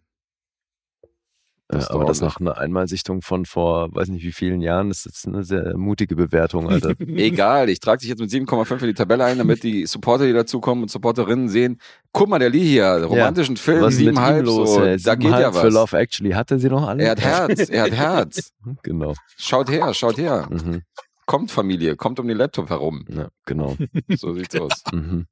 [1.71, 4.89] Äh, Das ist aber das nach einer Einmalsichtung von vor, weiß nicht wie vielen Jahren,
[4.89, 6.91] das ist eine sehr mutige Bewertung, Alter.
[7.01, 10.33] Egal, ich trage dich jetzt mit 7,5 in die Tabelle ein, damit die Supporter, die
[10.33, 11.79] dazukommen und Supporterinnen sehen,
[12.13, 14.75] guck mal, der Lee hier, romantischen Film, ihm 7,5, los?
[14.75, 14.97] so, ey?
[14.99, 15.75] da geht Siebenhalb ja Für was.
[15.75, 16.31] Love Actually.
[16.33, 17.05] Hatte sie noch alle?
[17.05, 18.51] Er hat Herz, er hat Herz.
[18.83, 19.15] Genau.
[19.37, 20.47] Schaut her, schaut her.
[20.51, 20.83] Mhm.
[21.27, 23.05] Kommt Familie, kommt um den Laptop herum.
[23.09, 23.77] Ja, genau.
[24.17, 24.83] So sieht's aus.
[24.93, 25.27] Mhm.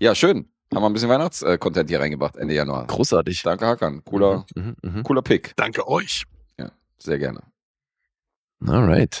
[0.00, 0.48] Ja, schön.
[0.74, 2.86] Haben wir ein bisschen Weihnachtscontent hier reingebracht Ende Januar.
[2.86, 3.42] Großartig.
[3.42, 4.04] Danke, Hakan.
[4.04, 5.02] Cooler, Mhm, mhm.
[5.02, 5.54] cooler Pick.
[5.56, 6.24] Danke euch.
[7.00, 7.40] Sehr gerne.
[8.66, 9.20] Alright.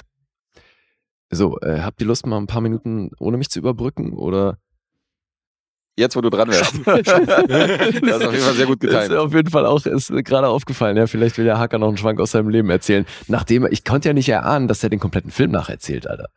[1.30, 4.14] So, äh, habt ihr Lust, mal ein paar Minuten ohne mich zu überbrücken?
[4.14, 4.58] Oder?
[5.96, 6.74] Jetzt, wo du dran wärst.
[6.86, 9.10] das ist auf jeden Fall sehr gut Ist getimt.
[9.10, 10.96] mir auf jeden Fall auch ist mir gerade aufgefallen.
[10.96, 13.06] Ja, vielleicht will der Hacker noch einen Schwank aus seinem Leben erzählen.
[13.28, 16.30] Nachdem ich konnte ja nicht erahnen, dass er den kompletten Film nacherzählt, Alter.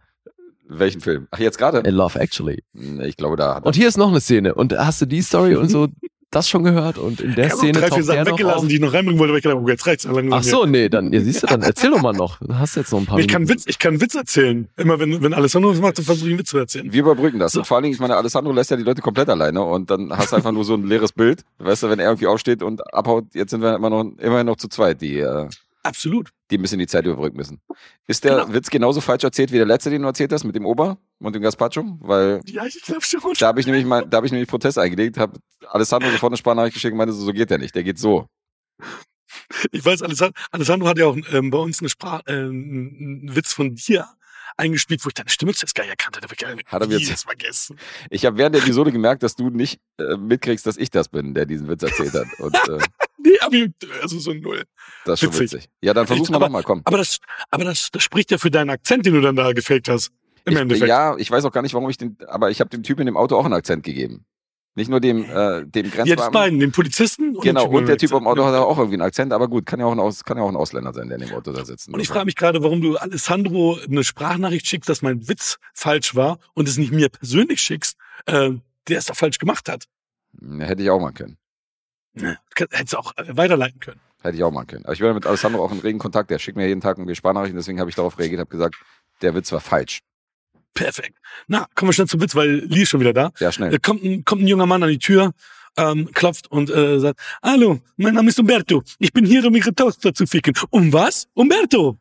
[0.73, 1.27] Welchen Film?
[1.31, 1.79] Ach, jetzt gerade?
[1.79, 2.63] In Love Actually.
[2.73, 3.67] Nee, Ich glaube, da hat er.
[3.67, 4.53] Und hier ist noch eine Szene.
[4.55, 5.87] Und hast du die Story und so
[6.31, 6.97] das schon gehört?
[6.97, 8.67] Und in der Ich habe Szene noch drei, vier Sachen weggelassen, auf.
[8.67, 10.39] die ich noch reinbringen wollte, aber ich gedacht, oh, jetzt reicht's ja langsam.
[10.39, 12.39] Ach so, nee, dann, ihr siehst du, dann erzähl doch mal noch.
[12.39, 13.49] Du hast jetzt noch ein paar Ich kann.
[13.49, 14.69] Witz, ich kann Witz erzählen.
[14.77, 16.93] Immer wenn, wenn Alessandro was macht, dann versuche ich einen Witz zu erzählen.
[16.93, 17.53] Wir überbrücken das.
[17.57, 20.09] Und vor allen Dingen, ich meine, Alessandro lässt ja die Leute komplett alleine und dann
[20.15, 21.43] hast du einfach nur so ein leeres Bild.
[21.59, 24.55] Weißt du, wenn er irgendwie aufsteht und abhaut, jetzt sind wir immer noch, immerhin noch
[24.55, 25.49] zu zweit, die, äh,
[25.83, 26.29] Absolut.
[26.51, 27.61] die ein bisschen die Zeit überbrücken müssen.
[28.07, 28.53] Ist der Genau.
[28.53, 31.33] Witz genauso falsch erzählt wie der letzte, den du erzählt hast, mit dem Ober und
[31.33, 31.97] dem Gazpacho?
[32.01, 33.21] Weil Ja, ich glaube schon.
[33.39, 36.37] da habe ich nämlich mal, da habe ich nämlich Protest eingelegt, habe Alessandro sofort eine
[36.37, 38.27] Sprachnachricht geschickt und meinte, so, so geht der nicht, der geht so.
[39.71, 43.53] Ich weiß, Alessandro, Alessandro hat ja auch ähm, bei uns eine Sprach, äh, einen Witz
[43.53, 44.07] von dir
[44.57, 46.27] eingespielt, wo ich deine Stimme zuerst gar nicht erkannt hatte.
[46.27, 47.77] Hat er mir jetzt- vergessen.
[48.09, 51.33] Ich habe während der Episode gemerkt, dass du nicht äh, mitkriegst, dass ich das bin,
[51.33, 52.27] der diesen Witz erzählt hat.
[52.39, 52.77] Und äh,
[53.23, 53.69] Nee, aber ich,
[54.01, 54.63] also so null.
[55.05, 55.53] das ist schon Witzig.
[55.59, 55.69] witzig.
[55.83, 56.81] Ja, dann versuch's mal nochmal, komm.
[56.85, 57.19] Aber das,
[57.51, 60.11] aber das, das spricht ja für deinen Akzent, den du dann da gefaked hast.
[60.45, 60.89] Im Ich, Endeffekt.
[60.89, 63.05] ja, ich weiß auch gar nicht, warum ich den, aber ich habe dem Typen in
[63.05, 64.25] dem Auto auch einen Akzent gegeben.
[64.73, 66.31] Nicht nur dem, äh, dem Jetzt Grenzbeamten.
[66.31, 68.25] beiden, den Polizisten und Genau, und der Typ am.
[68.25, 70.43] Auto hat auch irgendwie einen Akzent, aber gut, kann ja auch ein, Aus, kann ja
[70.43, 71.89] auch ein Ausländer sein, der in dem Auto da sitzt.
[71.89, 76.15] Und ich frage mich gerade, warum du Alessandro eine Sprachnachricht schickst, dass mein Witz falsch
[76.15, 77.97] war und es nicht mir persönlich schickst,
[78.27, 78.51] äh,
[78.87, 79.87] der es doch falsch gemacht hat.
[80.59, 81.37] Hätte ich auch mal können.
[82.13, 83.99] Hättest du auch äh, weiterleiten können.
[84.21, 84.85] Hätte ich auch mal können.
[84.85, 86.29] Aber ich bin mit Alessandro auch in regen Kontakt.
[86.29, 88.75] Der schickt mir jeden Tag irgendwie Sprachnachrichten, deswegen habe ich darauf reagiert, habe gesagt,
[89.21, 90.01] der Witz war falsch.
[90.73, 91.17] Perfekt.
[91.47, 93.31] Na, kommen wir schnell zum Witz, weil Lee ist schon wieder da.
[93.39, 93.71] Ja, schnell.
[93.71, 95.33] Da kommt ein, kommt ein junger Mann an die Tür,
[95.77, 98.83] ähm, klopft und äh, sagt, Hallo, mein Name ist Umberto.
[98.99, 100.53] Ich bin hier, um Ihre Tochter zu ficken.
[100.69, 101.27] Um was?
[101.33, 101.97] Umberto!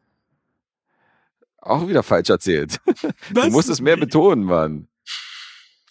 [1.58, 2.80] Auch wieder falsch erzählt.
[2.86, 3.44] Was?
[3.44, 4.88] Du musst es mehr betonen, Mann.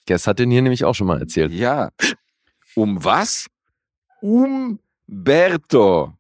[0.06, 1.52] Gess hat den hier nämlich auch schon mal erzählt.
[1.52, 1.92] Ja.
[2.74, 3.46] Um was?
[4.22, 6.18] Umberto.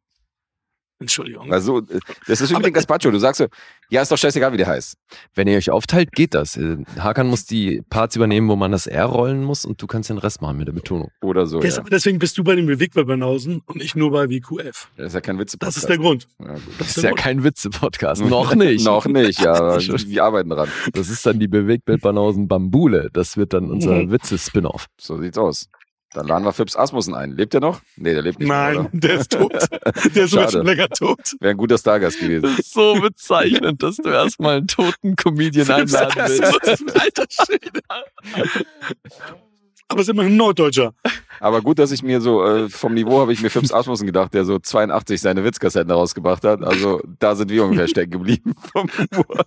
[0.99, 1.51] Entschuldigung.
[1.51, 3.09] Also, äh, das ist wie mit dem Gazpacho.
[3.09, 3.47] Du sagst so,
[3.89, 4.95] ja, ist doch scheißegal, wie der heißt.
[5.33, 6.57] Wenn ihr euch aufteilt, geht das.
[6.57, 10.09] Äh, Hakan muss die Parts übernehmen, wo man das R rollen muss und du kannst
[10.09, 11.09] den Rest machen mit der Betonung.
[11.21, 11.59] Oder so.
[11.59, 11.83] Des- Ja.
[11.89, 14.89] Deswegen bist du bei den Bewegtbanausen und ich nur bei WQF.
[14.97, 15.55] Das ist ja kein Witz.
[15.59, 16.27] Das ist der Grund.
[16.39, 16.55] Ja.
[16.77, 18.21] Das ist ja kein Witze-Podcast.
[18.25, 18.85] Noch nicht.
[18.85, 19.53] Noch nicht, ja.
[19.55, 20.69] aber Wir arbeiten dran.
[20.93, 23.09] Das ist dann die Bewegtbildbanausen Bambule.
[23.13, 24.11] Das wird dann unser Mhm.
[24.11, 24.85] Witze-Spin-Off.
[24.99, 25.69] So sieht's aus.
[26.13, 27.31] Dann laden wir Phipps Asmussen ein.
[27.35, 27.81] Lebt er noch?
[27.95, 28.89] Nee, der lebt nicht Nein, mehr, oder?
[28.93, 29.53] der ist tot.
[30.15, 31.19] Der ist schon länger tot.
[31.39, 32.41] Wäre ein guter Stargast gewesen.
[32.43, 36.63] Das ist so bezeichnend, dass du erstmal einen toten Comedian einladen Das willst.
[36.67, 37.81] ist ein alter Schwede.
[39.89, 40.93] Aber es ist immerhin ein Norddeutscher.
[41.39, 44.33] Aber gut, dass ich mir so, äh, vom Niveau habe ich mir Phipps Asmussen gedacht,
[44.33, 46.63] der so 82 seine Witzkassetten rausgebracht hat.
[46.63, 48.55] Also da sind wir ungefähr stecken geblieben.
[48.71, 49.45] Vom Humor.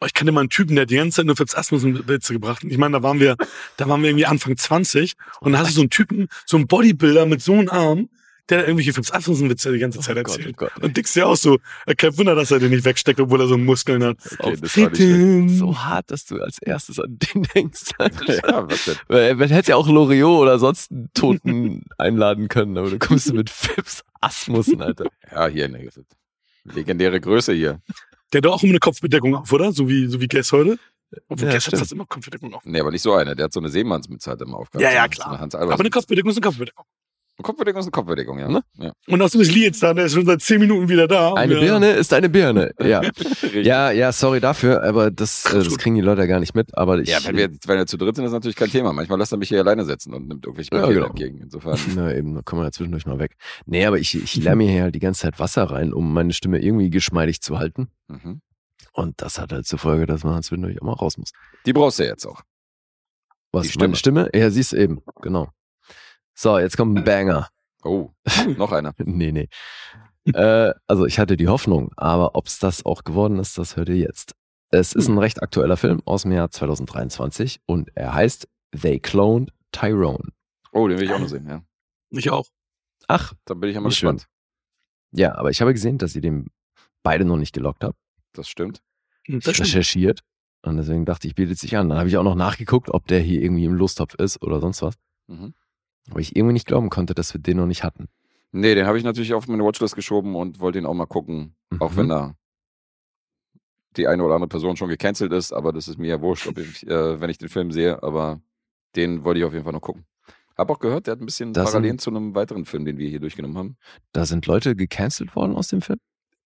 [0.00, 2.32] Oh, ich kannte mal einen Typen, der hat die ganze Zeit nur Phipps Asmussen Witze
[2.32, 2.64] gebracht.
[2.64, 3.36] Ich meine, da waren wir,
[3.76, 6.66] da waren wir irgendwie Anfang 20 und dann hast du so einen Typen, so einen
[6.66, 8.08] Bodybuilder mit so einem Arm,
[8.50, 10.54] der irgendwelche Phipps Asmussen Witze die ganze Zeit Oh Gott, erzählt.
[10.54, 10.82] oh Gott.
[10.82, 11.58] Und Dix ja auch so,
[11.96, 14.16] kein Wunder, dass er den nicht wegsteckt, obwohl er so Muskeln hat.
[14.38, 15.58] Okay, das war nicht.
[15.58, 17.90] So hart, dass du als erstes an den denkst.
[18.28, 19.38] Ja, was denn?
[19.38, 23.50] Man hätte ja auch Loriot oder sonst einen Toten einladen können, aber du kommst mit
[23.50, 25.06] Phipps Asmussen, Alter.
[25.30, 26.16] Ja, hier, ne, das ist
[26.64, 27.80] legendäre Größe hier.
[28.32, 29.72] Der hat doch auch immer eine Kopfbedeckung auf, oder?
[29.72, 30.78] So wie, so wie Guess heute.
[31.28, 32.62] Obwohl Ja, Guess hat fast immer Kopfbedeckung auf.
[32.64, 33.34] Nee, aber nicht so einer.
[33.34, 34.82] Der hat so eine Seemannsmütze halt immer aufgehabt.
[34.82, 35.40] Ja, ja, So klar.
[35.40, 35.90] eine Aber eine.
[35.90, 36.84] Kopfbedeckung ist eine Kopfbedeckung.
[37.42, 38.48] Kopfbedeckung ist eine Kopfbedeckung, ja.
[38.48, 38.62] Ne?
[38.78, 38.92] ja.
[39.08, 41.34] Und außerdem ist Lee jetzt da, der ist schon seit zehn Minuten wieder da.
[41.34, 41.60] Eine Ja.
[41.60, 42.72] Birne ist eine Birne.
[42.80, 43.02] Ja.
[43.52, 46.76] Ja, ja, sorry dafür, aber das, äh, das kriegen die Leute ja gar nicht mit.
[46.76, 48.92] Aber ich, Ja, wenn wir, wenn wir zu dritt sind, ist natürlich kein Thema.
[48.92, 51.06] Manchmal lässt er mich hier alleine sitzen und nimmt irgendwelche Ja, Papiere genau.
[51.08, 51.38] entgegen.
[51.40, 51.78] Insofern.
[51.94, 53.36] Na eben, da kommen wir ja zwischendurch mal weg.
[53.66, 56.32] Nee, aber ich, ich leer mir hier halt die ganze Zeit Wasser rein, um meine
[56.32, 57.88] Stimme irgendwie geschmeidig zu halten.
[58.08, 58.40] Mhm.
[58.92, 61.30] Und das hat halt zur Folge, dass man zwischendurch auch mal raus muss.
[61.66, 62.42] Die brauchst du jetzt auch.
[63.52, 64.28] Was, Die meine Stimme?
[64.34, 65.48] Ja, siehst du eben, genau.
[66.40, 67.50] So, jetzt kommt ein Banger.
[67.84, 68.08] Oh,
[68.56, 68.94] noch einer.
[68.96, 69.48] nee, nee.
[70.32, 73.90] äh, also ich hatte die Hoffnung, aber ob es das auch geworden ist, das hört
[73.90, 74.32] ihr jetzt.
[74.70, 78.48] Es ist ein recht aktueller Film aus dem Jahr 2023 und er heißt
[78.80, 80.30] They Cloned Tyrone.
[80.72, 81.60] Oh, den will ich auch noch sehen, ja.
[82.08, 82.46] Ich auch.
[83.06, 84.16] Ach, Da bin ich ja mal Wie schön.
[84.16, 84.30] gespannt.
[85.12, 86.46] ja, aber ich habe gesehen, dass ihr den
[87.02, 87.98] beide noch nicht gelockt habt.
[88.32, 88.80] Das stimmt.
[89.28, 89.60] Das stimmt.
[89.60, 90.20] recherchiert.
[90.62, 91.90] Und deswegen dachte ich, bietet sich an.
[91.90, 94.80] Dann habe ich auch noch nachgeguckt, ob der hier irgendwie im Lostopf ist oder sonst
[94.80, 94.94] was.
[95.26, 95.52] Mhm.
[96.10, 98.08] Aber ich irgendwie nicht glauben konnte, dass wir den noch nicht hatten.
[98.52, 101.54] Nee, den habe ich natürlich auf meine Watchlist geschoben und wollte ihn auch mal gucken.
[101.78, 101.96] Auch Mhm.
[101.96, 102.34] wenn da
[103.96, 106.86] die eine oder andere Person schon gecancelt ist, aber das ist mir ja wurscht, ich,
[106.86, 108.40] äh, wenn ich den Film sehe, aber
[108.96, 110.04] den wollte ich auf jeden Fall noch gucken.
[110.56, 112.98] Hab auch gehört, der hat ein bisschen Das Parallelen sind- zu einem weiteren Film, den
[112.98, 113.76] wir hier durchgenommen haben.
[114.12, 115.98] Da sind Leute gecancelt worden aus dem Film?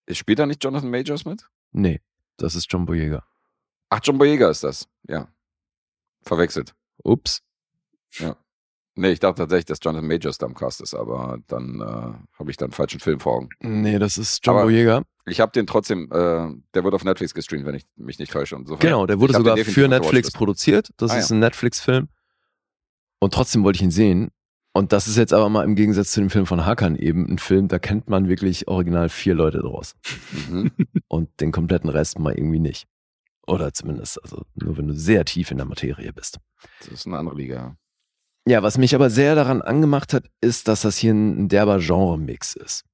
[0.09, 1.47] Spielt da nicht Jonathan Majors mit?
[1.71, 2.01] Nee,
[2.37, 3.23] das ist John Boyega.
[3.89, 4.87] Ach, John Boyega ist das.
[5.07, 5.27] Ja.
[6.21, 6.73] Verwechselt.
[7.03, 7.41] Ups.
[8.97, 12.49] Nee, ich dachte tatsächlich, dass Jonathan Majors da im Cast ist, aber dann äh, habe
[12.49, 13.49] ich dann einen falschen Film vor Augen.
[13.59, 15.03] Nee, das ist John Aber- Boyega.
[15.27, 18.55] Ich habe den trotzdem, äh, der wird auf Netflix gestreamt, wenn ich mich nicht täusche.
[18.55, 20.91] Und so Genau, der wurde sogar für Netflix produziert.
[20.97, 21.35] Das Ah, ist ja.
[21.35, 22.09] ein Netflix-Film.
[23.19, 24.29] Und trotzdem wollte ich ihn sehen.
[24.71, 27.39] Und das ist jetzt aber mal im Gegensatz zu dem Film von Hakan eben ein
[27.39, 29.95] Film, da kennt man wirklich original vier Leute draus.
[30.49, 30.71] Mhm.
[31.07, 32.85] Und den kompletten Rest mal irgendwie nicht.
[33.47, 36.39] Oder zumindest, also nur wenn du sehr tief in der Materie bist.
[36.79, 37.77] Das ist eine andere Liga.
[38.47, 38.63] Ja.
[38.63, 42.85] Was mich aber sehr daran angemacht hat, ist, dass das hier ein derber Genre-Mix ist.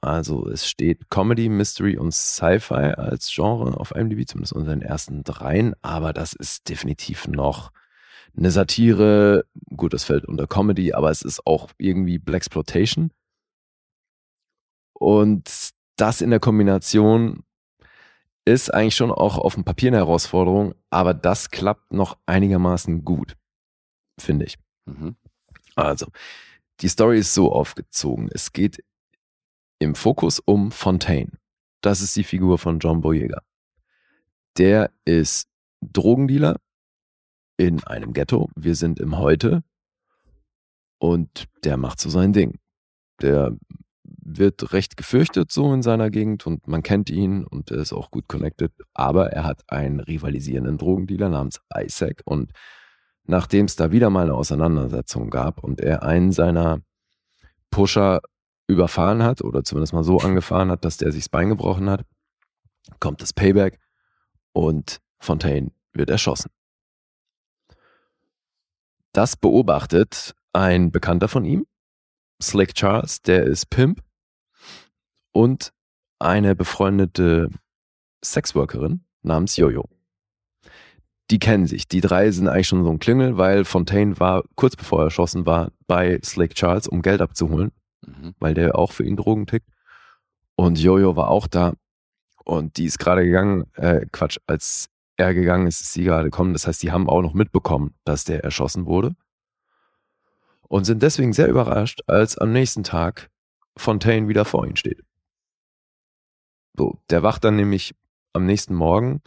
[0.00, 5.22] Also es steht Comedy, Mystery und Sci-Fi als Genre auf IMDb, zumindest unter den ersten
[5.22, 7.70] dreien, aber das ist definitiv noch
[8.36, 9.44] eine Satire.
[9.76, 13.12] Gut, das fällt unter Comedy, aber es ist auch irgendwie Blaxploitation.
[14.92, 17.44] Und das in der Kombination
[18.44, 23.36] ist eigentlich schon auch auf dem Papier eine Herausforderung, aber das klappt noch einigermaßen gut,
[24.22, 24.56] finde ich.
[24.86, 25.16] Mhm.
[25.74, 26.06] Also,
[26.80, 28.28] die Story ist so aufgezogen.
[28.32, 28.82] Es geht
[29.78, 31.32] im Fokus um Fontaine.
[31.80, 33.42] Das ist die Figur von John Boyega.
[34.58, 35.48] Der ist
[35.80, 36.60] Drogendealer
[37.56, 38.50] in einem Ghetto.
[38.54, 39.64] Wir sind im Heute.
[40.98, 42.58] Und der macht so sein Ding.
[43.20, 43.56] Der
[44.04, 48.10] wird recht gefürchtet so in seiner Gegend und man kennt ihn und er ist auch
[48.10, 48.72] gut connected.
[48.94, 52.52] Aber er hat einen rivalisierenden Drogendealer namens Isaac und
[53.24, 56.80] nachdem es da wieder mal eine Auseinandersetzung gab und er einen seiner
[57.70, 58.20] Pusher
[58.66, 62.04] überfahren hat oder zumindest mal so angefahren hat, dass der sich das Bein gebrochen hat,
[63.00, 63.78] kommt das Payback
[64.52, 66.50] und Fontaine wird erschossen.
[69.12, 71.66] Das beobachtet ein Bekannter von ihm,
[72.40, 74.02] Slick Charles, der ist Pimp
[75.32, 75.72] und
[76.18, 77.50] eine befreundete
[78.24, 79.88] Sexworkerin namens Jojo
[81.32, 81.88] die kennen sich.
[81.88, 85.46] Die drei sind eigentlich schon so ein Klingel, weil Fontaine war kurz bevor er erschossen
[85.46, 87.72] war bei Slake Charles, um Geld abzuholen,
[88.04, 88.34] Mhm.
[88.38, 89.66] weil der auch für ihn Drogen tickt.
[90.56, 91.72] Und Jojo war auch da
[92.44, 96.52] und die ist gerade gegangen, äh, Quatsch, als er gegangen ist, ist sie gerade gekommen.
[96.52, 99.14] Das heißt, die haben auch noch mitbekommen, dass der erschossen wurde
[100.68, 103.30] und sind deswegen sehr überrascht, als am nächsten Tag
[103.76, 105.02] Fontaine wieder vor ihnen steht.
[106.76, 107.94] So, der wacht dann nämlich
[108.34, 109.22] am nächsten Morgen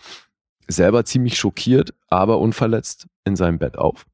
[0.67, 4.05] selber ziemlich schockiert, aber unverletzt in seinem Bett auf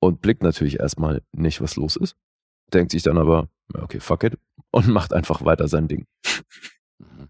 [0.00, 2.16] und blickt natürlich erstmal nicht, was los ist,
[2.72, 4.38] denkt sich dann aber, okay, fuck it
[4.70, 6.06] und macht einfach weiter sein Ding.
[6.98, 7.28] Mhm.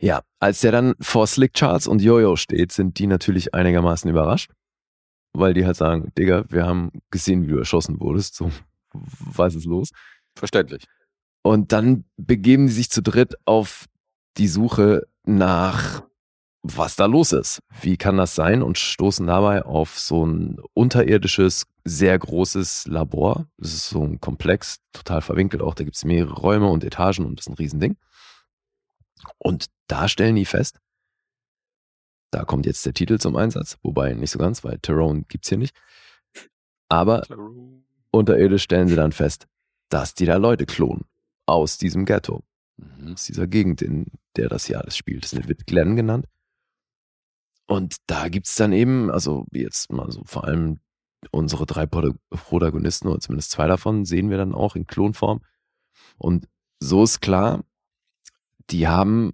[0.00, 4.52] Ja, als der dann vor Slick Charles und Jojo steht, sind die natürlich einigermaßen überrascht,
[5.32, 8.52] weil die halt sagen, Digga, wir haben gesehen, wie du erschossen wurdest, so,
[8.92, 9.90] was ist los?
[10.36, 10.84] Verständlich.
[11.42, 13.86] Und dann begeben sie sich zu dritt auf
[14.36, 16.02] die Suche nach,
[16.62, 17.60] was da los ist.
[17.80, 18.62] Wie kann das sein?
[18.62, 23.46] Und stoßen dabei auf so ein unterirdisches, sehr großes Labor.
[23.58, 25.74] Das ist so ein Komplex, total verwinkelt auch.
[25.74, 27.96] Da gibt es mehrere Räume und Etagen und das ist ein Riesending.
[29.38, 30.80] Und da stellen die fest,
[32.30, 35.58] da kommt jetzt der Titel zum Einsatz, wobei nicht so ganz, weil Tyrone gibt's hier
[35.58, 35.74] nicht.
[36.88, 37.22] Aber
[38.10, 39.46] unterirdisch stellen sie dann fest,
[39.88, 41.04] dass die da Leute klonen
[41.46, 42.42] aus diesem Ghetto,
[42.78, 43.12] Mhm.
[43.12, 44.06] aus dieser Gegend, in
[44.36, 45.24] der das hier alles spielt.
[45.24, 46.26] Das wird Glenn genannt.
[47.66, 50.80] Und da gibt's dann eben, also jetzt mal so vor allem
[51.30, 55.40] unsere drei Pro Protagonisten, oder zumindest zwei davon, sehen wir dann auch in Klonform.
[56.16, 56.48] Und
[56.80, 57.64] so ist klar,
[58.70, 59.32] die haben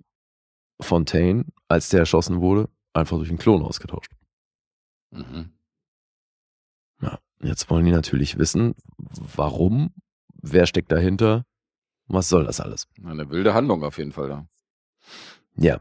[0.81, 4.11] Fontaine, als der erschossen wurde, einfach durch einen Klon ausgetauscht.
[5.11, 5.53] Mhm.
[7.01, 8.75] Ja, jetzt wollen die natürlich wissen,
[9.37, 9.95] warum,
[10.43, 11.45] wer steckt dahinter,
[12.07, 12.87] was soll das alles?
[13.05, 14.47] Eine wilde Handlung auf jeden Fall da.
[15.57, 15.81] Ja,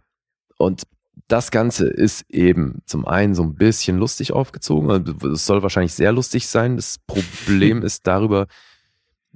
[0.58, 0.84] und
[1.28, 4.90] das Ganze ist eben zum einen so ein bisschen lustig aufgezogen.
[4.92, 6.76] Also, Es soll wahrscheinlich sehr lustig sein.
[6.76, 8.48] Das Problem ist darüber,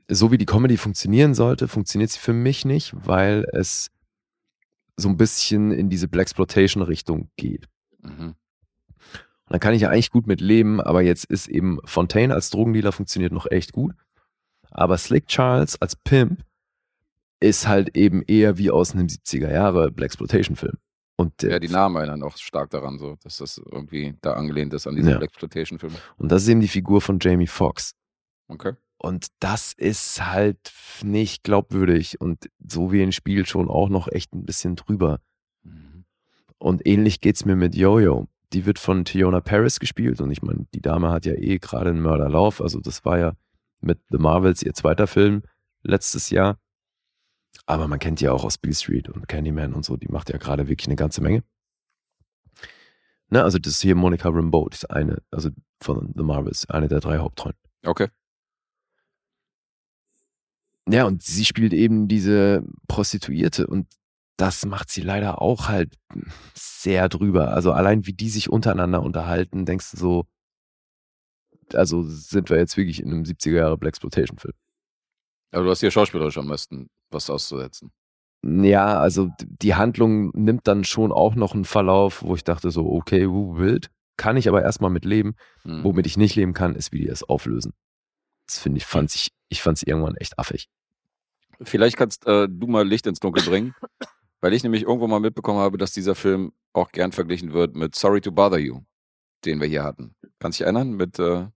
[0.09, 3.89] so wie die Comedy funktionieren sollte, funktioniert sie für mich nicht, weil es
[4.95, 7.67] so ein bisschen in diese Blaxploitation-Richtung geht.
[8.01, 8.35] Mhm.
[9.47, 12.49] Und dann kann ich ja eigentlich gut mit leben, aber jetzt ist eben Fontaine als
[12.49, 13.93] Drogendealer funktioniert noch echt gut.
[14.71, 16.43] Aber Slick Charles als Pimp
[17.39, 20.77] ist halt eben eher wie aus einem 70er Jahre Blaxploitation-Film.
[21.17, 24.73] Und der, Ja, die Namen erinnern auch stark daran, so, dass das irgendwie da angelehnt
[24.73, 25.21] ist an diese Ja.
[25.21, 25.95] Exploitation-Filme.
[26.17, 27.93] und das ist eben die Figur von Jamie Foxx.
[28.47, 28.73] Okay.
[28.99, 30.71] Und das ist halt
[31.03, 35.19] nicht glaubwürdig und so wie ein Spiel schon auch noch echt ein bisschen drüber.
[35.63, 36.05] Mhm.
[36.57, 38.27] Und ähnlich geht's mir mit Jojo.
[38.53, 41.89] Die wird von Tiona Paris gespielt und ich meine, die Dame hat ja eh gerade
[41.91, 42.61] einen Mörderlauf.
[42.61, 43.33] Also das war ja
[43.81, 45.43] mit The Marvels ihr zweiter Film
[45.83, 46.57] letztes Jahr.
[47.67, 49.97] Aber man kennt die ja auch aus Beale Street und Candyman und so.
[49.97, 51.43] Die macht ja gerade wirklich eine ganze Menge.
[53.29, 55.49] Ne, also das ist hier Monica Rambeau, das ist eine, also
[55.81, 57.57] von The Marvels, eine der drei Hauptrollen.
[57.85, 58.07] Okay.
[60.89, 63.87] Ja, und sie spielt eben diese Prostituierte und
[64.37, 65.95] das macht sie leider auch halt
[66.53, 67.51] sehr drüber.
[67.51, 70.25] Also allein wie die sich untereinander unterhalten, denkst du so,
[71.73, 74.53] also sind wir jetzt wirklich in einem 70er Jahre Blaxploitation-Film.
[75.51, 77.91] Aber du hast hier schauspielerisch am besten was auszusetzen.
[78.43, 82.85] Ja, also die Handlung nimmt dann schon auch noch einen Verlauf, wo ich dachte so,
[82.91, 83.89] okay, uh, wild.
[84.15, 85.35] Kann ich aber erstmal mit leben.
[85.63, 85.83] Mhm.
[85.83, 87.73] Womit ich nicht leben kann, ist, wie die es auflösen.
[88.47, 90.69] Das finde ich, fand ich, ich fand es irgendwann echt affig.
[91.61, 93.75] Vielleicht kannst äh, du mal Licht ins Dunkel bringen,
[94.41, 97.95] weil ich nämlich irgendwo mal mitbekommen habe, dass dieser Film auch gern verglichen wird mit
[97.95, 98.81] Sorry to Bother You,
[99.45, 100.15] den wir hier hatten.
[100.39, 100.93] Kannst du dich erinnern?
[100.93, 101.47] Mit äh,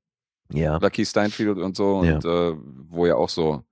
[0.51, 0.77] Ja.
[0.77, 2.15] Lucky Steinfield und so Ja.
[2.15, 2.55] und äh,
[2.89, 3.63] wo ja auch so,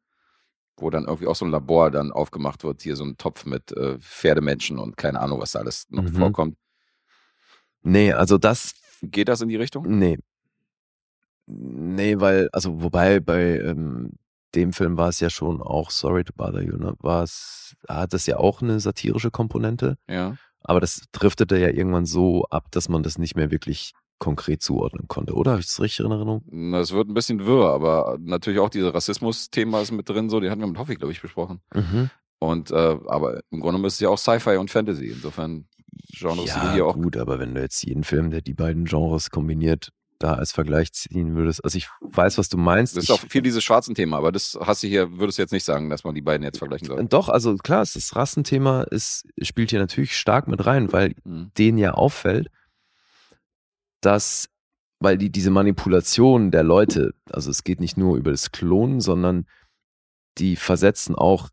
[0.81, 3.71] wo dann irgendwie auch so ein Labor dann aufgemacht wird, hier so ein Topf mit
[3.73, 6.15] äh, Pferdemenschen und keine Ahnung, was da alles noch Mhm.
[6.15, 6.57] vorkommt.
[7.81, 9.85] Nee, also das Geht das in die Richtung?
[9.97, 10.17] Nee.
[11.47, 14.11] Nee, weil, also wobei bei ähm,
[14.55, 16.93] dem Film war es ja schon auch Sorry to Bother You, ne?
[16.99, 20.35] War es, hat das ja auch eine satirische Komponente, Ja.
[20.61, 25.07] aber das driftete ja irgendwann so ab, dass man das nicht mehr wirklich konkret zuordnen
[25.07, 25.51] konnte, oder?
[25.51, 26.73] Habe ich das richtig in Erinnerung?
[26.75, 30.51] Es wird ein bisschen wirr, aber natürlich auch dieses Rassismus-Thema ist mit drin, so, den
[30.51, 31.61] hatten wir mit Hoffi, glaube ich, besprochen.
[31.73, 32.09] Mhm.
[32.39, 35.07] Und äh, aber im Grunde ist es ja auch Sci-Fi und Fantasy.
[35.07, 35.65] Insofern
[36.11, 36.95] Genres, die ja, hier auch.
[36.95, 39.89] gut, aber wenn du jetzt jeden Film, der die beiden Genres kombiniert,
[40.19, 42.97] da als Vergleich ziehen würdest, also ich weiß, was du meinst.
[42.97, 45.51] Das ist auch viel dieses schwarzen Thema, aber das hast du hier, würdest du jetzt
[45.53, 47.05] nicht sagen, dass man die beiden jetzt vergleichen soll.
[47.07, 51.51] Doch, also klar, das Rassenthema ist, spielt hier natürlich stark mit rein, weil Mhm.
[51.57, 52.49] denen ja auffällt,
[54.01, 54.49] dass,
[54.99, 59.45] weil die diese Manipulation der Leute, also es geht nicht nur über das Klonen, sondern
[60.37, 61.49] die versetzen auch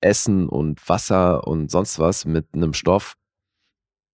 [0.00, 3.14] Essen und Wasser und sonst was mit einem Stoff,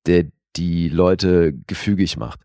[0.07, 2.41] der die Leute gefügig macht.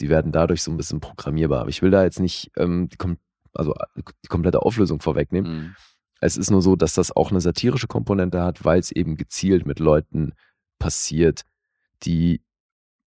[0.00, 1.60] Die werden dadurch so ein bisschen programmierbar.
[1.60, 3.18] Aber ich will da jetzt nicht ähm, die, kom
[3.52, 5.52] also die komplette Auflösung vorwegnehmen.
[5.52, 5.74] Mhm.
[6.20, 9.66] Es ist nur so, dass das auch eine satirische Komponente hat, weil es eben gezielt
[9.66, 10.32] mit Leuten
[10.78, 11.42] passiert,
[12.02, 12.42] die,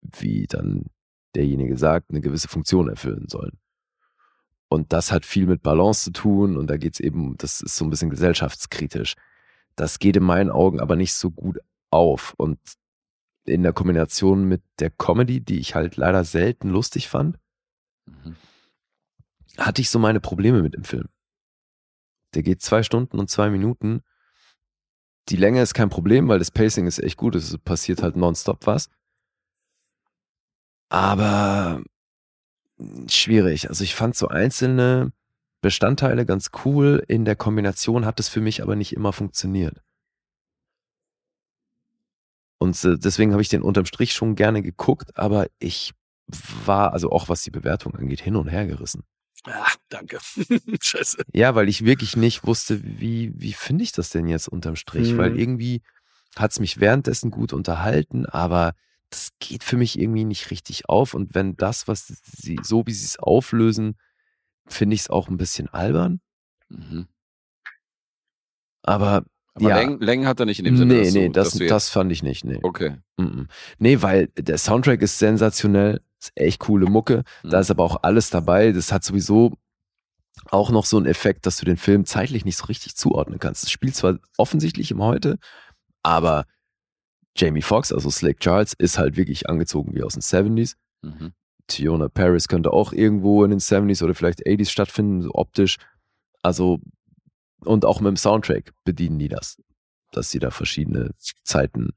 [0.03, 0.87] wie dann
[1.39, 3.59] derjenige sagt, eine gewisse Funktion erfüllen sollen.
[4.69, 7.77] Und das hat viel mit Balance zu tun und da geht es eben, das ist
[7.77, 9.15] so ein bisschen gesellschaftskritisch.
[9.77, 11.59] Das geht in meinen Augen aber nicht so gut
[11.91, 12.35] auf.
[12.37, 12.59] Und
[13.47, 17.39] in der Kombination mit der Comedy, die ich halt leider selten lustig fand,
[18.07, 18.37] Mhm.
[19.59, 21.09] hatte ich so meine Probleme mit dem Film.
[22.35, 24.03] Der geht zwei Stunden und zwei Minuten.
[25.29, 27.35] Die Länge ist kein Problem, weil das Pacing ist echt gut.
[27.35, 28.89] Es passiert halt nonstop was.
[30.89, 31.83] Aber
[33.09, 33.69] schwierig.
[33.69, 35.13] Also ich fand so einzelne
[35.61, 37.03] Bestandteile ganz cool.
[37.09, 39.83] In der Kombination hat es für mich aber nicht immer funktioniert.
[42.59, 45.93] Und deswegen habe ich den unterm Strich schon gerne geguckt, aber ich
[46.65, 49.05] war, also auch was die Bewertung angeht, hin und her gerissen.
[49.45, 50.19] Ah, danke.
[50.81, 51.23] Scheiße.
[51.33, 55.13] Ja, weil ich wirklich nicht wusste, wie, wie finde ich das denn jetzt unterm Strich?
[55.13, 55.19] Mhm.
[55.19, 55.83] Weil irgendwie
[56.37, 58.75] hat es mich währenddessen gut unterhalten, aber
[59.11, 61.15] das geht für mich irgendwie nicht richtig auf.
[61.15, 63.97] Und wenn das, was sie, so wie sie es auflösen,
[64.67, 66.21] finde ich es auch ein bisschen albern.
[66.69, 67.07] Mhm.
[68.83, 69.25] Aber
[69.55, 69.77] Aber Ja.
[69.77, 70.95] Längen, Längen hat er nicht in dem Sinne.
[70.95, 72.45] nee, dass nee, das, jetzt, das fand ich nicht.
[72.45, 72.61] Nee.
[72.63, 72.97] Okay.
[73.17, 73.49] Mhm.
[73.79, 77.25] nee, weil der Soundtrack ist sensationell, ist echt coole Mucke.
[77.43, 77.63] Da Mhm.
[77.63, 78.73] ist aber auch alles dabei.
[78.73, 79.55] Das hat sowieso
[80.51, 83.65] auch noch so einen Effekt, dass du den Film zeitlich nicht so richtig zuordnen kannst.
[83.65, 85.39] Es spielt zwar offensichtlich im Heute,
[86.05, 86.45] aber
[87.37, 90.75] Jamie Foxx, also Slick Charles, ist halt wirklich angezogen wie aus den 70s.
[91.03, 91.33] Mhm.
[91.69, 95.77] Tiona Paris könnte auch irgendwo in den 70s oder vielleicht 80s stattfinden, so optisch.
[96.43, 96.81] Also,
[97.65, 99.61] und auch mit dem Soundtrack bedienen die das,
[100.13, 101.11] dass sie da verschiedene
[101.45, 101.91] Zeiten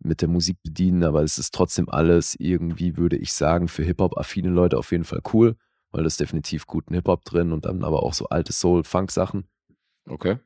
[0.00, 4.48] mit der Musik bedienen, aber es ist trotzdem alles irgendwie, würde ich sagen, für Hip-Hop-affine
[4.50, 5.56] Leute auf jeden Fall cool,
[5.90, 9.48] weil das definitiv guten Hip-Hop drin und dann aber auch so alte Soul-Funk-Sachen
[10.08, 10.38] Okay.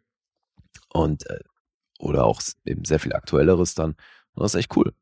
[0.94, 1.40] und äh,
[2.02, 3.92] oder auch eben sehr viel aktuelleres dann.
[4.34, 4.92] Und das ist echt cool.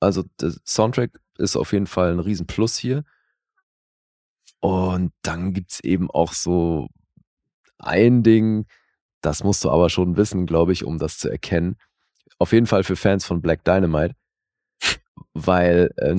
[0.00, 3.04] Also der Soundtrack ist auf jeden Fall ein Riesenplus hier.
[4.60, 6.88] Und dann gibt's eben auch so
[7.78, 8.66] ein Ding,
[9.20, 11.76] das musst du aber schon wissen, glaube ich, um das zu erkennen.
[12.38, 14.14] Auf jeden Fall für Fans von Black Dynamite.
[15.34, 16.18] Weil, ähm,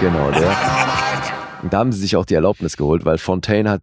[0.00, 0.56] genau, der.
[1.62, 3.82] Und da haben sie sich auch die Erlaubnis geholt, weil Fontaine hat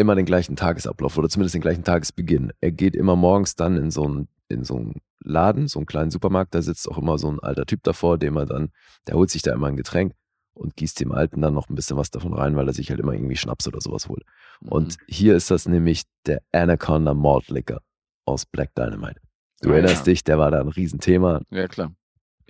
[0.00, 2.52] immer den gleichen Tagesablauf oder zumindest den gleichen Tagesbeginn.
[2.60, 6.10] Er geht immer morgens dann in so einen, in so einen Laden, so einen kleinen
[6.10, 8.70] Supermarkt, da sitzt auch immer so ein alter Typ davor, dem er dann,
[9.06, 10.14] der holt sich da immer ein Getränk
[10.54, 13.00] und gießt dem Alten dann noch ein bisschen was davon rein, weil er sich halt
[13.00, 14.24] immer irgendwie Schnaps oder sowas holt.
[14.60, 17.80] Und hier ist das nämlich der Anaconda Malt Liquor
[18.24, 19.20] aus Black Dynamite.
[19.60, 20.12] Du Ah, erinnerst ja.
[20.12, 21.42] dich, der war da ein Riesenthema.
[21.50, 21.92] Ja, klar.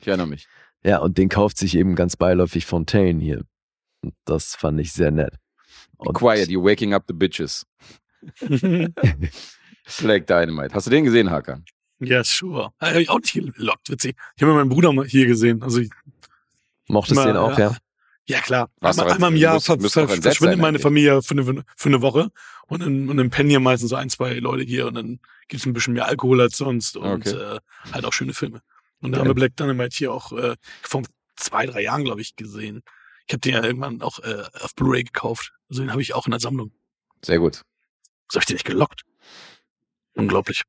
[0.01, 0.47] Ich erinnere mich.
[0.85, 3.43] Ja, und den kauft sich eben ganz beiläufig Fontaine hier.
[4.03, 5.35] Und das fand ich sehr nett.
[6.03, 7.67] Be Und quiet, you're waking up the bitches.
[10.01, 10.75] Black Dynamite.
[10.75, 11.65] Hast du den gesehen, Hakan?
[11.99, 12.71] Ja, sure.
[12.81, 14.17] Habe ich auch nicht gelockt, witzig.
[14.37, 15.63] Ich habe meinen Bruder mal hier gesehen.
[15.63, 15.91] Also ich,
[16.89, 17.71] Mochtest du Immer, den auch, ja.
[17.71, 17.77] ja?
[18.27, 18.71] ja klar.
[18.81, 20.83] Warst einmal, einmal im ein- Jahr muss- ver muss ver verschwindet sein meine eigentlich.
[20.83, 22.31] Familie für eine, für eine Woche
[22.67, 25.67] und dann, und dann pennen hier meistens so ein, zwei Leute hier und dann gibt's
[25.67, 27.31] ein bisschen mehr Alkohol als sonst und Okay.
[27.37, 27.61] äh,
[27.93, 28.61] halt auch schöne Filme.
[29.03, 29.21] Und da Ja.
[29.21, 31.03] haben wir Black Dynamite hier auch äh, vor
[31.37, 32.83] zwei, drei Jahren, glaube ich, gesehen.
[33.31, 35.53] Ich habe den ja irgendwann auch äh, auf Blu-ray gekauft.
[35.69, 36.73] Also den habe ich auch in der Sammlung.
[37.25, 37.63] Sehr gut.
[38.29, 39.03] So habe ich den nicht gelockt.
[40.15, 40.65] Unglaublich.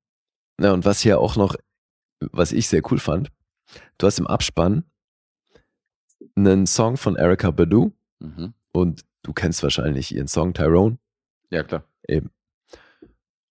[0.59, 1.55] Ja, und was hier auch noch,
[2.19, 3.31] was ich sehr cool fand,
[3.97, 4.83] du hast im Abspann
[6.35, 8.53] einen Song von Erika Badu Mhm.
[8.73, 10.99] und du kennst wahrscheinlich ihren Song Tyrone
[11.49, 11.83] Ja, klar.
[12.07, 12.29] eben.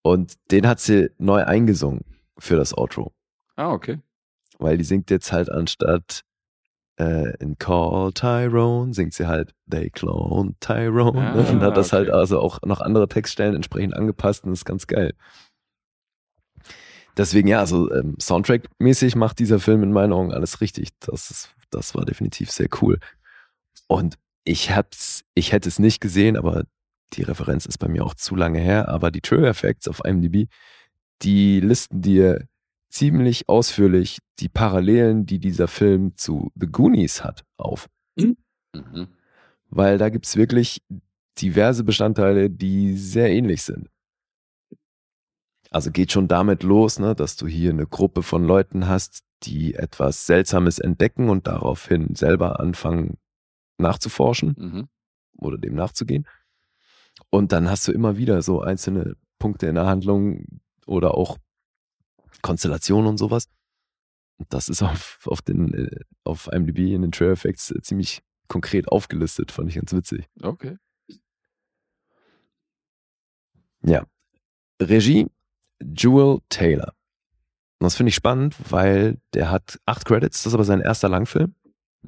[0.02, 2.04] Und den hat sie neu eingesungen
[2.38, 3.12] für das Outro.
[3.56, 3.98] Ah, okay.
[4.60, 6.22] weil die singt jetzt halt anstatt
[7.00, 11.46] äh, in Call Tyrone, singt sie halt They Clone Tyrone ne?
[11.46, 12.18] Ah, und hat das halt okay.
[12.18, 15.14] also auch noch andere Textstellen entsprechend angepasst und das ist ganz geil.
[17.16, 20.90] Deswegen ja, also ähm, Soundtrack-mäßig macht dieser Film in meinen Augen alles richtig.
[21.00, 22.98] Das, ist, das war definitiv sehr cool.
[23.88, 26.64] Und ich hab's, ich hätte es nicht gesehen, aber
[27.14, 28.88] die Referenz ist bei mir auch zu lange her.
[28.88, 30.48] Aber die Trailer Facts auf IMDb,
[31.22, 32.46] die listen dir
[32.90, 37.88] ziemlich ausführlich die Parallelen, die dieser Film zu The Goonies hat, auf.
[38.16, 38.36] Mhm.
[39.70, 40.82] Weil da gibt's wirklich
[41.38, 43.88] diverse Bestandteile, die sehr ähnlich sind.
[45.70, 49.74] Also geht schon damit los, ne, dass du hier eine Gruppe von Leuten hast, die
[49.74, 53.16] etwas Seltsames entdecken und daraufhin selber anfangen
[53.78, 54.88] nachzuforschen Mhm.
[55.38, 56.26] oder dem nachzugehen.
[57.30, 60.44] Und dann hast du immer wieder so einzelne Punkte in der Handlung
[60.86, 61.38] oder auch
[62.42, 63.48] Konstellationen und sowas.
[64.48, 68.88] Das ist auf, auf, den, äh, auf IMDb in den Trailer Effects äh, ziemlich konkret
[68.88, 70.26] aufgelistet, fand ich ganz witzig.
[70.42, 70.76] Okay.
[73.82, 74.04] Ja.
[74.80, 75.26] Regie
[75.82, 76.94] Jewel Taylor.
[77.78, 81.08] Und das finde ich spannend, weil der hat acht Credits, das ist aber sein erster
[81.08, 81.54] Langfilm.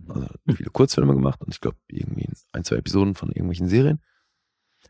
[0.08, 4.02] Also hat viele Kurzfilme gemacht und ich glaube irgendwie ein, zwei Episoden von irgendwelchen Serien.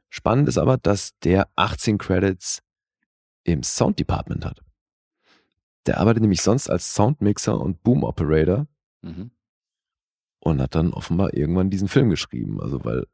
[0.09, 2.63] Spannend ist aber, dass der 18 Credits
[3.45, 4.61] im Sound Department hat.
[5.87, 8.67] Der arbeitet nämlich sonst als Soundmixer und Boom Operator
[9.03, 9.33] Mhm.
[10.39, 12.61] und hat dann offenbar irgendwann diesen Film geschrieben.
[12.61, 13.07] Also weil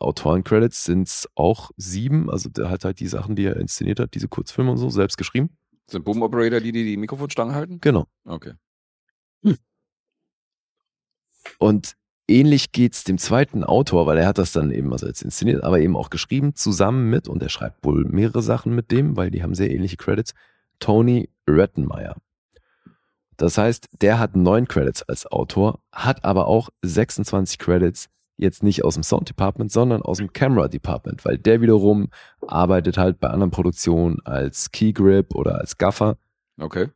[0.00, 4.28] Autoren-Credits sind auch sieben, also der hat halt die Sachen, die er inszeniert hat, diese
[4.28, 5.56] Kurzfilme und so, selbst geschrieben.
[5.86, 7.80] Sind Boom Operator die, die die Mikrofonstangen halten?
[7.80, 8.06] Genau.
[8.24, 8.54] Okay.
[11.58, 11.94] Und
[12.28, 15.80] ähnlich geht's dem zweiten Autor, weil er hat das dann eben, also jetzt inszeniert, aber
[15.80, 19.42] eben auch geschrieben, zusammen mit, und er schreibt wohl mehrere Sachen mit dem, weil die
[19.42, 20.34] haben sehr ähnliche Credits,
[20.80, 22.16] Tony Rettenmeyer.
[23.36, 28.84] Das heißt, der hat neun Credits als Autor, hat aber auch 26 Credits jetzt nicht
[28.84, 32.08] aus dem Sound Department, sondern aus dem Camera Department, weil der wiederum
[32.46, 36.18] arbeitet halt bei anderen Produktionen als Key Grip oder als Gaffer
[36.60, 36.88] Okay.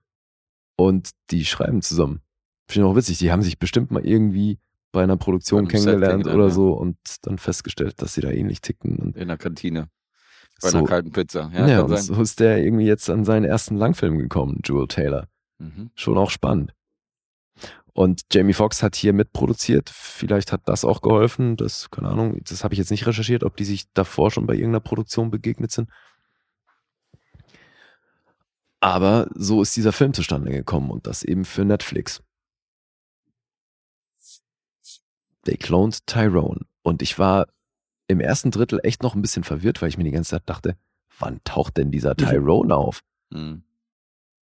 [0.77, 2.21] und die schreiben zusammen.
[2.69, 4.59] Finde ich auch witzig, die haben sich bestimmt mal irgendwie
[4.93, 6.55] bei einer Produktion kennengelernt kennengelernt, oder ja.
[6.55, 8.97] so und dann festgestellt, dass sie da ähnlich ticken.
[8.99, 9.89] Und In der Kantine.
[10.63, 11.51] Bei einer So, kalten Pizza.
[11.55, 15.29] Ja, ja, und so ist der irgendwie jetzt an seinen ersten Langfilm gekommen, Jewel Taylor.
[15.59, 15.91] Mhm.
[15.95, 16.73] Schon auch spannend.
[17.95, 19.91] Und Jamie Foxx hat hier mitproduziert.
[19.91, 21.57] Vielleicht hat das auch geholfen.
[21.57, 24.55] Das, keine Ahnung, das habe ich jetzt nicht recherchiert, ob die sich davor schon bei
[24.55, 25.91] irgendeiner Produktion begegnet sind.
[28.81, 32.23] Aber so ist dieser Film zustande gekommen und das eben für Netflix.
[35.45, 36.63] They cloned Tyrone.
[36.83, 37.47] Und ich war
[38.09, 40.77] im ersten Drittel echt noch ein bisschen verwirrt, weil ich mir die ganze Zeit dachte,
[41.19, 43.01] wann taucht denn dieser Tyrone auf?
[43.31, 43.63] Mhm.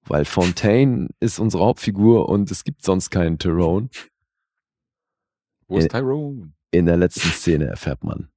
[0.06, 3.88] Weil Fontaine ist unsere Hauptfigur und es gibt sonst keinen Tyrone.
[5.68, 6.52] Wo ist Äh, Tyrone?
[6.72, 8.28] In der letzten Szene erfährt man,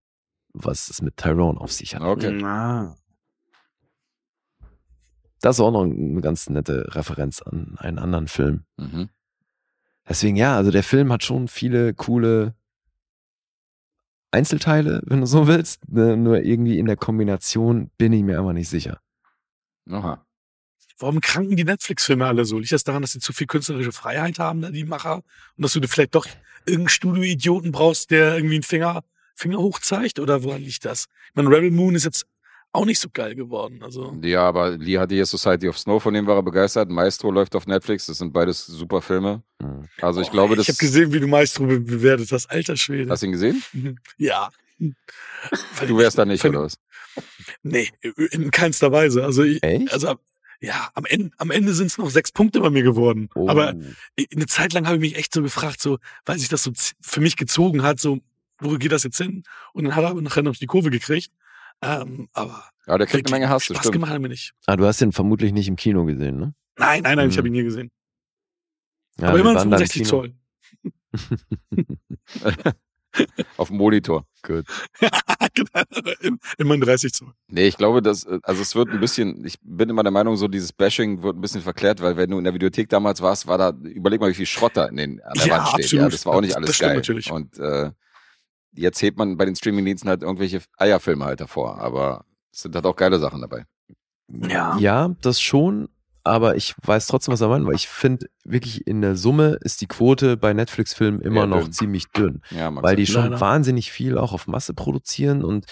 [0.54, 2.02] was es mit Tyrone auf sich hat.
[2.02, 2.32] Okay.
[2.32, 2.96] Na.
[5.40, 8.66] Das ist auch noch eine ganz nette Referenz an einen anderen Film.
[8.78, 9.10] Mhm.
[10.08, 12.56] Deswegen ja, also der Film hat schon viele coole
[14.34, 15.88] Einzelteile, wenn du so willst.
[15.90, 19.00] Ne, Nur irgendwie in der Kombination bin ich mir einfach nicht sicher.
[19.90, 20.26] Aha.
[20.98, 22.60] Warum kranken die Netflix-Filme alle so?
[22.60, 25.24] Liegt das daran, dass sie zu viel künstlerische Freiheit haben, da die Macher?
[25.58, 26.28] Und dass du vielleicht doch
[26.66, 29.04] irgendeinen Studio-Idioten brauchst, der irgendwie einen Finger,
[29.36, 30.20] Finger hoch zeigt?
[30.20, 31.08] Oder woran liegt das?
[31.30, 32.26] Ich meine, Rebel Moon ist jetzt
[32.74, 33.82] auch nicht so geil geworden.
[33.84, 36.90] Also, Ja, aber Lee hatte hier Society of Snow, von dem war er begeistert.
[36.90, 39.44] Maestro läuft auf Netflix, das sind beides super Filme.
[39.62, 39.88] Hm.
[40.02, 40.68] Also ich Oh, glaube, das.
[40.68, 42.48] Ich habe gesehen, wie du Maestro be bewertet hast.
[42.52, 43.10] Alter Schwede.
[43.12, 43.64] Hast du ihn gesehen?
[43.74, 43.98] Mhm.
[44.18, 44.50] ja.
[45.88, 46.78] Du wärst da nicht, oder was?
[47.62, 47.90] Nee,
[48.32, 49.24] in keinster Weise.
[49.24, 49.92] Also, ich, Echt?
[49.94, 50.16] also
[50.62, 53.30] ja, am Ende, am Ende sind es noch sechs Punkte bei mir geworden.
[53.36, 53.50] Oh.
[53.50, 53.70] Aber
[54.34, 56.72] eine Zeit lang habe ich mich echt so gefragt, so, weil sich das so
[57.02, 58.20] für mich gezogen hat, so,
[58.60, 59.44] wo geht das jetzt hin?
[59.74, 61.32] Und dann hat er aber nachher noch die Kurve gekriegt.
[61.84, 63.94] Ähm, aber Ja, der kriegt eine Menge Hass, das Spaß stimmt.
[63.94, 64.54] gemacht hat er mir nicht.
[64.68, 66.54] ah, du hast den vermutlich nicht im Kino gesehen, ne?
[66.78, 67.38] Nein, nein, nein, ich Hm.
[67.40, 67.92] habe ihn nie gesehen.
[69.20, 70.10] Ja, aber wir immerhin waren da im 65 Kino.
[70.10, 70.34] Zoll.
[73.58, 74.26] Auf dem Monitor.
[74.42, 74.66] Gut.
[76.22, 77.32] Im- Immerhin 30 Zoll.
[77.48, 80.36] Nee, ich glaube, dass, äh, also es wird ein bisschen, ich bin immer der Meinung,
[80.36, 83.46] so dieses Bashing wird ein bisschen verklärt, weil wenn du in der Videothek damals warst,
[83.46, 85.84] war da, überleg mal, wie viel Schrott da in den, an der Ja, Wand steht.
[85.86, 86.04] absolut.
[86.06, 86.96] Ja, das war auch nicht Das alles stimmt geil.
[86.96, 87.32] natürlich.
[87.32, 87.92] Und äh,
[88.76, 92.86] jetzt hebt man bei den Streamingdiensten halt irgendwelche Eierfilme halt davor, aber es sind halt
[92.86, 93.66] auch geile Sachen dabei.
[94.30, 94.78] Ja.
[94.78, 95.90] Ja, das schon,
[96.24, 99.82] aber ich weiß trotzdem, was er meint, weil ich finde, wirklich in der Summe ist
[99.82, 101.72] die Quote bei Netflix-Filmen immer Ja, noch dünn.
[101.74, 103.42] ziemlich dünn, Ja, weil die schon Leider.
[103.42, 105.66] wahnsinnig viel auch auf Masse produzieren und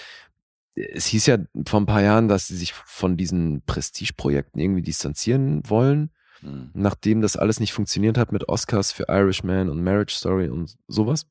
[0.74, 5.62] es hieß ja vor ein paar Jahren, dass sie sich von diesen Prestigeprojekten irgendwie distanzieren
[5.68, 6.10] wollen,
[6.40, 6.70] Hm.
[6.74, 11.26] nachdem das alles nicht funktioniert hat mit Oscars für Irishman und Marriage Story und sowas.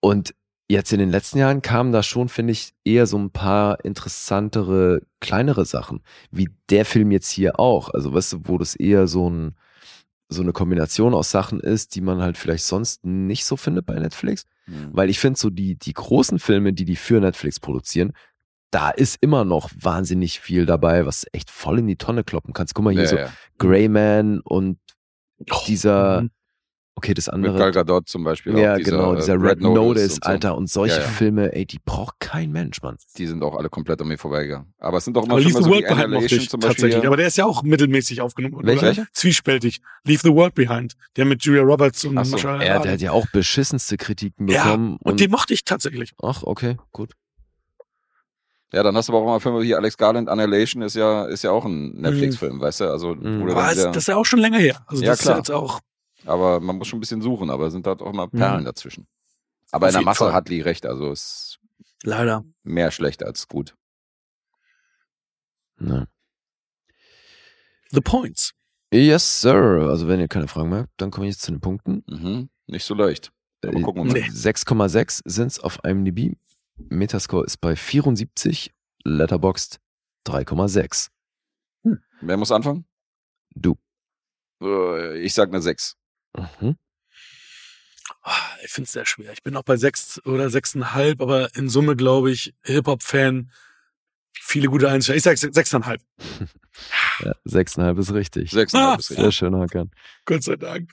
[0.00, 0.34] Und
[0.68, 5.02] jetzt in den letzten Jahren kamen da schon, finde ich, eher so ein paar interessantere,
[5.20, 7.92] kleinere Sachen, wie der Film jetzt hier auch.
[7.92, 9.56] Also, weißt du, wo das eher so ein,
[10.28, 13.98] so eine Kombination aus Sachen ist, die man halt vielleicht sonst nicht so findet bei
[13.98, 14.44] Netflix.
[14.66, 14.90] Hm.
[14.92, 18.12] Weil ich finde, so die, die großen Filme, die die für Netflix produzieren,
[18.70, 22.74] da ist immer noch wahnsinnig viel dabei, was echt voll in die Tonne kloppen kannst.
[22.74, 23.32] Guck mal hier ja, so ja.
[23.58, 24.78] Greyman und
[25.50, 26.30] Oh, dieser, mhm.
[27.00, 27.58] Okay, das Mit andere.
[27.58, 28.56] Gal Gadot zum Beispiel.
[28.58, 30.30] ja, auch dieser, genau, äh, dieser Red Notice, und so.
[30.30, 31.08] Alter, und solche Ja, ja.
[31.08, 32.96] Filme, ey, die braucht kein Mensch, Mann.
[33.16, 34.72] Die sind auch alle komplett an mir vorbeigegangen.
[34.78, 36.04] Aber es sind doch immer Aber schon Leave mal the so World die Behind mochte
[36.16, 36.82] Annihilation ich zum Beispiel.
[36.84, 37.06] tatsächlich.
[37.06, 38.56] Aber der ist ja auch mittelmäßig aufgenommen.
[38.62, 38.78] Welcher?
[38.80, 38.86] oder?
[38.88, 39.06] Welcher?
[39.12, 39.80] Zwiespältig.
[40.04, 40.92] Leave the World Behind.
[41.16, 42.32] Der mit Julia Roberts und Ach so.
[42.32, 42.82] Marsha Er, Ali.
[42.84, 44.98] der hat ja auch beschissenste Kritiken Ja, bekommen.
[45.02, 46.12] und den mochte ich tatsächlich.
[46.22, 47.12] ach, okay, gut.
[48.72, 51.42] Ja, dann hast du aber auch mal Filme hier Alex Garland, Annihilation ist ja, ist
[51.42, 52.84] ja auch ein Netflix-Film, weißt du?
[52.84, 53.48] Also, Mhm.
[53.48, 54.76] das ist ja auch schon länger her.
[54.86, 55.40] Also Ja, das klar.
[55.40, 55.80] ist ja jetzt auch.
[56.26, 58.38] Aber man muss schon ein bisschen suchen, aber es sind halt auch mal Mhm.
[58.38, 59.06] Perlen dazwischen.
[59.72, 60.32] Aber Auf in der Masse Fall.
[60.32, 61.60] hat Lee recht, also es ist
[62.02, 62.44] Leider.
[62.62, 63.74] mehr schlecht als gut.
[65.80, 66.06] Ja.
[67.90, 68.52] The Points.
[68.92, 69.86] Yes, sir.
[69.88, 72.02] Also, wenn ihr keine Fragen mehr habt, dann komme ich jetzt zu den Punkten.
[72.08, 72.50] Mhm.
[72.66, 73.32] Nicht so leicht.
[73.64, 74.20] Aber Äh, gucken wir mal.
[74.20, 74.28] nee.
[74.30, 76.36] 6,6 sind es auf IMDb.
[76.76, 78.72] Metascore ist bei 74,
[79.04, 79.78] Letterboxd
[80.26, 81.10] 3,6.
[82.20, 82.84] Wer muss anfangen?
[83.54, 83.76] Du.
[84.62, 85.96] Äh, Ich sag eine 6.
[86.36, 86.76] Mhm.
[88.22, 88.34] Ah,
[88.64, 89.32] Ich finde es sehr schwer.
[89.32, 93.50] Ich bin auch bei sechs oder sechseinhalb, aber in Summe glaube ich, Hip-Hop-Fan,
[94.32, 95.18] viele gute Einstellungen.
[95.18, 96.02] Ich sag sech- sechseinhalb.
[97.22, 98.50] Ja, 6,5 ist richtig.
[98.52, 99.34] 6,5 Ah, ist Sehr richtig.
[99.36, 99.90] schön, Hakan.
[100.24, 100.90] Gott sei Dank.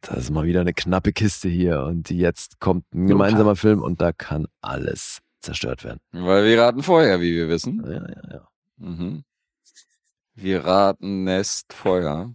[0.00, 1.82] Das ist mal wieder eine knappe Kiste hier.
[1.82, 6.00] Und jetzt kommt ein gemeinsamer Film und da kann alles zerstört werden.
[6.12, 7.82] Weil wir raten vorher, wie wir wissen.
[7.84, 8.48] Ja, ja, ja.
[8.78, 9.24] Mhm.
[10.34, 12.34] Wir raten Nest Feuer.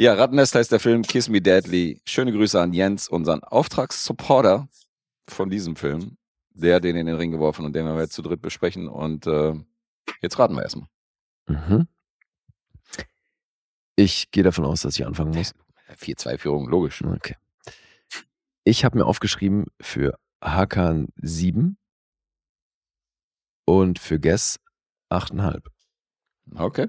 [0.00, 2.00] Ja, Rattennest heißt der Film Kiss Me Deadly.
[2.04, 4.68] Schöne Grüße an Jens, unseren Auftragssupporter
[5.26, 6.16] von diesem Film.
[6.50, 8.86] Der den in den Ring geworfen und den wir jetzt zu dritt besprechen.
[8.86, 9.54] Und äh,
[10.22, 10.86] jetzt raten wir erstmal.
[11.48, 11.88] Mhm.
[13.96, 15.52] Ich gehe davon aus, dass ich anfangen muss.
[15.98, 17.02] 4-2-Führung, logisch.
[17.02, 17.34] Okay.
[18.62, 21.76] Ich habe mir aufgeschrieben für Hakan 7
[23.64, 24.60] und für Guess
[25.10, 25.66] 8,5.
[26.54, 26.88] Okay.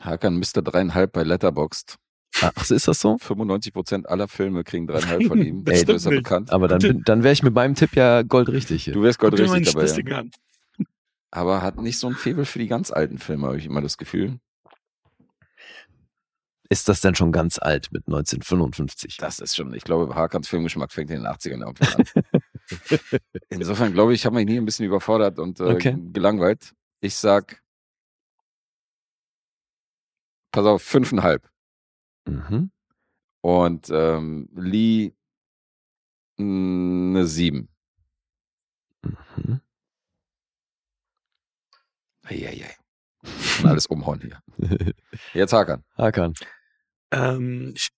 [0.00, 1.96] Hakan müsste dreieinhalb bei Letterboxd.
[2.40, 3.14] Ach, ist das so?
[3.16, 5.64] 95% aller Filme kriegen dreieinhalb von ihm.
[5.64, 6.16] Das Ey, stimmt ist nicht.
[6.22, 6.50] bekannt.
[6.50, 8.94] Aber dann, bin- dann wäre ich mit meinem Tipp ja goldrichtig hier.
[8.94, 10.22] Du wärst Guck dir gold mal richtig den dabei.
[10.24, 10.84] Ja.
[11.30, 13.96] Aber hat nicht so ein Febel für die ganz alten Filme, habe ich immer das
[13.96, 14.38] Gefühl.
[16.68, 19.18] Ist das denn schon ganz alt mit 1955?
[19.18, 23.20] Das ist schon, ich glaube, Hakans Filmgeschmack fängt in den 80ern irgendwann an.
[23.50, 25.96] Insofern glaube ich, ich habe mich nie ein bisschen überfordert und äh, Okay.
[26.12, 26.72] gelangweilt.
[27.00, 27.61] Ich sag,
[30.52, 31.50] pass auf, fünfeinhalb.
[32.26, 32.70] Mhm.
[33.40, 35.14] Und ähm, Lee
[36.36, 37.68] mh, eine sieben.
[39.02, 39.60] Mhm.
[42.24, 42.76] Eieiei.
[43.24, 44.40] Schon alles umhauen hier.
[45.34, 45.84] Jetzt Hakan.
[45.96, 46.34] Hakan.
[47.10, 47.90] Ähm, ich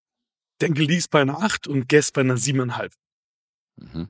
[0.60, 2.92] denke, Lies bei einer 8 und Guess bei einer 7,5.
[3.76, 4.08] Mhm.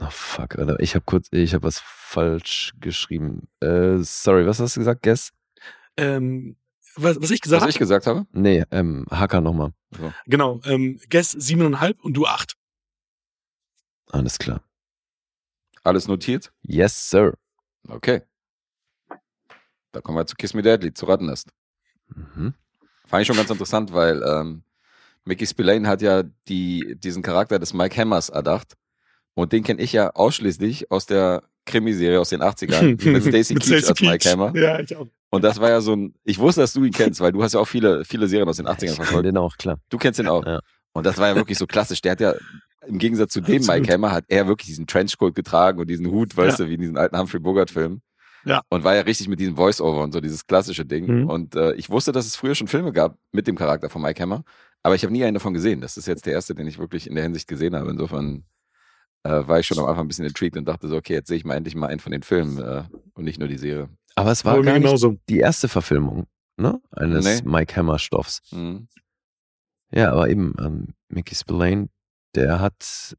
[0.00, 0.80] Oh fuck, Alter.
[0.80, 3.48] Ich habe kurz, ich habe was falsch geschrieben.
[3.60, 5.02] Äh, sorry, was hast du gesagt?
[5.02, 5.32] Guess?
[5.96, 6.56] Ähm,
[6.96, 8.26] was, was ich gesagt Was habe, ich gesagt habe?
[8.32, 9.72] Nee, ähm, Hakan nochmal.
[10.26, 12.54] genau, ähm, Guess 7,5 und du 8.
[14.10, 14.62] Alles klar.
[15.82, 16.52] Alles notiert?
[16.62, 17.34] Yes, sir.
[17.88, 18.22] Okay.
[19.92, 21.50] Da kommen wir zu Kiss Me Deadly, zu Rattennest.
[22.08, 22.54] Mhm.
[23.06, 24.62] Fand ich schon ganz interessant, weil ähm,
[25.24, 28.76] Mickey Spillane hat ja die, diesen Charakter des Mike Hammers erdacht.
[29.34, 33.88] Und den kenne ich ja ausschließlich aus der Krimiserie aus den 80ern mit Stacey Keach
[33.88, 34.52] als Mike Hammer.
[34.56, 35.08] Ja, ich auch.
[35.34, 37.54] Und das war ja so ein, ich wusste, dass du ihn kennst, weil du hast
[37.54, 39.26] ja auch viele, viele Serien aus den 80ern Ich verfolgt.
[39.26, 39.78] den auch, klar.
[39.90, 40.44] Du kennst ihn auch.
[40.46, 40.60] Ja.
[40.92, 42.00] Und das war ja wirklich so klassisch.
[42.02, 42.34] Der hat ja,
[42.86, 43.80] im Gegensatz zu dem Absolut.
[43.80, 46.64] Mike Hammer, hat er wirklich diesen Trenchcoat getragen und diesen Hut, weißt Ja.
[46.64, 48.00] du, wie in diesen alten Humphrey Bogart-Filmen.
[48.44, 48.60] Ja.
[48.68, 51.22] Und war ja richtig mit diesem Voice-Over und so, dieses klassische Ding.
[51.22, 51.30] Mhm.
[51.30, 54.22] Und äh, ich wusste, dass es früher schon Filme gab mit dem Charakter von Mike
[54.22, 54.44] Hammer,
[54.82, 55.80] aber ich habe nie einen davon gesehen.
[55.80, 57.90] Das ist jetzt der erste, den ich wirklich in der Hinsicht gesehen habe.
[57.90, 58.44] Insofern
[59.22, 61.38] äh, war ich schon am Anfang ein bisschen intrigued und dachte so, okay, jetzt sehe
[61.38, 62.82] ich mal endlich mal einen von den Filmen äh,
[63.14, 63.88] und nicht nur die Serie.
[64.16, 65.16] Aber es war gar nicht genauso.
[65.28, 66.26] die erste Verfilmung,
[66.56, 66.80] ne?
[66.92, 67.48] Eines Nee.
[67.50, 68.42] Mike Hammer Stoffs.
[68.52, 68.88] Mhm.
[69.90, 71.88] Ja, aber eben, ähm, Mickey Spillane,
[72.34, 73.16] der hat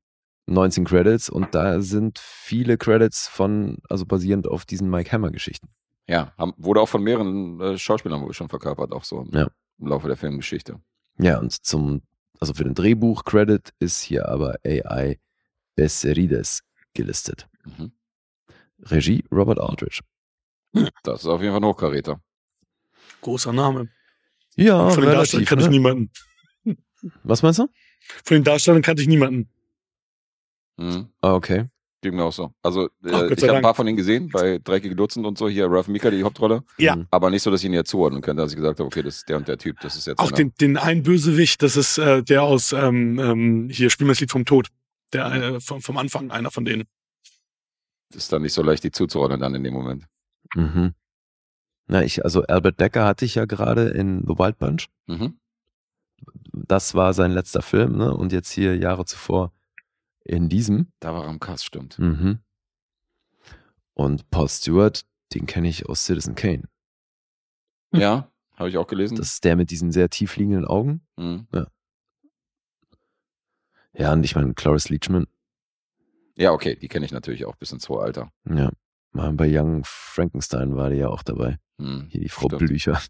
[0.47, 5.69] 19 Credits und da sind viele Credits von, also basierend auf diesen Mike Hammer Geschichten.
[6.07, 9.47] Ja, haben, wurde auch von mehreren äh, Schauspielern wohl schon verkörpert, auch so im, Ja.
[9.79, 10.79] im Laufe der Filmgeschichte.
[11.17, 12.03] Ja, und zum,
[12.39, 15.17] also für den Drehbuch-Credit ist hier aber AI
[15.75, 16.61] Besserides
[16.93, 17.47] gelistet.
[17.65, 17.91] Mhm.
[18.83, 20.01] Regie Robert Aldrich.
[21.03, 22.19] Das ist auf jeden Fall ein Hochkaräter.
[23.21, 23.89] Großer Name.
[24.55, 25.75] Ja, Von den Darstellern kannte ich Ne?
[25.75, 26.11] niemanden.
[27.23, 27.67] Was meinst du?
[28.23, 29.49] Von den Darstellern kannte ich niemanden.
[30.77, 31.07] Mhm.
[31.21, 31.65] Ah, okay.
[32.01, 32.53] Ging mir auch so.
[32.61, 35.37] Also, Ach, äh, Gott ich habe ein paar von denen gesehen, bei Dreckige Dutzend und
[35.37, 36.63] so, hier Ralph Mika, die Hauptrolle.
[36.77, 36.95] Ja.
[36.97, 37.07] Mhm.
[37.09, 39.17] Aber nicht so, dass ich ihn jetzt zuordnen könnte, dass ich gesagt habe, okay, das
[39.17, 40.35] ist der und der Typ, das ist jetzt Auch einer.
[40.35, 44.19] den, den einen Bösewicht, das ist äh, der aus ähm, ähm, hier Spiel mir das
[44.19, 44.67] Lied vom Tod.
[45.13, 46.83] Der äh, vom, vom Anfang, einer von denen.
[48.09, 50.05] Das ist dann nicht so leicht, die zuzuordnen dann in dem Moment.
[50.53, 50.93] Mhm.
[51.87, 54.87] Na, ich, also Albert Decker hatte ich ja gerade in The Wild Bunch.
[55.07, 55.39] Mhm.
[56.51, 58.13] Das war sein letzter Film, ne?
[58.15, 59.51] Und jetzt hier Jahre zuvor
[60.23, 60.91] in diesem.
[60.99, 61.99] Da war er am Cast, stimmt.
[61.99, 62.39] Mhm.
[63.93, 66.63] Und Paul Stewart, den kenne ich aus Citizen Kane.
[67.93, 69.15] Ja, habe ich auch gelesen.
[69.17, 71.05] Das ist der mit diesen sehr tief liegenden Augen.
[71.17, 71.47] mhm.
[73.93, 75.25] Ja, und ich meine, Cloris Leachman,
[76.35, 78.29] Ja, okay, die kenne ich natürlich auch bis ins hohe Alter.
[78.49, 78.69] ja,
[79.15, 81.57] bei Young Frankenstein war die ja auch dabei.
[81.77, 82.07] Mhm.
[82.09, 82.59] Hier die Frau Stimmt.
[82.59, 83.01] Blücher.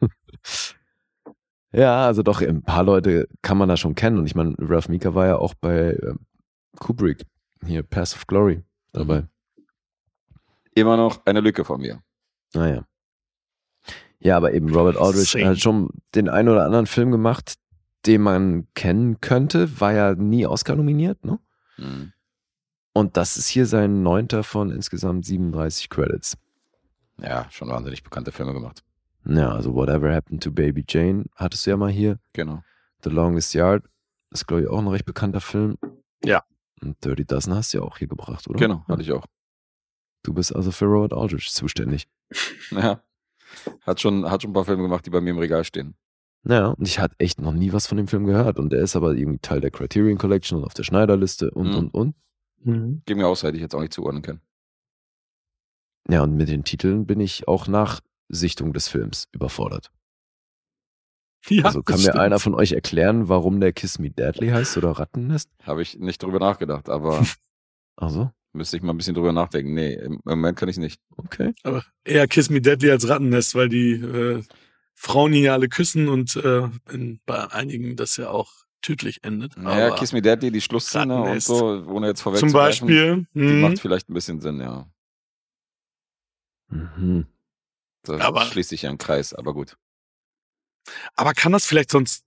[1.72, 4.18] ja, also doch, ein paar Leute kann man da schon kennen.
[4.18, 6.20] Und ich meine, Ralph Mika war ja auch bei ähm,
[6.78, 7.24] Kubrick,
[7.64, 8.62] hier Pass of Glory
[8.92, 9.22] dabei.
[9.22, 9.28] Mhm.
[10.74, 12.02] Immer noch eine Lücke von mir.
[12.54, 12.86] Naja.
[14.20, 15.46] Ja, aber eben Robert Aldrich Same.
[15.46, 17.54] hat schon den einen oder anderen Film gemacht,
[18.06, 21.38] den man kennen könnte, war ja nie Oscar nominiert, ne?
[21.76, 22.12] Mhm.
[22.98, 26.36] Und das ist hier sein neunter von insgesamt 37 Credits.
[27.20, 28.82] Ja, schon wahnsinnig bekannte Filme gemacht.
[29.24, 32.18] Ja, also Whatever Happened to Baby Jane hattest du ja mal hier.
[32.32, 32.62] Genau.
[33.04, 33.84] The Longest Yard
[34.30, 35.76] ist, glaube ich, auch ein recht bekannter Film.
[36.24, 36.42] Ja.
[36.82, 38.58] Und Dirty Dozen hast du ja auch hier gebracht, oder?
[38.58, 39.26] Genau, hatte ich auch.
[40.24, 42.08] Du bist also für Robert Aldrich zuständig.
[42.72, 43.00] Ja.
[43.82, 45.94] Hat schon, hat schon ein paar Filme gemacht, die bei mir im Regal stehen.
[46.44, 48.58] Ja, und ich hatte echt noch nie was von dem Film gehört.
[48.58, 51.76] Und der ist aber irgendwie Teil der Criterion Collection und auf der Schneiderliste und, Mhm.
[51.76, 52.14] und, und.
[52.62, 53.02] Mhm.
[53.06, 54.40] Gib mir aus, hätte ich jetzt auch nicht zuordnen können.
[56.08, 59.90] Ja, und mit den Titeln bin ich auch nach Sichtung des Films überfordert.
[61.48, 62.16] Ja, also kann mir stimmt.
[62.18, 65.50] einer von euch erklären, warum der Kiss Me Deadly heißt oder Rattennest?
[65.62, 67.24] Habe ich nicht drüber nachgedacht, aber
[68.00, 69.74] Also, müsste ich mal ein bisschen drüber nachdenken.
[69.74, 71.00] Nee, im Moment kann ich nicht.
[71.16, 71.52] okay.
[71.64, 74.42] Aber eher Kiss Me Deadly als Rattennest, weil die äh,
[74.94, 78.52] Frauen ihn ja alle küssen und äh, in, bei einigen das ja auch
[78.82, 79.56] tödlich endet.
[79.56, 83.26] Naja, Kiss Me Daddy, die Schlussszene und so, ohne jetzt vorweg zum zu greifen, Beispiel.
[83.34, 84.86] Die hm, macht vielleicht ein bisschen Sinn, ja.
[86.68, 87.26] Mhm.
[88.02, 89.76] Da Aber- schließt sich ja ein Kreis, aber gut.
[91.14, 92.24] aber kann das vielleicht sonst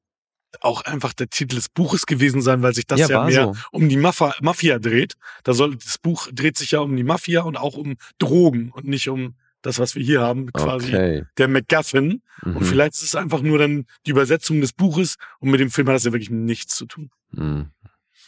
[0.59, 3.55] auch einfach der Titel des Buches gewesen sein, weil sich das ja, war mehr so.
[3.71, 5.15] um die Mafia, Mafia dreht.
[5.43, 8.85] Da soll das Buch dreht sich ja um die Mafia und auch um Drogen und
[8.85, 11.23] nicht um das, was wir hier haben, quasi Okay.
[11.37, 12.21] der MacGuffin.
[12.43, 12.65] Und Mhm.
[12.65, 15.95] vielleicht ist es einfach nur dann die Übersetzung des Buches und mit dem Film hat
[15.95, 17.09] das ja wirklich nichts zu tun.
[17.31, 17.71] Mhm.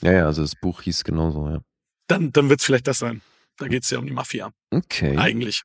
[0.01, 1.59] Ja, ja, also das Buch hieß genauso, ja.
[2.07, 3.21] Dann, dann wird es vielleicht das sein.
[3.57, 5.17] Da geht es ja um die Mafia, Okay.
[5.17, 5.63] eigentlich.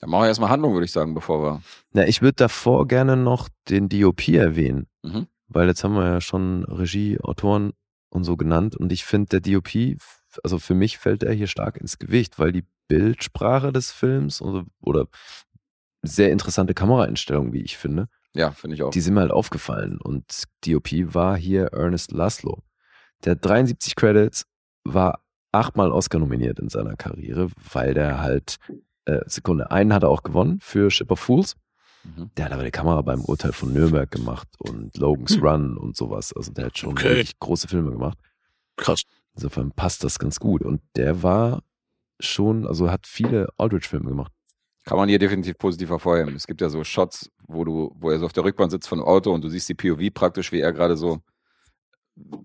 [0.00, 1.62] Dann machen wir erstmal Handlung, würde ich sagen, bevor wir.
[1.92, 5.26] Na, ich würde davor gerne noch den DOP erwähnen, Mhm.
[5.48, 7.72] weil jetzt haben wir ja schon Regie, Autoren
[8.10, 9.96] und so genannt und ich finde, der DOP,
[10.42, 14.64] also für mich fällt er hier stark ins Gewicht, weil die Bildsprache des Films oder,
[14.80, 15.06] oder
[16.02, 18.90] sehr interessante Kameraeinstellungen, wie ich finde, Ja, finde ich auch.
[18.90, 22.62] die sind mir halt aufgefallen und DOP war hier Ernest Laszlo.
[23.24, 24.44] Der hat 73 Credits,
[24.84, 28.56] war achtmal Oscar nominiert in seiner Karriere, weil der halt,
[29.06, 31.56] äh, Sekunde, einen hat er auch gewonnen für Ship of Fools.
[32.02, 32.30] Mhm.
[32.36, 36.34] Der hat aber die Kamera beim Urteil von Nürnberg gemacht und Logan's Run und sowas.
[36.36, 37.04] Also der hat schon Okay.
[37.04, 38.18] wirklich große Filme gemacht.
[38.76, 39.04] Krass.
[39.34, 40.62] Insofern passt das ganz gut.
[40.62, 41.62] Und der war
[42.20, 44.32] schon, also hat viele Aldrich-Filme gemacht.
[44.84, 46.34] Kann man hier definitiv positiv hervorheben.
[46.36, 48.98] Es gibt ja so Shots, wo du, wo er so auf der Rückbahn sitzt von
[49.00, 51.18] einem Auto und du siehst die POV praktisch, wie er gerade so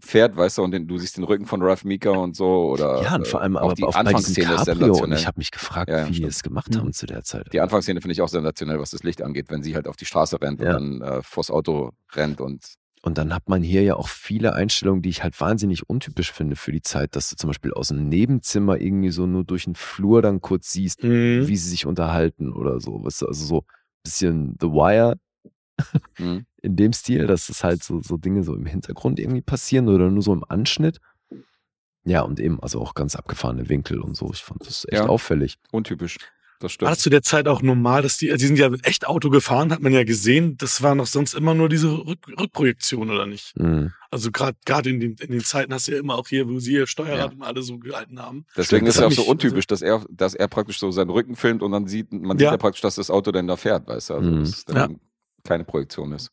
[0.02, 3.04] fährt, weißt du, und den, du siehst den Rücken von Ralph Mika und so oder
[3.04, 5.18] ja, und vor allem äh, aber auch die auf Anfangsszene ist sensationell.
[5.20, 6.32] ich habe mich gefragt, Ja, ja, wie die stimmt.
[6.32, 6.78] es gemacht Mhm.
[6.80, 7.54] haben zu der Zeit.
[7.54, 10.06] Die Anfangsszene finde ich auch sensationell, was das Licht angeht, wenn sie halt auf die
[10.06, 10.76] Straße rennt Ja.
[10.78, 12.66] und dann äh, vors Auto rennt und
[13.02, 16.56] Und dann hat man hier ja auch viele Einstellungen, die ich halt wahnsinnig untypisch finde
[16.58, 19.76] für die Zeit, dass du zum Beispiel aus dem Nebenzimmer irgendwie so nur durch den
[19.76, 21.48] Flur dann kurz siehst, Mhm.
[21.48, 23.04] wie sie sich unterhalten oder so.
[23.04, 25.16] Weißt du, also so ein bisschen The Wire
[26.18, 26.46] Mhm.
[26.62, 30.12] in dem Stil, dass es halt so, so Dinge so im Hintergrund irgendwie passieren oder
[30.12, 31.00] nur so im Anschnitt.
[32.04, 34.30] Ja, und eben, also auch ganz abgefahrene Winkel und so.
[34.34, 35.06] Ich fand das echt Ja.
[35.08, 35.58] auffällig.
[35.72, 36.18] untypisch.
[36.60, 36.92] Das War stimmt.
[36.92, 39.72] das zu der Zeit auch normal, dass die, also die sind ja echt Auto gefahren,
[39.72, 40.58] hat man ja gesehen.
[40.58, 43.58] Das war noch sonst immer nur diese Rück, Rückprojektion, oder nicht?
[43.58, 43.94] Mhm.
[44.12, 46.60] Also gerade gerade in den, in den Zeiten hast du ja immer auch hier, wo
[46.60, 47.38] sie ihr Steuerrad Ja.
[47.38, 48.46] und alle so gehalten haben.
[48.58, 51.12] Deswegen Stimmt, ist das es auch so untypisch, dass er, dass er praktisch so seinen
[51.12, 52.52] Rücken filmt und dann sieht, man sieht Ja.
[52.52, 54.40] ja praktisch, dass das Auto dann da fährt, weißt du, also Mhm.
[54.42, 55.00] dass es dann
[55.46, 56.30] keine Projektion ist.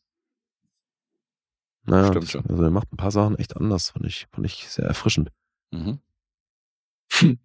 [1.85, 2.45] Naja, Stimmt das, schon.
[2.49, 5.29] also er macht ein paar Sachen echt anders, fand ich, fand ich sehr erfrischend.
[5.71, 5.99] Mhm.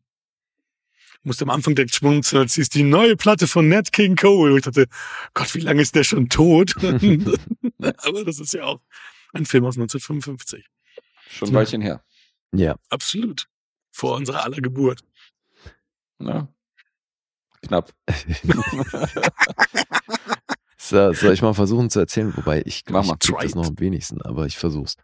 [1.25, 4.53] Musste am Anfang direkt schmunzeln, als hieß die neue Platte von Nat King Cole.
[4.53, 4.87] Und ich dachte,
[5.35, 6.75] Gott, wie lange ist der schon tot?
[6.83, 8.81] Aber das ist ja auch
[9.33, 10.67] ein Film aus 1955.
[11.29, 12.05] Schon ein Weilchen her.
[12.53, 12.77] Ja.
[12.91, 13.47] Absolut.
[13.93, 15.01] Vor unserer aller Geburt.
[16.19, 16.49] Na?
[17.63, 17.93] Knapp.
[20.85, 22.37] So, soll ich mal versuchen zu erzählen?
[22.37, 23.15] Wobei ich Mach mal.
[23.15, 24.97] ich krieg das noch am wenigsten, aber ich versuch's.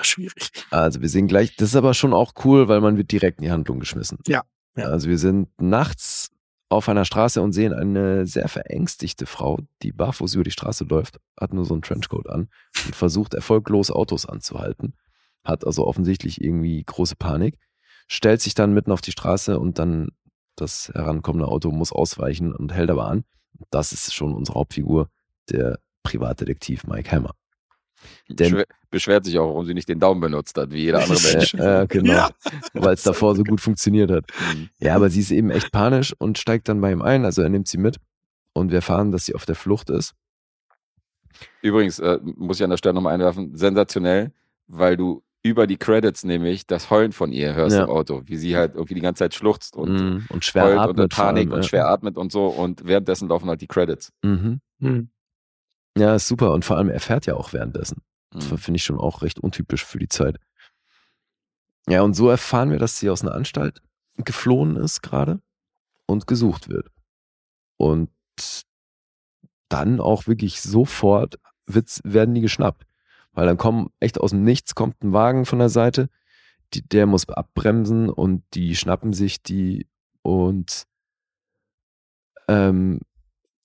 [0.00, 0.52] Schwierig.
[0.70, 3.44] Also wir sehen gleich, das ist aber schon auch cool, weil man wird direkt in
[3.46, 4.18] die Handlung geschmissen.
[4.28, 4.44] Ja,
[4.78, 4.86] ja.
[4.86, 6.30] Also wir sind nachts
[6.70, 11.18] auf einer Straße und sehen eine sehr verängstigte Frau, die barfuß über die Straße läuft,
[11.38, 12.48] hat nur so einen Trenchcoat an
[12.84, 14.94] und versucht erfolglos Autos anzuhalten.
[15.44, 17.58] Hat also offensichtlich irgendwie große Panik,
[18.06, 20.08] stellt sich dann mitten auf die Straße und dann
[20.56, 23.24] das herankommende Auto muss ausweichen und hält aber an.
[23.70, 25.08] Das ist schon unsere Hauptfigur,
[25.50, 27.37] der Privatdetektiv Mike Hammer.
[28.28, 31.18] Denn- Beschwer, beschwert sich auch, warum sie nicht den Daumen benutzt hat, wie jeder andere
[31.34, 31.54] Mensch.
[31.54, 32.30] Äh, äh, genau, Ja.
[32.74, 34.24] weil es davor so gut funktioniert hat.
[34.54, 34.68] Mhm.
[34.78, 37.24] Ja, aber sie ist eben echt panisch und steigt dann bei ihm ein.
[37.24, 37.96] Also er nimmt sie mit
[38.54, 40.14] und wir erfahren, dass sie auf der Flucht ist.
[41.62, 44.32] Übrigens, äh, muss ich an der Stelle nochmal einwerfen, sensationell,
[44.66, 47.84] weil du über die Credits nämlich das Heulen von ihr hörst Ja.
[47.84, 50.78] im Auto, wie sie halt irgendwie die ganze Zeit schluchzt und Mm, und schwer heult
[50.78, 50.98] atmet.
[51.00, 51.68] und Panik allem, und ja.
[51.68, 54.12] schwer atmet und so und währenddessen laufen halt die Credits.
[54.22, 54.60] Mhm.
[54.80, 55.10] Hm.
[55.98, 56.52] Ja, ist super.
[56.52, 58.02] Und vor allem, er fährt ja auch währenddessen.
[58.30, 58.58] Das Mhm.
[58.58, 60.38] finde ich schon auch recht untypisch für die Zeit.
[61.88, 63.80] Ja, und so erfahren wir, dass sie aus einer Anstalt
[64.16, 65.40] geflohen ist gerade
[66.06, 66.88] und gesucht wird.
[67.78, 68.10] Und
[69.68, 72.84] dann auch wirklich sofort wird's, werden die geschnappt.
[73.32, 76.08] Weil dann kommen echt aus dem Nichts kommt ein Wagen von der Seite,
[76.74, 79.86] die, der muss abbremsen und die schnappen sich die
[80.22, 80.84] und
[82.48, 83.00] ähm,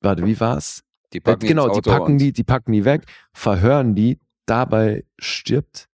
[0.02, 0.84] warte, wie war's?
[1.14, 5.06] Die Äh, packen genau, ins die packen die, die packen die weg, verhören die, dabei
[5.20, 5.88] stirbt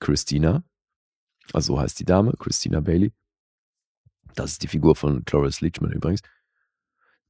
[0.00, 0.62] Christina,
[1.52, 3.12] also so heißt die Dame, Christina Bailey.
[4.34, 6.20] Das ist die Figur von Cloris Leachman übrigens.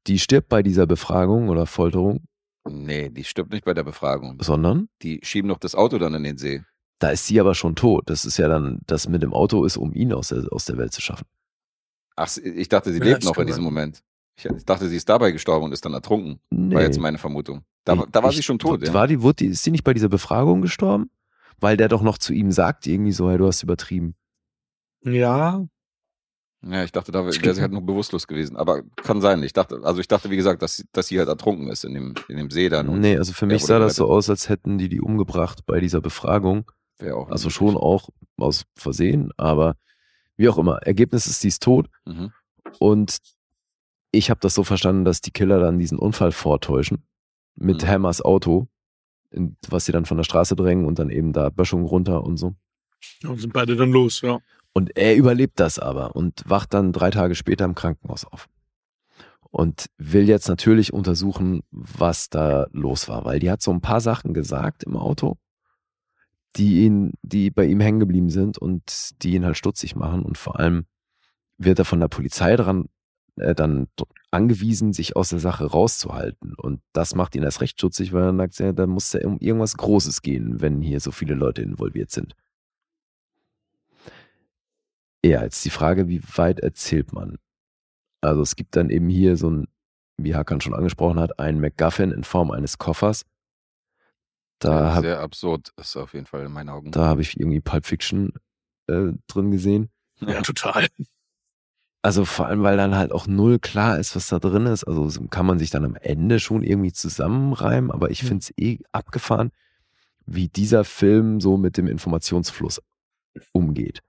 [0.07, 2.25] Die stirbt bei dieser Befragung oder Folterung,
[2.67, 4.39] Nee, die stirbt nicht bei der Befragung.
[4.43, 6.63] sondern Die schieben doch das Auto dann in den See.
[6.99, 8.09] da ist sie aber schon tot.
[8.09, 10.79] Das ist ja dann, das mit dem Auto ist, um ihn aus der, aus der
[10.79, 11.27] Welt zu schaffen.
[12.17, 13.65] Ach, ich dachte, sie Ja, lebt noch in diesem.
[13.65, 14.03] Moment.
[14.37, 16.41] Ich, ich dachte, sie ist dabei gestorben und ist dann ertrunken.
[16.51, 16.75] Nee.
[16.75, 17.65] War jetzt meine Vermutung.
[17.85, 18.93] Da, Ich- da war ich- sie schon tot, ja.
[18.93, 21.11] War die, wurde die, ist sie nicht bei dieser Befragung gestorben?
[21.61, 24.17] Weil der doch noch zu ihm sagt, irgendwie so, hey, du hast übertrieben.
[25.03, 25.65] Ja,
[26.67, 28.57] Ja, ich dachte, da wäre sie halt nur bewusstlos gewesen.
[28.57, 29.43] Aber kann sein.
[29.43, 31.93] Ich dachte, also ich dachte, wie gesagt, dass, sie- dass sie halt ertrunken ist in
[31.93, 33.01] dem, in dem See dann.
[33.01, 34.17] Nee, also für mich sah das so gerettet.
[34.17, 36.71] aus, als hätten die die umgebracht bei dieser Befragung.
[36.99, 37.55] Wäre auch Also möglich.
[37.57, 38.09] schon auch
[38.39, 39.77] aus Versehen, aber
[40.39, 40.79] wie auch immer.
[40.79, 42.33] Ergebnis ist, sie ist tot Mhm.
[42.79, 43.19] und
[44.15, 47.05] ich habe das so verstanden, dass die Killer dann diesen Unfall vortäuschen
[47.57, 47.89] mit Mhm.
[47.89, 48.69] Hammers Auto,
[49.69, 52.55] was sie dann von der Straße drängen und dann eben da Böschung runter und so.
[53.27, 54.39] und sind beide dann los, ja.
[54.73, 58.49] Und er überlebt das aber und wacht dann drei Tage später im Krankenhaus auf.
[59.51, 64.01] Und will jetzt natürlich untersuchen, was da los war, weil die hat so ein paar
[64.01, 65.37] Sachen gesagt im Auto,
[66.57, 70.25] die ihn, die bei ihm hängen geblieben sind und die ihn halt stutzig machen.
[70.25, 70.87] Und vor allem
[71.57, 72.89] wird er von der Polizei dran
[73.37, 73.89] äh, dann
[74.31, 76.55] angewiesen, sich aus der Sache rauszuhalten.
[76.57, 79.39] Und das macht ihn erst recht stutzig, weil er sagt, ja, da muss ja um
[79.39, 82.35] irgendwas Großes gehen, wenn hier so viele Leute involviert sind.
[85.25, 87.39] Ja, jetzt die Frage, wie weit erzählt man?
[88.21, 89.69] Also es gibt dann eben hier so ein,
[90.19, 93.25] wie Hakan schon angesprochen hat, ein MacGuffin in Form eines Koffers.
[94.59, 96.91] Da Ja, habe Sehr absurd ist auf jeden Fall in meinen Augen.
[96.91, 98.33] da hab ich irgendwie Pulp Fiction
[98.87, 99.91] äh, drin gesehen.
[100.21, 100.87] Ja, total.
[102.05, 104.85] Also vor allem, weil dann halt auch null klar ist, was da drin ist.
[104.85, 108.53] Also so kann man sich dann am Ende schon irgendwie zusammenreimen, aber ich finde es
[108.59, 109.53] eh abgefahren,
[110.27, 112.83] wie dieser Film so mit dem Informationsfluss
[113.53, 114.03] umgeht.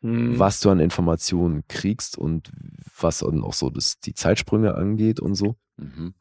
[0.00, 0.38] Hm.
[0.38, 2.50] was du an Informationen kriegst und
[2.98, 5.56] was dann auch so das, die Zeitsprünge angeht und so.
[5.78, 6.12] Mhm.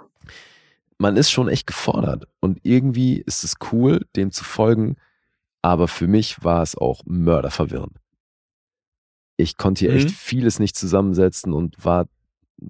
[0.97, 4.95] Man ist schon echt gefordert und irgendwie ist es cool, dem zu folgen,
[5.61, 7.97] aber für mich war es auch mörderverwirrend.
[9.37, 9.97] Ich konnte hier Mhm.
[9.97, 12.07] echt vieles nicht zusammensetzen und war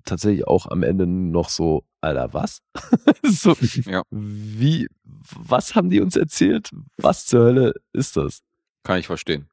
[0.06, 2.62] tatsächlich auch am Ende noch so, Alter, was?
[3.24, 4.02] so, Ja.
[4.12, 6.70] wie, was haben die uns erzählt?
[6.98, 8.40] Was zur Hölle ist das?
[8.84, 9.50] Kann ich verstehen.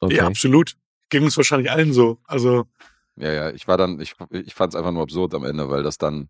[0.00, 0.16] Okay.
[0.16, 0.76] Ja, absolut.
[1.08, 2.18] Ging uns wahrscheinlich allen so.
[2.24, 2.64] Also,
[3.16, 5.82] Ja, ja, ich war dann, ich, ich fand es einfach nur absurd am Ende, weil
[5.82, 6.28] das dann,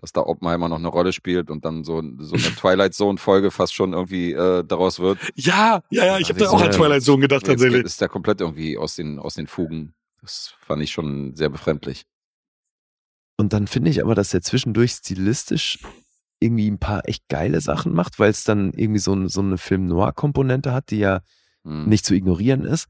[0.00, 3.74] dass da Oppenheimer noch eine Rolle spielt und dann so, so eine Twilight Zone-Folge fast
[3.74, 5.18] schon irgendwie äh, daraus wird.
[5.34, 7.84] ja, ja, ja, ich habe Also da auch so- an Twilight Zone gedacht, tatsächlich.
[7.84, 9.94] ist der komplett irgendwie aus den, aus den Fugen.
[10.22, 12.04] Das fand ich schon sehr befremdlich.
[13.36, 15.78] Und dann finde ich aber, dass er zwischendurch stilistisch
[16.40, 19.58] irgendwie ein paar echt geile Sachen macht, weil es dann irgendwie so, ein- so eine
[19.58, 21.20] Film-Noir-Komponente hat, die ja
[21.64, 21.86] Hm.
[21.88, 22.86] nicht zu ignorieren ist.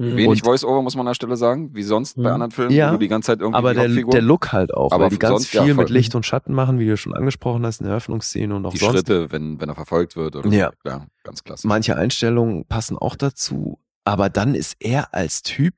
[0.00, 2.26] Wenig und- Voice-Over, muss man an der Stelle sagen, wie sonst bei Mhm.
[2.28, 4.92] anderen Filmen, Ja, wo du die ganze Zeit irgendwie Aber der, der Look halt auch,
[4.92, 5.84] Aber weil die ganz sonst, ja, viel voll.
[5.84, 8.70] mit Licht und Schatten machen, wie du schon angesprochen hast, in der Eröffnungsszene und auch
[8.72, 8.92] die sonst.
[8.94, 10.36] Schritte, wenn, wenn er verfolgt wird.
[10.36, 10.70] Oder Ja.
[10.84, 11.66] Ja, ganz klasse.
[11.66, 15.74] Manche Einstellungen passen auch dazu, aber dann ist er als Typ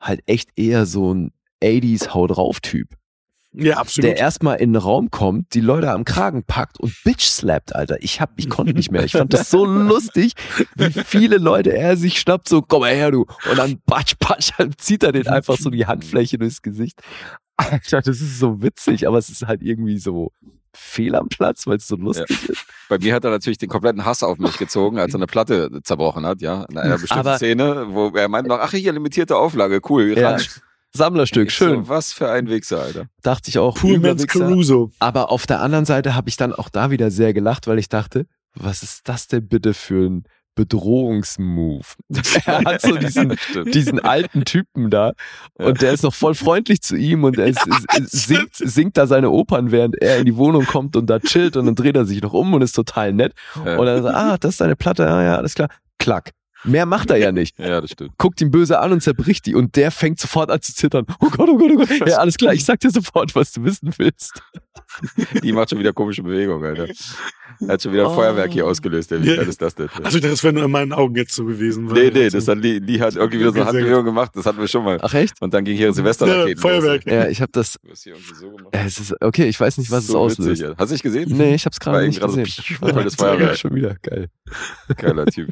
[0.00, 1.32] halt echt eher so ein
[1.62, 2.88] 80s Hau drauf Typ.
[3.56, 4.10] Ja, absolut.
[4.10, 7.96] der erstmal in den Raum kommt, die Leute am Kragen packt und bitch slappt, Alter.
[8.00, 9.04] Ich hab, ich konnte nicht mehr.
[9.04, 10.32] Ich fand das so lustig,
[10.74, 13.26] wie viele Leute er sich schnappt, so, komm mal her, du.
[13.48, 17.00] Und dann patsch, patsch, dann zieht er den einfach so die Handfläche durchs Gesicht.
[17.56, 20.32] Alter, das ist so witzig, aber es ist halt irgendwie so
[20.76, 22.66] fehl am Platz, weil es so lustig ist.
[22.88, 25.70] Bei mir hat er natürlich den kompletten Hass auf mich gezogen, als er eine Platte
[25.84, 26.64] zerbrochen hat, ja.
[26.64, 30.36] In einer bestimmten Aber- Szene, wo er meint noch, ach hier, limitierte Auflage, cool, Ja.
[30.96, 31.84] Sammlerstück, schön.
[31.84, 33.06] So, was für ein Wichser, Alter.
[33.22, 33.76] Dachte ich auch.
[33.76, 34.26] Poor Man's.
[34.28, 34.92] Caruso.
[35.00, 37.88] Aber auf der anderen Seite habe ich dann auch da wieder sehr gelacht, weil ich
[37.88, 41.96] dachte, was ist das denn bitte für ein Bedrohungsmove?
[42.46, 43.36] er hat so diesen,
[43.72, 45.14] diesen alten Typen da
[45.54, 49.08] und der ist noch voll freundlich zu ihm und er ist, ist, singt, singt da
[49.08, 52.04] seine Opern, während er in die Wohnung kommt und da chillt und dann dreht er
[52.04, 53.34] sich noch um und ist total nett.
[53.64, 53.78] Ja.
[53.78, 55.68] Und dann sagt, ah, das ist deine Platte, ja, ja, alles klar.
[55.98, 56.30] Klack.
[56.64, 57.58] Mehr macht er ja nicht.
[57.64, 58.12] Ja, das stimmt.
[58.18, 61.06] Guckt ihn böse an und zerbricht die und der fängt sofort an zu zittern.
[61.20, 62.08] Oh Gott, oh Gott, oh Gott.
[62.08, 64.42] Ja, alles klar, ich sag dir sofort, was du wissen willst.
[65.42, 66.92] Die macht schon wieder komische Bewegungen, Alter.
[67.60, 68.14] Er hat schon wieder ein Oh.
[68.14, 69.12] Feuerwerk hier ausgelöst.
[69.12, 69.36] Ey, Wie Ja.
[69.36, 69.88] geil ist das denn?
[70.02, 71.86] Also das wäre nur in meinen Augen jetzt so gewesen.
[71.86, 74.32] Nee, nee, das hat Lee, Lee hat irgendwie wieder so eine Handbewegung gemacht.
[74.34, 74.98] Das hatten wir schon mal.
[75.00, 75.40] Ach echt?
[75.40, 76.56] Und dann ging hier Silvesterraketen.
[76.56, 77.06] Ja, Feuerwerk.
[77.06, 77.78] Ja, ich habe das.
[77.82, 78.68] Du hast hier irgendwie so gemacht.
[78.72, 80.50] Es ist okay, ich weiß nicht, was es So auslöst.
[80.50, 80.74] witzig, ja.
[80.76, 81.30] Hast du nicht gesehen?
[81.36, 82.64] Nee, ich hab's gerade War nicht gerade gesehen.
[82.80, 83.56] so voll das Ja, Feuerwerk.
[83.58, 84.28] schon wieder geil.
[84.96, 85.50] Geiler Typ.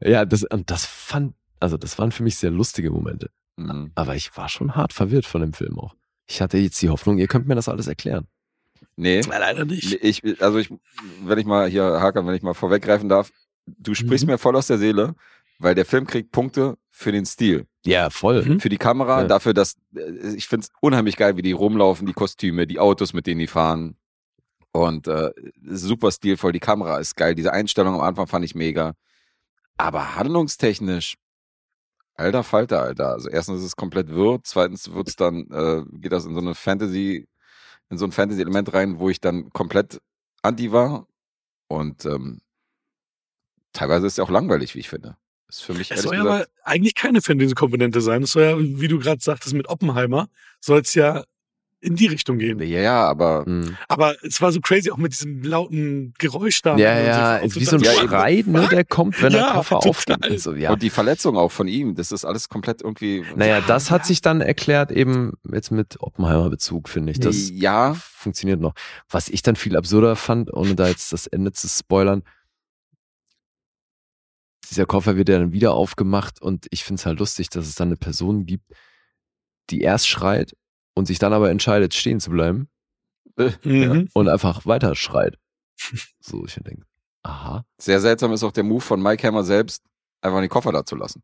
[0.00, 3.90] Ja, das und das fand also das waren für mich sehr lustige Momente, Mhm.
[3.94, 5.94] aber ich war schon hart verwirrt von dem Film auch.
[6.26, 8.26] Ich hatte jetzt die Hoffnung, ihr könnt mir das alles erklären.
[8.96, 9.20] Nee.
[9.20, 9.92] Ja, leider nicht.
[10.02, 10.70] Ich, also ich,
[11.24, 13.30] wenn ich mal hier, Hakan, wenn ich mal vorweggreifen darf,
[13.66, 14.32] du sprichst Mhm.
[14.32, 15.14] mir voll aus der Seele,
[15.58, 18.42] weil der Film kriegt Punkte für den Stil, Ja, voll.
[18.44, 18.60] Mhm.
[18.60, 19.28] für die Kamera, Ja.
[19.28, 23.12] dafür, dass äh, ich finde es unheimlich geil, wie die rumlaufen, die Kostüme, die Autos,
[23.14, 23.96] mit denen die fahren.
[24.72, 25.30] Und äh,
[25.62, 28.94] super stilvoll, die Kamera ist geil, diese Einstellung am Anfang fand ich mega.
[29.76, 31.16] Aber handlungstechnisch
[32.16, 33.08] Alter Falter, Alter.
[33.10, 36.54] Also erstens ist es komplett wirr, zweitens wird's dann, äh, geht das in so eine
[36.54, 37.28] Fantasy,
[37.90, 40.00] in so ein Fantasy-Element rein, wo ich dann komplett
[40.42, 41.06] anti war.
[41.68, 42.40] Und ähm,
[43.72, 45.16] teilweise ist es ja auch langweilig, wie ich finde.
[45.48, 48.22] Ist für mich Es soll ja aber eigentlich keine Fantasy-Komponente sein.
[48.22, 50.28] Es soll ja, wie du gerade sagtest, mit Oppenheimer,
[50.60, 51.24] soll es ja
[51.80, 52.58] in die Richtung gehen.
[52.60, 53.76] ja, ja, aber Hm.
[53.88, 56.76] Aber es war so crazy, auch mit diesem lauten Geräusch da.
[56.76, 57.46] Ja, ja, so.
[57.46, 59.90] ist wie so ein Ja, Schrei, ne, der kommt, wenn der Ja, Koffer total.
[59.90, 60.30] aufgeht.
[60.30, 60.72] und So, ja.
[60.72, 63.24] und die Verletzung auch von ihm, das ist alles komplett irgendwie.
[63.36, 67.20] Naja, das hat sich dann erklärt eben jetzt mit Oppenheimer-Bezug, finde ich.
[67.20, 68.72] Das ja, funktioniert noch.
[69.10, 72.22] Was ich dann viel absurder fand, ohne da jetzt das Ende zu spoilern,
[74.70, 77.76] dieser Koffer wird ja dann wieder aufgemacht und ich finde es halt lustig, dass es
[77.76, 78.64] dann eine Person gibt,
[79.70, 80.56] die erst schreit
[80.96, 82.68] und sich dann aber entscheidet, stehen zu bleiben
[83.62, 84.08] Mhm.
[84.14, 85.38] und einfach weiter schreit.
[86.20, 86.82] So, ich denke,
[87.22, 87.64] aha.
[87.78, 89.84] sehr seltsam ist auch der Move von Mike Hammer selbst,
[90.22, 91.22] einfach den Koffer da zu lassen.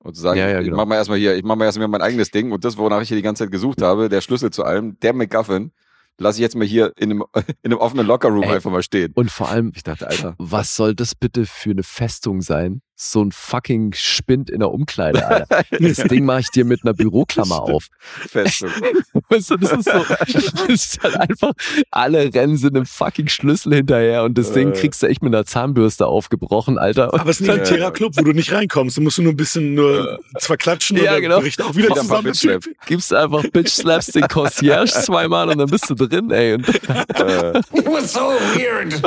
[0.00, 0.76] Und zu sagen, Ja, ja, ich genau.
[0.76, 3.08] mach mal erstmal hier, ich mach mal erstmal mein eigenes Ding und das, wonach ich
[3.08, 5.72] hier die ganze Zeit gesucht habe, der Schlüssel zu allem, der McGuffin,
[6.18, 7.24] lasse ich jetzt mal hier in einem,
[7.62, 8.50] in einem offenen Lockerroom Ey.
[8.56, 9.12] einfach mal stehen.
[9.14, 10.34] Und vor allem, Ich dachte, Alter.
[10.38, 12.82] was soll das bitte für eine Festung sein?
[13.00, 15.62] So ein fucking Spind in der Umkleide, Alter.
[15.78, 17.86] Das Ding mache ich dir mit einer Büroklammer auf.
[18.28, 18.70] Festung.
[19.28, 21.52] Weißt du, das ist so, das ist halt einfach,
[21.92, 24.80] alle rennen sind einem fucking Schlüssel hinterher und das Ding Äh.
[24.80, 27.12] kriegst du echt mit einer Zahnbürste aufgebrochen, Alter.
[27.12, 27.64] Und Aber es ist nicht ein.
[27.64, 28.96] Terra-Club, wo du nicht reinkommst.
[28.96, 31.38] Du musst nur ein bisschen nur zwar klatschen Ja, oder genau.
[31.40, 32.60] bricht auch wieder Wieder ein paar zusammen.
[32.86, 36.54] Gibst einfach Bitch Slaps den Concierge zweimal und dann bist du drin, ey.
[36.54, 36.72] Und, äh,
[37.92, 39.00] was so weird.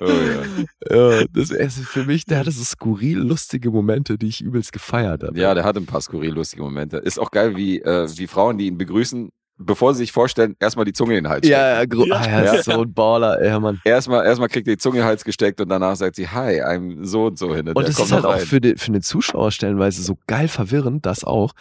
[0.00, 1.18] Oh, ja.
[1.20, 5.22] ja, das ist für mich, der hatte so skurril lustige Momente, die ich übelst gefeiert
[5.22, 5.38] habe.
[5.38, 6.98] ja, der hat ein paar skurril lustige Momente.
[6.98, 9.30] Ist auch geil, wie, äh, wie Frauen, die ihn begrüßen,
[9.60, 11.60] bevor sie sich vorstellen, erstmal die Zunge in den Hals stecken.
[11.60, 12.16] Ja, ja, Ja.
[12.16, 13.80] Ah, ja, ist so ein Baller, ey, Mann.
[13.84, 16.62] Erstmal, erstmal kriegt er die Zunge in den Hals gesteckt und danach sagt sie, hi,
[16.62, 17.68] I'm so und so hin.
[17.68, 21.24] Und das ist halt auch für den, für den Zuschauer stellenweise so geil verwirrend, das
[21.24, 21.52] auch.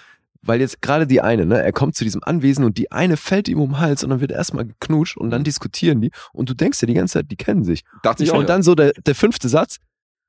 [0.42, 3.50] Weil jetzt gerade die eine, ne, er kommt zu diesem Anwesen und die eine fällt
[3.50, 6.54] ihm um den Hals und dann wird erstmal geknutscht und dann diskutieren die und du
[6.54, 7.84] denkst ja die ganze Zeit, die kennen sich.
[8.04, 8.38] Dachte ich auch.
[8.38, 9.80] Und dann so der, der fünfte Satz,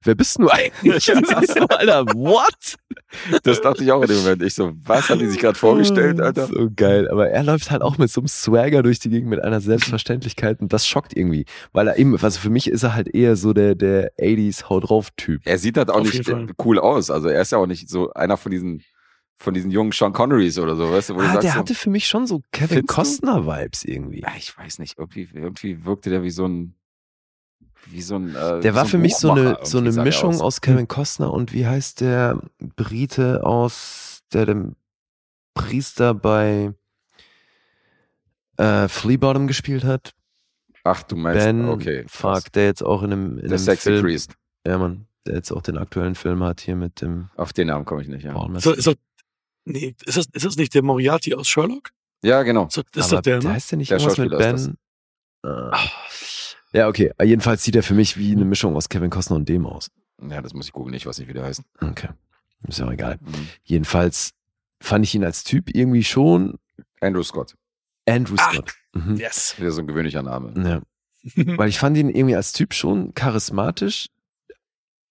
[0.03, 1.09] wer bist du eigentlich?
[1.09, 2.77] Ist so, Alter, what?
[3.43, 4.43] Das dachte ich auch in dem Moment.
[4.43, 6.47] Ich so, was haben die sich gerade vorgestellt, Alter?
[6.47, 7.09] So geil.
[7.11, 10.61] Aber er läuft halt auch mit so einem Swagger durch die Gegend mit einer Selbstverständlichkeit
[10.61, 11.45] und das schockt irgendwie.
[11.73, 14.89] Weil er eben, also für mich ist er halt eher so der, der 80s Haut
[14.89, 15.43] drauf Typ.
[15.45, 16.31] Er sieht halt auch Auf nicht
[16.65, 17.11] cool aus.
[17.11, 18.83] Also er ist ja auch nicht so einer von diesen,
[19.43, 21.59] von diesen jungen Sean Connerys oder so, weißt du, wo du Ah, sagst, der so,
[21.59, 22.95] hatte für mich schon so Kevin Findest du?
[22.95, 24.21] Costner-Vibes irgendwie.
[24.21, 26.75] ja, ich weiß nicht, irgendwie, irgendwie wirkte der wie so ein,
[27.87, 30.35] wie so ein, äh, Der war so ein für mich so eine, so eine Mischung
[30.35, 30.41] aus.
[30.43, 32.43] aus Kevin Costner und wie heißt der
[32.77, 34.77] Brite aus, der dem
[35.55, 36.75] Priester bei
[38.59, 40.13] äh, Flea Bottom gespielt hat?
[40.85, 42.05] Ach, du meinst, ben okay.
[42.09, 44.35] Fuck, der jetzt auch in einem, in Der einem Sexy Film, Priest.
[44.67, 47.85] ja man, der jetzt auch den aktuellen Film hat hier mit dem Auf den Namen
[47.85, 48.35] komme ich nicht, ja.
[48.61, 48.95] So, doch,
[49.65, 51.91] nee, ist, das, ist das nicht der Moriarty aus Sherlock?
[52.23, 52.67] Ja, genau.
[52.67, 53.55] Ist, das- ist Aber das der, ne?
[53.55, 54.77] heißt der nicht Der irgendwas mit Ben?
[55.43, 55.79] Ah.
[56.73, 57.13] Ja, okay.
[57.23, 59.91] Jedenfalls sieht er für mich wie eine Mischung aus Kevin Costner und dem aus.
[60.23, 61.63] Ja, das muss ich googeln, ich weiß nicht, wie der heißt.
[61.81, 62.09] Okay.
[62.69, 63.19] Ist ja auch egal.
[63.23, 63.49] Mhm.
[63.65, 64.33] Jedenfalls
[64.83, 66.59] fand ich ihn als Typ irgendwie schon
[67.01, 67.55] Andrew Scott.
[68.07, 68.53] Andrew Ah.
[68.53, 68.75] Scott.
[68.93, 69.17] Mhm.
[69.17, 69.55] Yes.
[69.59, 70.53] Wieder so ein gewöhnlicher Name.
[70.63, 70.83] Ja.
[71.57, 74.09] Weil ich fand ihn irgendwie als Typ schon charismatisch.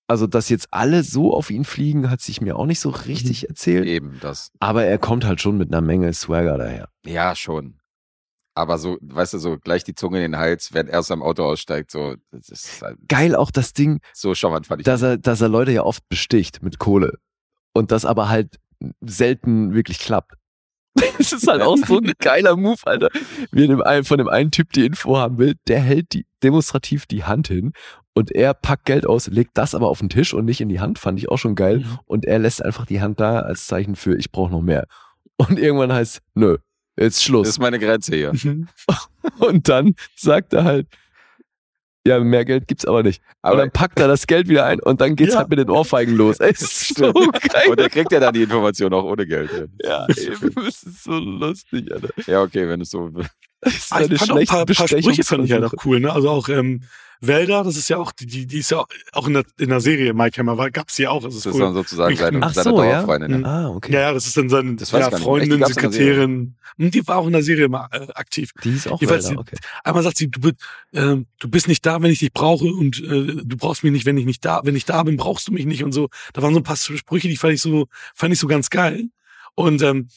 [0.10, 3.48] Also, dass jetzt alle so auf ihn fliegen, hat sich mir auch nicht so richtig
[3.48, 3.86] erzählt.
[3.86, 4.52] Eben, das.
[4.60, 6.90] Aber er kommt halt schon mit einer Menge Swagger daher.
[7.06, 7.76] Ja, schon.
[8.56, 11.22] Aber so, weißt du, so gleich die Zunge in den Hals, wenn er aus seinem
[11.22, 14.86] Auto aussteigt, so, das ist halt, Geil auch das Ding, so charmant fand ich.
[14.86, 17.20] dass er, dass er Leute ja oft besticht mit Kohle.
[17.74, 18.60] Und das aber halt
[19.02, 20.34] selten wirklich klappt.
[21.20, 23.10] Das ist halt auch so ein geiler Move, Alter.
[23.54, 27.50] Einen, von dem einen Typ die Info haben will, der hält die demonstrativ die Hand
[27.50, 27.74] hin
[28.14, 30.80] und er packt Geld aus, legt das aber auf den Tisch und nicht in die
[30.80, 31.86] Hand, fand ich auch schon geil.
[32.06, 34.86] Und er lässt einfach die Hand da als Zeichen für, ich brauche noch mehr.
[35.38, 36.58] Und irgendwann heißt, nö,
[36.98, 37.48] jetzt das Schluss.
[37.48, 38.34] ist meine Grenze hier.
[39.40, 40.88] Und dann sagt er halt,
[42.08, 43.22] ja, mehr Geld gibt's aber nicht.
[43.22, 45.40] und Aber, dann packt er das Geld wieder ein und dann geht's Ja.
[45.40, 46.40] halt mit den Ohrfeigen los.
[46.40, 47.70] Ey, ist so geil.
[47.70, 49.52] und er kriegt ja dann die Information auch ohne Geld.
[49.84, 52.10] ja, eben, das ist so lustig, Alter.
[52.26, 53.10] Ja, okay, wenn es so.
[53.62, 55.74] Das ist Ah, eine ich fand auch ein paar, paar Sprüche fand ich halt auch
[55.86, 56.12] cool, ne?
[56.12, 56.82] Also auch ähm,
[57.22, 59.82] Wälder, das ist ja auch, die, die, die ist ja auch, in der, in der
[59.82, 61.22] Serie Mike Hammer, war, gab's ja auch.
[61.22, 61.66] Das ist Das ist cool.
[61.66, 62.92] dann sozusagen seine, Ach seine so, ja?
[62.92, 63.40] Dauerfreundin.
[63.40, 63.44] Mhm.
[63.44, 63.48] Ja.
[63.48, 63.94] Ah, okay.
[63.94, 65.12] Ja, ja, das ist dann seine ja.
[65.12, 66.56] Freundin, Echt, Sekretärin.
[66.78, 68.52] Und die war auch in der Serie mal äh, aktiv.
[68.64, 69.58] Die ist auch Jedenfalls Wälder, okay.
[69.84, 70.52] Einmal sagt sie, du,
[70.94, 74.06] ähm, du bist nicht da, wenn ich dich brauche und äh, du brauchst mich nicht,
[74.06, 76.10] wenn ich nicht da, wenn ich da bin, brauchst du mich nicht und so.
[76.34, 79.10] Da waren so ein paar Sprüche, die fand ich so, fand ich so ganz geil.
[79.56, 80.08] Und ähm,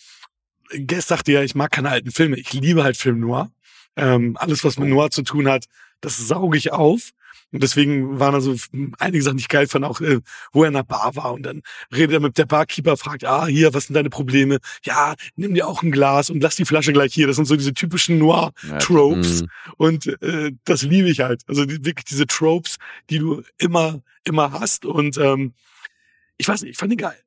[0.87, 3.51] Guest sagte ja, ich mag keine alten Filme, ich liebe halt Film noir.
[3.97, 5.67] Ähm, alles, was mit Noir zu tun hat,
[6.01, 7.11] das sauge ich auf.
[7.53, 8.57] Und deswegen waren also
[8.99, 10.21] einige Sachen, ich geil fand, auch äh,
[10.53, 11.63] wo er in der Bar war und dann
[11.95, 14.59] redet er mit der Barkeeper, fragt, ah, hier, was sind deine Probleme?
[14.85, 17.27] Ja, nimm dir auch ein Glas und lass die Flasche gleich hier.
[17.27, 19.41] Das sind so diese typischen Noir-Tropes.
[19.41, 19.47] Ja,
[19.77, 21.43] und äh, das liebe ich halt.
[21.47, 22.77] Also die, wirklich diese Tropes,
[23.11, 24.87] die du immer, immer hast.
[24.87, 25.53] Und ähm,
[26.39, 27.19] ich weiß nicht, ich fand den geil.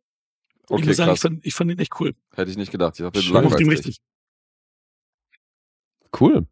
[0.64, 2.16] ich Okay, muss sagen, ich fand, ich fand den echt cool.
[2.34, 2.96] Hätte ich nicht gedacht.
[3.00, 4.00] Ich dachte, Ich mochte ihn richtig.
[6.20, 6.46] Cool.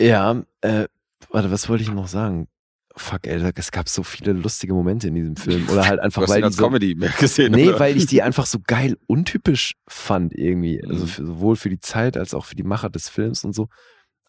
[0.00, 0.86] Ja, äh,
[1.30, 2.48] warte, was wollte ich noch sagen?
[2.96, 5.68] Fuck, ey, es gab so viele lustige Momente in diesem Film.
[5.70, 7.52] Oder halt Du einfach, hast weil ihn die als so, Comedy mehr gesehen.
[7.52, 7.80] Nee, oder?
[7.80, 10.82] weil ich die einfach so geil untypisch fand irgendwie.
[10.84, 11.08] Also Mhm.
[11.08, 13.68] für, sowohl für die Zeit als auch für die Macher des Films und so.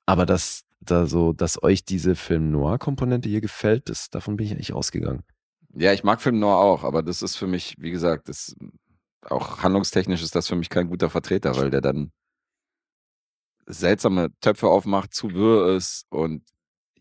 [0.05, 4.73] Aber dass da so, dass euch diese Film-Noir-Komponente hier gefällt, das, davon bin ich eigentlich
[4.73, 5.23] ausgegangen.
[5.73, 8.55] Ja, ich mag Film Noir auch, aber das ist für mich, wie gesagt, das
[9.29, 12.11] auch handlungstechnisch ist das für mich kein guter Vertreter, weil der dann
[13.65, 16.43] seltsame Töpfe aufmacht, zu wirr ist und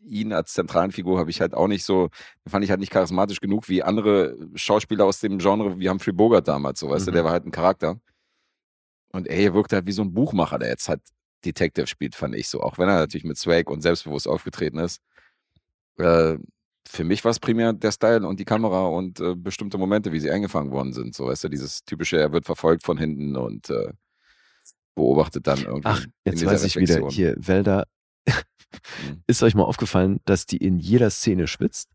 [0.03, 2.09] ihn als zentralen Figur habe ich halt auch nicht so,
[2.47, 6.49] fand ich halt nicht charismatisch genug wie andere Schauspieler aus dem Genre wie Humphrey Bogart
[6.49, 7.15] damals, so weißt du, Mhm.
[7.15, 8.01] der war halt ein Charakter.
[9.12, 11.03] Und er wirkt halt wie so ein Buchmacher, der jetzt halt
[11.45, 15.01] Detective spielt, fand ich so, auch wenn er natürlich mit Swag und selbstbewusst aufgetreten ist.
[15.99, 16.39] Äh,
[16.89, 20.20] für mich war es primär der Style und die Kamera und äh, bestimmte Momente, wie
[20.20, 21.15] sie eingefangen worden sind.
[21.15, 23.93] So, weißt du, dieses typische, er wird verfolgt von hinten und äh,
[25.01, 25.83] beobachtet dann irgendwie.
[25.87, 27.87] Ach, in jetzt dieser weiß ich wieder, hier, Wälder.
[28.27, 28.33] Mhm.
[29.27, 31.91] Ist euch mal aufgefallen, dass die in jeder Szene schwitzt?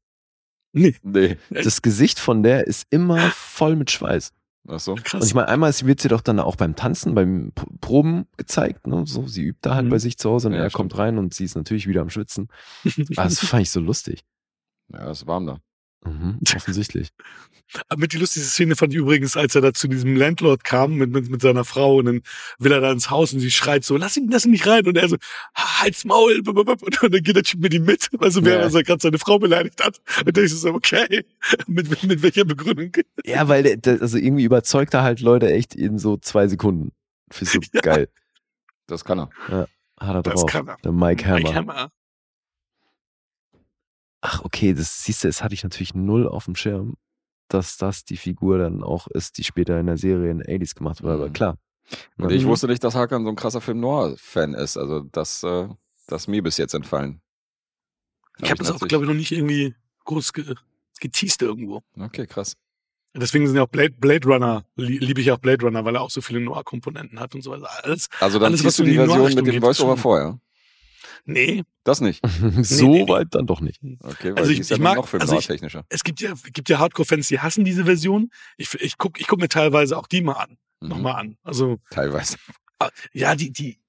[0.73, 1.37] Nee, Nee.
[1.49, 4.33] Das Gesicht von der ist immer voll mit Schweiß.
[4.67, 4.95] Ach so.
[4.95, 5.21] krass.
[5.21, 8.87] Und ich meine, einmal wird sie doch dann auch beim Tanzen, beim Proben gezeigt.
[8.87, 9.03] Ne?
[9.05, 9.89] So, sie übt da halt Mhm.
[9.91, 10.77] bei sich zu Hause und Ja, er stimmt.
[10.91, 12.49] kommt rein und sie ist natürlich wieder am Schwitzen.
[12.83, 12.93] Aber
[13.29, 14.25] das fand ich so lustig.
[14.91, 15.59] Ja, ist warm da.
[16.05, 17.09] Mhm, offensichtlich.
[17.97, 21.09] Mit die lustigste Szene fand ich übrigens, als er da zu diesem Landlord kam mit,
[21.09, 22.21] mit, mit seiner Frau und dann
[22.59, 24.85] will er da ins Haus und sie schreit so, lass ihn, lass ihn nicht rein.
[24.85, 25.17] Und er so,
[25.55, 26.43] halt's Maul.
[26.47, 28.79] Und dann geht der Typ mit ihm mit, also während Ja.
[28.79, 29.99] er gerade seine Frau beleidigt hat.
[30.23, 31.25] Und dann ist so, okay,
[31.67, 32.91] mit, mit, welcher Begründung?
[33.25, 36.91] Ja, weil der, der, also irgendwie überzeugt er halt Leute echt in so zwei Sekunden.
[37.31, 37.81] Findest du Ja.
[37.81, 38.09] geil.
[38.85, 39.29] Das kann er.
[39.99, 40.51] Hat er Das drauf.
[40.51, 40.77] kann er.
[40.83, 41.39] Der Mike Hammer.
[41.39, 41.91] Mike Hammer.
[44.27, 46.95] Ach, okay, das siehst du, das hatte ich natürlich null auf dem Schirm,
[47.47, 50.73] dass das die Figur dann auch ist, die später in der Serie in den 80s
[50.75, 51.13] gemacht wurde.
[51.13, 51.33] Aber Mhm.
[51.33, 51.57] klar.
[52.17, 54.77] Und ich wusste nicht, dass Hakan so ein krasser Film Noir-Fan ist.
[54.77, 55.67] Also das, äh,
[56.07, 57.21] das ist mir bis jetzt entfallen.
[58.39, 59.75] Ich habe das auch, glaube ich, noch nicht irgendwie
[60.05, 60.55] groß ge
[60.99, 61.83] geteased irgendwo.
[61.99, 62.55] Okay, krass.
[63.13, 66.01] Deswegen sind ja auch Blade, Blade Runner, lie- liebe ich auch Blade Runner, weil er
[66.01, 67.69] auch so viele Noir-Komponenten hat und so weiter.
[67.83, 70.39] Alles, Also dann Alles, siehst was du die die Version mit dem Voice-Over vorher.
[71.25, 72.21] Nee, Das nicht.
[72.61, 73.09] so nee, nee.
[73.09, 73.79] weit dann doch nicht.
[73.99, 75.37] Okay, weil Also die ich- ist ja ich mag- noch Film also
[75.89, 78.29] es gibt ja, gibt ja Hardcore-Fans, die hassen diese Version.
[78.57, 80.89] Ich, ich guck, ich guck mir teilweise auch die mal an, Mhm.
[80.89, 81.37] nochmal an.
[81.43, 82.37] Also, Teilweise.
[83.13, 83.79] ja, die, die,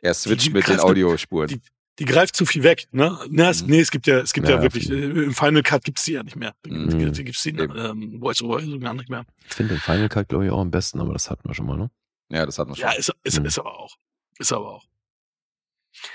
[0.00, 1.48] Er switcht die mit den Audiospuren.
[1.48, 1.60] die-
[1.98, 3.18] die greift zu viel weg, ne?
[3.28, 3.70] Na, es, Mhm.
[3.70, 5.18] nee, es gibt ja, es gibt ja, Ja, wirklich, viel.
[5.18, 6.54] äh, im Final Cut gibt's die ja nicht mehr.
[6.62, 7.12] Da, Mhm.
[7.12, 9.26] gibt's die, ähm, Voice-Over sogar nicht mehr.
[9.46, 11.66] Ich finde den Final Cut, glaube ich, auch am besten, aber das hatten wir schon
[11.66, 11.90] mal, ne?
[12.30, 12.84] Ja, das hat man schon.
[12.84, 13.44] Ja, ist, ist, Mhm.
[13.44, 13.96] ist aber auch.
[14.38, 14.84] Ist aber auch.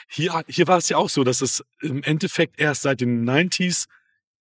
[0.07, 3.85] Hier, hier war es ja auch so, dass es im Endeffekt erst seit den 90s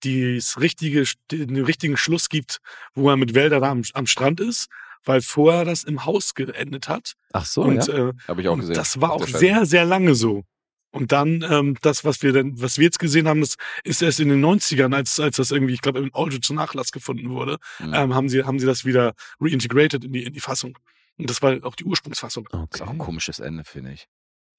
[0.03, 2.59] dies richtige, den richtigen Schluss gibt,
[2.93, 4.67] wo er mit Wälder da am, am Strand ist,
[5.03, 7.13] weil vorher das im Haus geendet hat.
[7.33, 8.09] Ach so, und ja.
[8.09, 8.75] äh, Habe ich auch gesehen.
[8.75, 10.43] das war auch sehr, sehr lange so.
[10.91, 14.21] Und dann, ähm, das, was wir dann, was wir jetzt gesehen haben, das ist erst
[14.21, 17.57] in den 90ern, als, als das irgendwie, ich glaube, im Audio zu Nachlass gefunden wurde,
[17.79, 17.93] Mhm.
[17.93, 20.77] ähm, haben sie, haben sie das wieder reintegrated in die, in die Fassung.
[21.17, 22.47] Und das war auch die Ursprungsfassung.
[22.73, 24.07] ist auch ein komisches Ende, finde ich.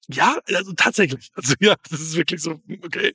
[0.07, 1.31] Ja, also tatsächlich.
[1.35, 3.13] Also ja, das ist wirklich so, okay.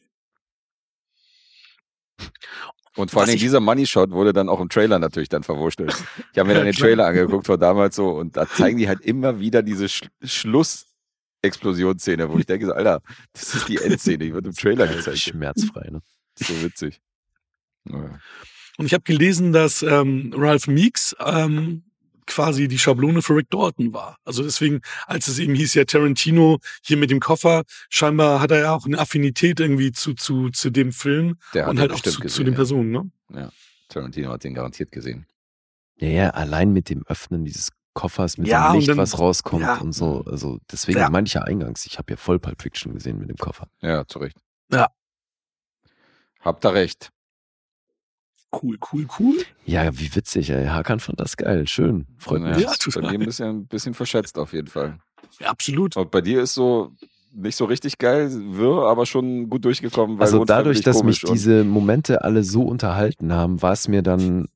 [2.94, 5.94] Und vor allem dieser Money Shot wurde dann auch im Trailer natürlich dann verwurschtelt.
[6.32, 6.74] Ich habe mir dann den.
[6.74, 12.31] Trailer angeguckt von damals so und da zeigen die halt immer wieder diese Sch Schluss-Explosionsszene,
[12.31, 13.01] wo ich denke so, Alter,
[13.32, 15.19] das ist die Endszene, die wird im Trailer gezeigt.
[15.19, 16.02] Schmerzfrei, ne?
[16.35, 17.01] So witzig.
[17.85, 18.20] Naja.
[18.77, 21.85] Und ich habe gelesen, dass ähm, Ralph Meeks ähm,
[22.27, 24.16] quasi die Schablone für Rick Dalton war.
[24.24, 28.59] Also deswegen, als es eben hieß ja Tarantino hier mit dem Koffer, scheinbar hat er
[28.61, 32.20] ja auch eine Affinität irgendwie zu, zu, zu dem Film Der und halt auch zu,
[32.20, 32.57] gesehen, zu den ja.
[32.57, 32.90] Personen,
[33.31, 33.51] ne?
[33.89, 35.27] Tarantino hat den garantiert gesehen.
[35.97, 39.62] Ja, ja, allein mit dem Öffnen dieses Koffers, mit Ja, dem Licht, dann- was rauskommt
[39.62, 39.77] ja.
[39.78, 40.24] und so.
[40.24, 41.11] Also deswegen Ja.
[41.11, 43.69] meinte ich ja eingangs, ich habe ja voll Pulp Fiction gesehen mit dem Koffer.
[43.81, 44.39] Ja, zu Recht.
[44.73, 44.89] Ja.
[46.40, 47.11] Habt ihr recht.
[48.54, 49.36] Cool, cool, cool.
[49.64, 50.66] Ja, wie witzig, ey.
[50.66, 51.66] Hakan fand das geil.
[51.66, 52.06] Schön.
[52.18, 52.58] Freut Ja, mich.
[52.64, 54.98] Ja, ist bei mir ein bisschen, ein bisschen verschätzt auf jeden Fall.
[55.40, 55.96] Ja, absolut.
[55.96, 56.92] Und bei dir ist so
[57.34, 60.18] nicht so richtig geil, wirr, aber schon gut durchgekommen.
[60.18, 64.48] Weil Also dadurch, dass mich diese Momente alle so unterhalten haben, war es mir dann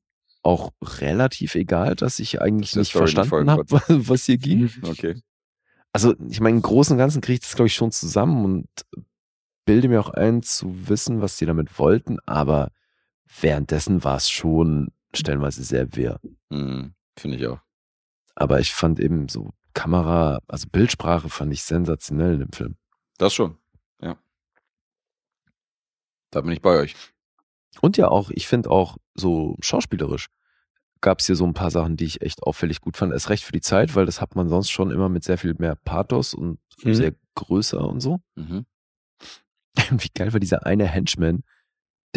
[0.43, 4.69] auch relativ egal, dass ich eigentlich der nicht verstanden habe, was hier ging.
[4.83, 5.15] Okay.
[5.91, 8.67] also ich meine, im Großen und Ganzen kriege ich das, glaube ich, schon zusammen und
[9.65, 12.69] bilde mir auch ein, zu wissen, was die damit wollten, aber
[13.41, 16.19] währenddessen war es schon stellenweise sehr wirr.
[16.51, 17.59] Hm, Finde ich auch.
[18.35, 22.75] Aber ich fand eben so Kamera, also Bildsprache fand ich sensationell in dem Film.
[23.17, 23.57] Das schon.
[24.01, 24.17] Ja.
[26.31, 26.95] Da bin ich bei euch.
[27.81, 30.27] Und ja auch, ich finde auch so schauspielerisch
[30.99, 33.13] gab es hier so ein paar Sachen, die ich echt auffällig gut fand.
[33.13, 35.53] Erst recht für die Zeit, weil das hat man sonst schon immer mit sehr viel
[35.59, 36.93] mehr Pathos und Mhm.
[36.95, 38.19] sehr größer und so.
[38.35, 38.65] Mhm.
[39.91, 41.43] Wie geil war dieser eine Henchman,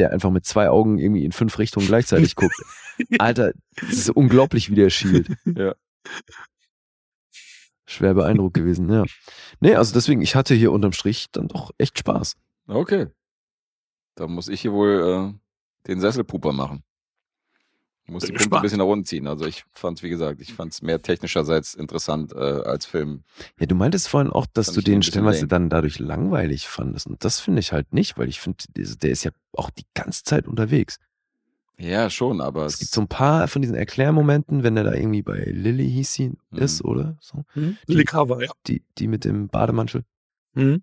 [0.01, 2.55] der einfach mit zwei Augen irgendwie in fünf Richtungen gleichzeitig guckt.
[3.19, 5.29] Alter, das ist unglaublich, wie der schielt.
[5.45, 5.75] Ja.
[7.87, 9.05] Schwer beeindruckt gewesen, ja.
[9.61, 12.37] Nee, also deswegen, ich hatte hier unterm Strich dann doch echt Spaß.
[12.67, 13.09] Okay.
[14.15, 16.83] Da muss ich hier wohl äh, den Sesselpuper machen.
[18.11, 19.29] Ich muss Bin die Punkte ein bisschen nach unten ziehen.
[19.29, 23.23] Also ich fand wie gesagt, ich fand es mehr technischerseits interessant äh, als Film.
[23.61, 27.07] Ja, du meintest vorhin auch, dass Fand du den stellenweise dann dadurch langweilig fandest.
[27.07, 29.85] Und das finde ich halt nicht, weil ich finde, diese- der ist ja auch die
[29.95, 30.99] ganze Zeit unterwegs.
[31.79, 35.23] Ja, schon, aber Es gibt so ein paar von diesen Erklärmomenten, wenn er da irgendwie
[35.23, 36.59] bei Lilly hieß sie, Mhm.
[36.59, 37.17] ist, oder?
[37.21, 37.45] So.
[37.53, 37.77] Hm?
[37.87, 38.51] Lily Carver, ja.
[38.67, 40.03] Die, die mit dem Bademantel.
[40.55, 40.83] Mhm.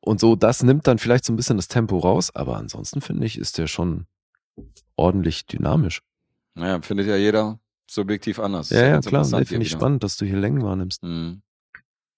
[0.00, 3.24] Und so, das nimmt dann vielleicht so ein bisschen das Tempo raus, aber ansonsten finde
[3.26, 4.06] ich, ist der schon
[4.96, 6.02] ordentlich dynamisch.
[6.54, 7.58] naja, findet ja jeder
[7.88, 8.70] subjektiv anders.
[8.70, 9.24] Ja, ja, klar.
[9.24, 9.80] Nee, finde ich wieder.
[9.80, 11.02] spannend, dass du hier Längen wahrnimmst.
[11.02, 11.42] Mhm.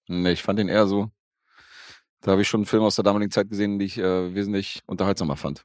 [0.09, 1.11] Nee, ich fand ihn eher so.
[2.21, 4.83] Da habe ich schon einen Film aus der damaligen Zeit gesehen, die ich äh, wesentlich
[4.87, 5.65] unterhaltsamer fand.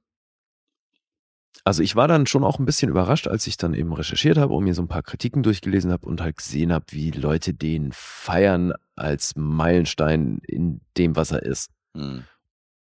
[1.63, 4.53] Also ich war dann schon auch ein bisschen überrascht, als ich dann eben recherchiert habe
[4.53, 7.91] und mir so ein paar Kritiken durchgelesen habe und halt gesehen habe, wie Leute den
[7.91, 11.69] feiern als Meilenstein in dem, was er ist.
[11.93, 12.23] Mhm.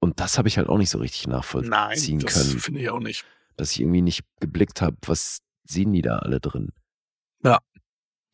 [0.01, 2.91] Und das habe ich halt auch nicht so richtig Nein, nachvollziehen das können, finde ich
[2.91, 3.25] auch nicht.
[3.63, 6.71] Dass ich irgendwie nicht geblickt habe, was sehen die da alle drin.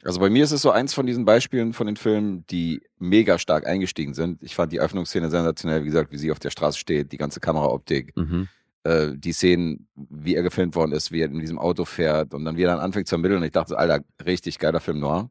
[0.04, 3.36] Also bei mir ist es so eins von diesen Beispielen von den Filmen, die mega
[3.36, 4.40] stark eingestiegen sind.
[4.44, 7.40] Ich fand die Öffnungsszene sensationell, wie gesagt, wie sie auf der Straße steht, die ganze
[7.40, 8.46] Kameraoptik, Mhm.
[8.84, 12.44] äh, die Szenen, wie er gefilmt worden ist, wie er in diesem Auto fährt und
[12.44, 13.38] dann wie er dann anfängt zu ermitteln.
[13.38, 15.30] Und ich dachte, Alter, richtig geiler Film noir.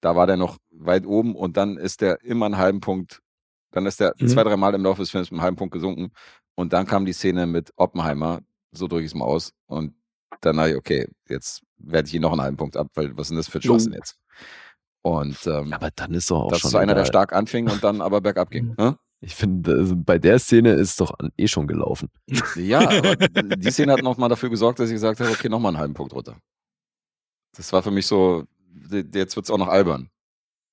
[0.00, 3.20] Da war der noch weit oben und dann ist der immer einen halben Punkt,
[3.70, 4.26] dann ist der Mhm.
[4.26, 6.10] zwei, drei Mal im Laufe des Films einen halben Punkt gesunken.
[6.56, 8.40] Und dann kam die Szene mit Oppenheimer,
[8.72, 9.52] so drücke ich es mal aus.
[9.66, 9.94] Und
[10.40, 13.26] dann dachte ich, okay, jetzt werde ich ihn noch einen halben Punkt ab, weil was
[13.26, 13.62] ist denn das für ein.
[13.62, 14.16] Schwachsinn jetzt?
[15.02, 17.68] Und ähm, Aber dann ist doch auch das schon ist so einer, der stark anfing
[17.68, 18.74] und dann aber bergab ging.
[18.78, 18.96] Ne?
[19.24, 22.10] Ich finde, also bei der Szene ist doch eh schon gelaufen.
[22.56, 25.78] Ja, aber die Szene hat nochmal dafür gesorgt, dass ich gesagt habe, okay, nochmal einen
[25.78, 26.36] halben Punkt runter.
[27.56, 28.44] Das war für mich so,
[28.90, 30.10] jetzt wird's auch noch albern.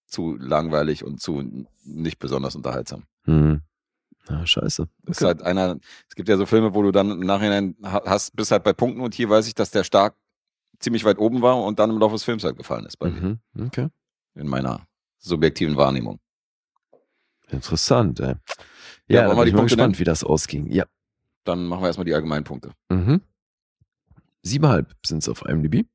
[0.08, 3.04] Zu langweilig und zu nicht besonders unterhaltsam.
[3.26, 3.62] Hm.
[4.30, 4.88] Ja, scheiße.
[5.04, 5.78] Das ist halt einer,
[6.08, 8.74] es gibt ja so Filme, wo du dann im Nachhinein ha- hast, bist halt bei
[8.74, 10.16] Punkten und hier weiß ich, dass der stark
[10.80, 13.40] ziemlich weit oben war und dann im Laufe des Films halt gefallen ist bei mir.
[13.54, 13.66] Mhm.
[13.68, 13.90] Okay.
[14.36, 14.86] In meiner
[15.18, 16.20] subjektiven Wahrnehmung.
[17.48, 18.36] Interessant, ey.
[19.08, 20.00] Ja, Ja, wollen da wir bin die ich mal Punkte gespannt, nennen?
[20.00, 20.72] wie das ausging.
[20.72, 20.86] Ja.
[21.44, 22.72] Dann machen wir erstmal die allgemeinen Punkte.
[22.90, 23.22] Mhm.
[24.44, 25.86] Siebeneinhalb sind es auf IMDb.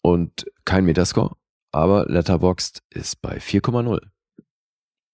[0.00, 1.36] Und kein Metascore,
[1.70, 4.00] aber Letterboxd ist bei 4,0.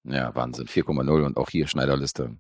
[0.09, 0.67] Ja, Wahnsinn.
[0.67, 2.37] 4,0 und auch hier Schneiderliste.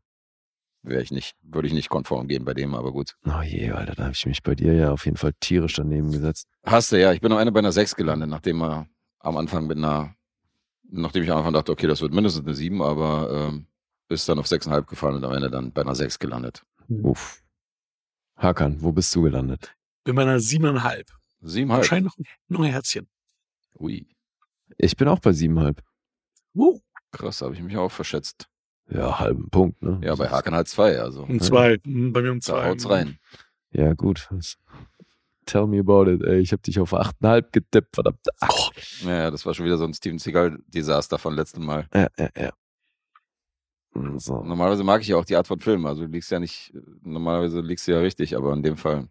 [0.82, 3.16] Wäre ich nicht, würde ich nicht konform gehen bei dem, aber gut.
[3.26, 6.12] Oh je, Alter, da habe ich mich bei dir ja auf jeden Fall tierisch daneben
[6.12, 6.46] gesetzt.
[6.64, 7.12] Hast du, ja.
[7.12, 8.88] Ich bin am Ende bei einer 6 gelandet, nachdem er
[9.18, 10.14] am Anfang mit einer,
[10.88, 13.66] nachdem ich am Anfang dachte, okay, das wird mindestens eine 7, aber ähm,
[14.08, 16.62] ist dann auf 6,5 gefallen und am Ende dann bei einer 6 gelandet.
[16.88, 17.42] Uff.
[18.36, 19.74] Hakan, wo bist du gelandet?
[20.04, 21.10] Bin bei einer siebeneinhalb.
[21.42, 21.68] 7,5.
[21.68, 23.08] Wahrscheinlich noch, noch ein Herzchen.
[23.78, 24.06] Ui,
[24.78, 25.82] Ich bin auch bei siebeneinhalb.
[26.54, 26.80] Uh,
[27.12, 28.48] krass, habe ich mich auch verschätzt.
[28.90, 30.00] Ja, halben Punkt, ne?
[30.02, 31.78] Ja, bei Haken halt 2, also um zwei.
[31.84, 32.68] Hm, Bei mir um da zwei.
[32.68, 33.18] haut's rein.
[33.70, 34.28] Ja, gut.
[35.44, 36.38] Tell me about it, ey.
[36.40, 38.20] Ich habe dich auf 8,5 getippt, verdammt.
[38.40, 38.70] Ach.
[39.02, 41.86] Ja, ja, das war schon wieder so ein Steven Seagal-Desaster von letztem Mal.
[41.94, 42.52] Ja, ja, ja.
[44.16, 44.42] So.
[44.42, 45.84] Normalerweise mag ich ja auch die Art von Film.
[45.86, 46.72] Also du liegst ja nicht,
[47.02, 49.08] normalerweise liegst du ja richtig, aber in dem Fall,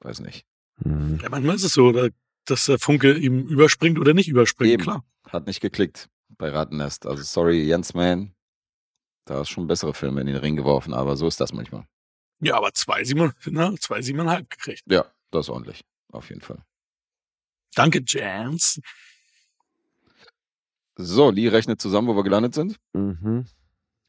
[0.00, 0.44] weiß nicht.
[0.84, 1.20] Mhm.
[1.22, 1.92] ja, manchmal ist es so,
[2.44, 4.72] dass der Funke ihm überspringt oder nicht überspringt.
[4.72, 4.82] Eben.
[4.82, 5.04] Klar.
[5.28, 7.06] Hat nicht geklickt bei Ratennest.
[7.06, 8.34] Also sorry, Jens Man.
[9.24, 11.86] Da hast schon bessere Filme in den Ring geworfen, aber so ist das manchmal.
[12.40, 14.82] Ja, aber zwei sieben, na, zwei siebeneinhalb gekriegt.
[14.86, 15.84] Ja, das ist ordentlich.
[16.12, 16.62] Auf jeden Fall.
[17.74, 18.80] Danke, Jans.
[20.96, 22.76] So, Lee rechnet zusammen, wo wir gelandet sind.
[22.92, 23.46] Mhm.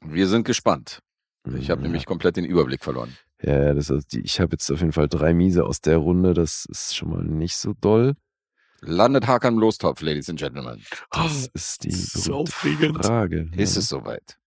[0.02, 1.02] Wir sind gespannt.
[1.56, 1.88] Ich habe ja.
[1.88, 3.18] nämlich komplett den Überblick verloren.
[3.42, 6.34] Ja, das ist die, ich habe jetzt auf jeden Fall drei Miese aus der Runde.
[6.34, 8.16] Das ist schon mal nicht so doll.
[8.82, 10.84] Landet Hakan im Lostopf, Ladies and Gentlemen.
[11.12, 12.46] Das ist die so.
[12.46, 13.50] Frage.
[13.56, 13.80] Ist ja.
[13.80, 14.38] es soweit?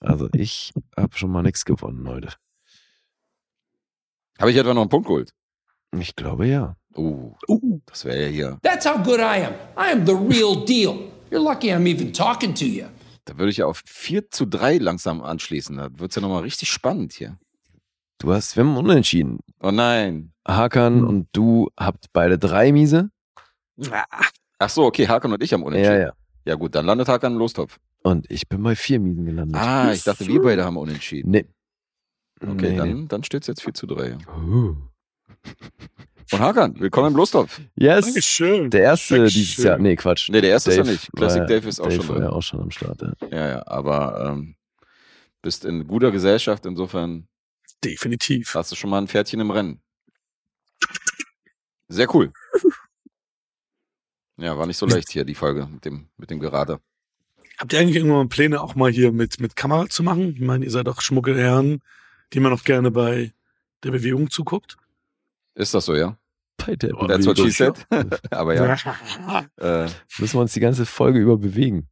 [0.00, 2.28] Also ich habe schon mal nichts gewonnen heute.
[4.38, 5.32] Habe ich etwa noch einen Punkt geholt?
[5.98, 6.76] Ich glaube ja.
[6.96, 8.58] Uh, Uh, das wäre ja hier.
[8.62, 9.54] That's how good I am.
[9.76, 11.10] I am the real deal.
[11.30, 12.86] You're lucky I'm even talking to you.
[13.24, 15.76] Da würde ich ja auf 4 zu 3 langsam anschließen.
[15.76, 17.38] Da wird es ja nochmal richtig spannend hier.
[18.18, 19.40] Du hast, wir haben unentschieden.
[19.60, 20.32] Oh nein.
[20.46, 21.08] Hakan Hm.
[21.08, 23.10] und du habt beide drei Miese.
[24.58, 25.94] Ach so, okay, Hakan und ich haben unentschieden.
[26.00, 26.12] Ja, ja.
[26.46, 27.78] Ja gut, dann landet Hakan im Lostopf.
[28.02, 29.56] Und ich bin bei vier Miesen gelandet.
[29.56, 31.30] Ah, ich dachte, wir beide haben unentschieden.
[31.30, 31.46] Nee.
[32.40, 33.06] Okay, Nee, dann, nee.
[33.08, 34.18] dann steht es jetzt 4 zu 3.
[34.36, 34.76] Uh.
[36.32, 37.60] Und Hakan, willkommen im Lostopf.
[37.76, 38.04] Yes.
[38.06, 38.70] Dankeschön.
[38.70, 39.40] Der erste Dankeschön.
[39.42, 39.78] dieses Jahr.
[39.78, 40.28] Nee, Quatsch.
[40.28, 41.12] Nee, der erste ist er Dave nicht.
[41.16, 42.24] Classic war- Dave ist auch schon war drin.
[42.24, 43.00] ja auch schon am Start.
[43.02, 43.12] Ja.
[43.30, 44.56] Ja, ja, aber ähm,
[45.42, 47.26] bist in guter Gesellschaft, insofern
[47.82, 48.54] Definitiv.
[48.54, 49.80] hast du schon mal ein Pferdchen im Rennen.
[51.88, 52.32] Sehr cool.
[54.36, 56.80] Ja, war nicht so leicht hier, die Folge mit dem, mit dem Gerade.
[57.58, 60.34] Habt ihr eigentlich irgendwann mal Pläne, auch mal hier mit, mit Kamera zu machen?
[60.34, 61.80] Ich meine, ihr seid doch schmucke Herren,
[62.32, 63.32] die man auch gerne bei
[63.84, 64.76] der Bewegung zuguckt.
[65.54, 66.18] Ist das so, ja?
[66.56, 67.86] Bei der Oh, That's what she said.
[68.30, 69.44] aber ja, ja.
[69.84, 71.88] äh, Müssen wir uns die ganze Folge über bewegen.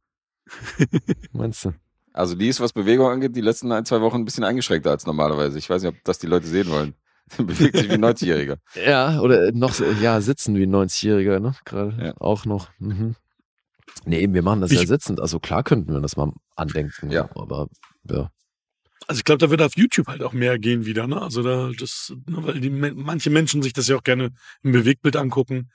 [1.31, 1.73] Meinst du?
[2.13, 5.05] also die ist, was Bewegung angeht, die letzten ein, zwei Wochen ein bisschen eingeschränkter als
[5.05, 5.57] normalerweise.
[5.57, 6.93] Ich weiß nicht, ob das die Leute sehen wollen.
[7.37, 8.57] Bewegt sich wie ein 90-Jähriger.
[8.85, 11.55] Ja, oder noch, so- ja, sitzen wie ein 90-Jähriger, ne?
[11.65, 12.13] Gerade Ja.
[12.19, 12.69] auch noch.
[12.79, 13.15] Mhm.
[14.05, 15.19] Nee, wir machen das ja Ich- sitzend.
[15.19, 17.11] Also klar könnten wir das mal andenken.
[17.11, 17.29] Ja.
[17.35, 17.67] Aber
[18.09, 18.29] ja.
[19.07, 21.21] Also ich glaube, da wird auf YouTube halt auch mehr gehen wieder, ne?
[21.21, 24.31] Also da das, ne, weil die manche Menschen sich das ja auch gerne
[24.63, 25.69] im Bewegtbild angucken.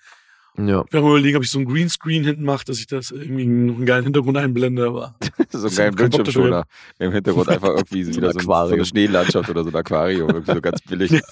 [0.59, 0.85] Ja.
[0.86, 3.47] Ich werde mal überlegen, ob ich so einen Greenscreen hinten mache, dass ich das irgendwie
[3.47, 5.14] noch einen geilen Hintergrund einblende, aber
[5.51, 6.64] so ein Bock Bildschirmschoner.
[6.98, 9.76] Im Hintergrund einfach irgendwie So ein wieder so, ein, so eine Schneelandschaft oder so ein
[9.76, 10.28] Aquarium.
[10.35, 11.22] Irgendwie so ganz billig.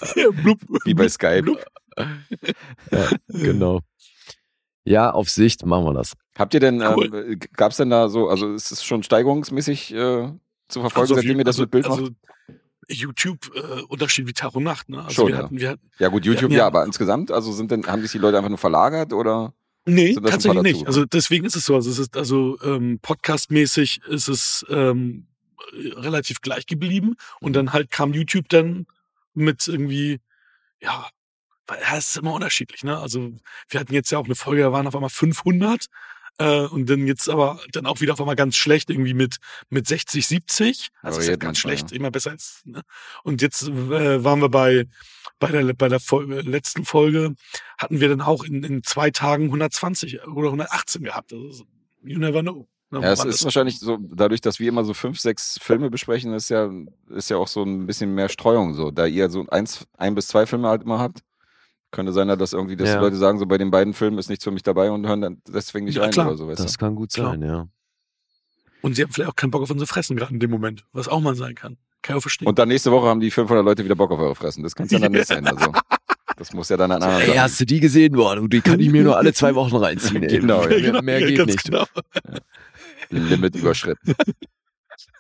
[0.43, 1.43] blub, Wie bei Skype.
[1.43, 1.65] blub.
[2.93, 3.81] ja, genau.
[4.85, 6.13] Ja, auf Sicht machen wir das.
[6.39, 7.11] Habt ihr denn, Cool.
[7.33, 10.29] ähm, gab es denn da so, also ist es schon steigerungsmäßig äh,
[10.69, 12.13] zu verfolgen, Also seitdem ihr das also, mit Bild also macht?
[12.89, 14.99] YouTube äh, Unterschied wie Tag und Nacht, ne?
[14.99, 15.43] Also Schon, wir ja.
[15.43, 18.03] hatten, wir hatten, Ja gut, YouTube hatten ja, ja- aber insgesamt, also sind denn, haben
[18.03, 19.55] sich die Leute einfach nur verlagert oder?
[19.85, 20.87] Nee, tatsächlich nicht.
[20.87, 21.75] Also deswegen ist es so.
[21.77, 25.27] Also es ist also ähm, podcastmäßig ist es ähm,
[25.73, 28.87] relativ gleich geblieben und dann halt kam YouTube dann
[29.35, 30.21] mit irgendwie
[30.81, 31.09] ja,
[31.69, 32.99] weil ja, es ist immer unterschiedlich, ne?
[32.99, 33.33] Also
[33.69, 35.87] wir hatten jetzt ja auch eine Folge, da waren auf einmal 500
[36.39, 39.37] äh, und dann jetzt aber dann auch wieder auf einmal ganz schlecht irgendwie mit
[39.71, 40.89] mit 60, 70.
[41.03, 42.63] Also ist ja ganz manchmal, schlecht, immer besser als.
[42.65, 42.83] Ne?
[43.23, 44.87] Und jetzt äh, waren wir bei
[45.39, 47.35] bei der bei der Folge, letzten Folge
[47.79, 51.33] hatten wir dann auch in, in zwei Tagen 120 oder 118 gehabt.
[51.33, 51.65] Also,
[52.03, 52.69] you never know.
[52.91, 56.33] ne, Ja, es ist wahrscheinlich so, dadurch, dass wir immer so fünf, sechs Filme besprechen,
[56.33, 56.71] ist ja,
[57.11, 58.91] ist ja auch so ein bisschen mehr Streuung so.
[58.91, 61.21] Da ihr so eins, ein bis zwei Filme halt immer habt,
[61.93, 62.97] könnte sein, dass irgendwie, dass Ja.
[62.97, 65.21] die Leute sagen, so bei den beiden Filmen ist nichts für mich dabei und hören
[65.21, 66.27] dann deswegen nicht Ja, rein klar.
[66.29, 66.79] oder so, weißt Das du?
[66.79, 67.31] kann gut Klar.
[67.33, 67.69] sein, ja.
[68.83, 71.09] Und sie haben vielleicht auch keinen Bock auf unsere Fressen gerade in dem Moment, was
[71.09, 71.77] auch mal sein kann.
[72.03, 72.47] Kann ich auch verstehen.
[72.47, 74.63] Und dann nächste Woche haben die 500 Leute wieder Bock auf eure Fressen.
[74.63, 75.47] Das kann es ja dann nicht sein.
[75.47, 75.73] Also,
[76.37, 78.13] das muss ja dann an anderen Ey, Sachen- hast du die gesehen?
[78.13, 80.39] Boah, die kann ich mir nur alle zwei Wochen reinziehen, ey.
[80.41, 80.69] Genau, ja.
[80.69, 81.65] mehr, Genau, mehr ja, geht ganz nicht.
[81.65, 81.85] Genau.
[83.11, 84.15] Limit überschritten.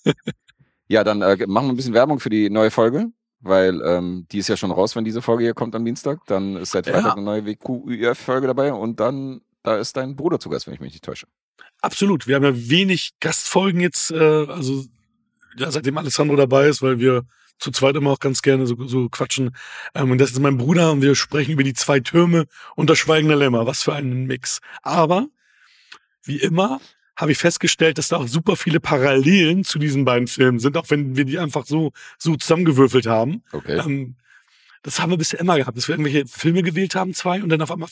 [0.89, 3.07] ja, dann äh, machen wir ein bisschen Werbung für die neue Folge,
[3.47, 6.21] weil ähm, die ist ja schon raus, wenn diese Folge hier kommt am Dienstag.
[6.27, 6.95] Dann ist seit Ja.
[6.95, 10.81] Freitag eine neue WQÜF-Folge dabei und dann, da ist dein Bruder zu Gast, wenn ich
[10.81, 11.27] mich nicht täusche.
[11.81, 12.27] Absolut.
[12.27, 14.17] Wir haben ja wenig Gastfolgen jetzt, äh,
[14.49, 14.85] also
[15.57, 17.25] ja, seitdem Alessandro dabei ist, weil wir
[17.59, 19.57] zu zweit immer auch ganz gerne so, so quatschen.
[19.95, 22.99] Ähm, und das ist mein Bruder und wir sprechen über die zwei Türme und das
[22.99, 23.67] Schweigende Lämmer.
[23.67, 24.61] Was für ein Mix.
[24.83, 25.29] Aber
[26.23, 26.81] wie immer
[27.17, 30.91] habe ich festgestellt, dass da auch super viele Parallelen zu diesen beiden Filmen sind, auch
[30.91, 33.43] wenn wir die einfach so, so zusammengewürfelt haben.
[33.53, 33.79] Okay.
[33.79, 34.17] Ähm,
[34.83, 37.63] das haben wir bisher immer gehabt, dass wir irgendwelche Filme gewählt haben, zwei, und dann
[37.63, 37.89] auf einmal,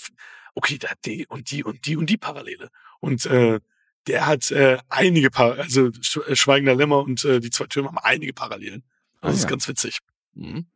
[0.55, 2.69] okay, da hat die und die und die und die Parallele.
[3.01, 3.61] Und äh,
[4.07, 7.89] der hat äh, einige Par also Sch äh, Schweigender Lämmer und äh, die zwei Türme
[7.89, 8.83] haben einige Parallelen.
[9.23, 9.49] Das Ah, ist ja.
[9.51, 9.99] ganz witzig.
[10.35, 10.67] Mhm.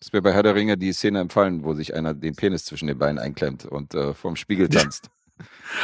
[0.00, 2.86] Ist mir bei Herr der Ringe die Szene empfallen, wo sich einer den Penis zwischen
[2.86, 5.10] den Beinen einklemmt und äh, vorm Spiegel tanzt.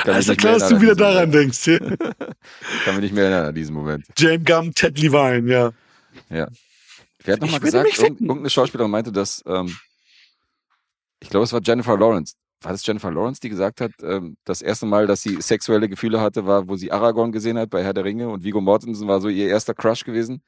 [0.04, 1.34] Kann Also klar, dass du wieder daran Moment.
[1.34, 1.64] denkst.
[1.64, 1.78] Hier.
[2.84, 4.04] Kann mich nicht mehr erinnern an diesen Moment.
[4.16, 5.72] James Gum, Ted Levine, ja.
[7.24, 9.74] Wer hat nochmal gesagt, irgend- irgendeine Schauspielerin meinte, dass, ähm,
[11.20, 12.34] ich glaube, es war Jennifer Lawrence.
[12.60, 16.20] War das Jennifer Lawrence, die gesagt hat, ähm, das erste Mal, dass sie sexuelle Gefühle
[16.20, 19.20] hatte, war, wo sie Aragorn gesehen hat bei Herr der Ringe und Vigo Mortensen war
[19.20, 20.42] so ihr erster Crush gewesen.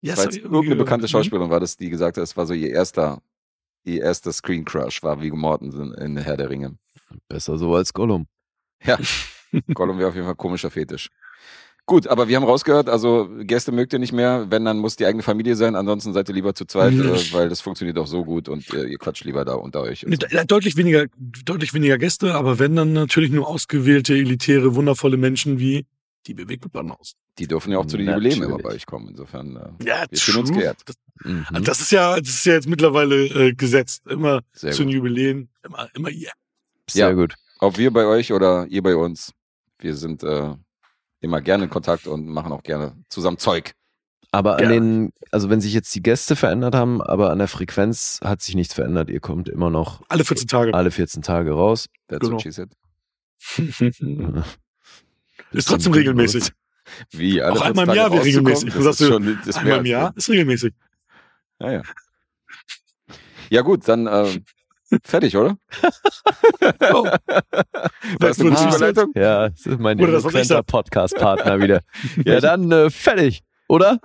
[0.00, 1.10] Ja, irgendwie irgendeine bekannte gehört.
[1.10, 3.20] Schauspielerin war das, die gesagt hat, es war so ihr erster,
[3.84, 6.76] ihr erster Screen Crush war Vigo Mortensen in Herr der Ringe.
[7.28, 8.26] Besser so als Gollum.
[8.84, 8.98] Ja,
[9.74, 11.08] Gollum wäre auf jeden Fall ein komischer Fetisch.
[11.84, 15.04] Gut, aber wir haben rausgehört, also Gäste mögt ihr nicht mehr, wenn, dann muss die
[15.04, 18.24] eigene Familie sein, ansonsten seid ihr lieber zu zweit, äh, weil das funktioniert auch so
[18.24, 20.06] gut und äh, ihr quatscht lieber da unter euch.
[20.06, 20.28] Und so.
[20.28, 21.06] de- deutlich weniger,
[21.44, 25.84] deutlich weniger Gäste, aber wenn dann natürlich nur ausgewählte, elitäre, wundervolle Menschen wie
[26.28, 27.14] die Bewegtbildbanmaus.
[27.38, 28.62] Die dürfen ja auch zu den Jubiläen immer Natürlich.
[28.64, 30.60] bei euch kommen, insofern äh, Ja, wir fühlen uns true.
[30.60, 30.78] geehrt.
[30.86, 31.46] Das, Mhm.
[31.64, 34.02] das ist ja, das ist ja jetzt mittlerweile äh, gesetzt.
[34.08, 34.94] Immer Sehr zu den gut.
[34.96, 36.30] Jubiläen, immer, immer ihr.
[36.88, 37.12] Sehr Ja.
[37.14, 37.34] gut.
[37.62, 39.32] Ob wir bei euch oder ihr bei uns,
[39.78, 40.54] wir sind, äh,
[41.20, 43.72] immer gerne in Kontakt und machen auch gerne zusammen Zeug.
[44.32, 44.70] Aber an Ja.
[44.70, 48.54] den, also wenn sich jetzt die Gäste verändert haben, aber an der Frequenz hat sich
[48.56, 49.10] nichts verändert.
[49.10, 50.74] Ihr kommt immer noch Alle 14 Tage.
[50.74, 51.86] alle 14 Tage raus.
[52.08, 52.34] That's Genau.
[52.34, 52.72] what she said.
[55.52, 56.50] Ist trotzdem regelmäßig.
[57.12, 57.40] Wie?
[57.42, 58.72] Alle Auch einmal im 14 Jahr wäre regelmäßig.
[58.74, 60.74] Das Sagst ist du, schon, das ist Einmal im Jahr ist regelmäßig.
[61.60, 61.82] Ja, ja.
[63.50, 64.44] Ja gut, dann ähm,
[65.04, 65.56] fertig, oder?
[66.92, 67.04] Oh.
[68.20, 68.74] Was eine wurde gute gesagt.
[68.76, 69.12] Überleitung?
[69.14, 70.66] Ja, das ist mein das, sag.
[70.66, 71.80] Podcast-Partner wieder.
[72.24, 73.98] Ja, dann äh, fertig, oder?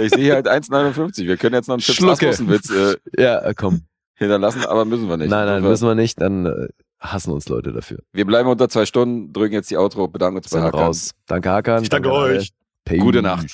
[0.00, 1.26] Ich sehe hier halt 1,59.
[1.26, 2.02] Wir können jetzt noch einen Chips.
[2.02, 3.82] Asmussen-Witz äh, Ja, komm.
[4.14, 5.30] hinterlassen, aber müssen wir nicht.
[5.30, 6.68] Nein, nein, müssen wir nicht, dann äh,
[6.98, 7.98] hassen uns Leute dafür.
[8.12, 10.80] wir bleiben unter zwei Stunden, drücken jetzt die Outro, bedanken uns bei Sind Hakan.
[10.80, 11.12] raus.
[11.26, 11.82] Danke, Hakan.
[11.82, 12.38] Ich danke an alle.
[12.38, 12.52] euch.
[12.98, 13.46] Gute Nacht.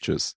[0.00, 0.36] Tschüss.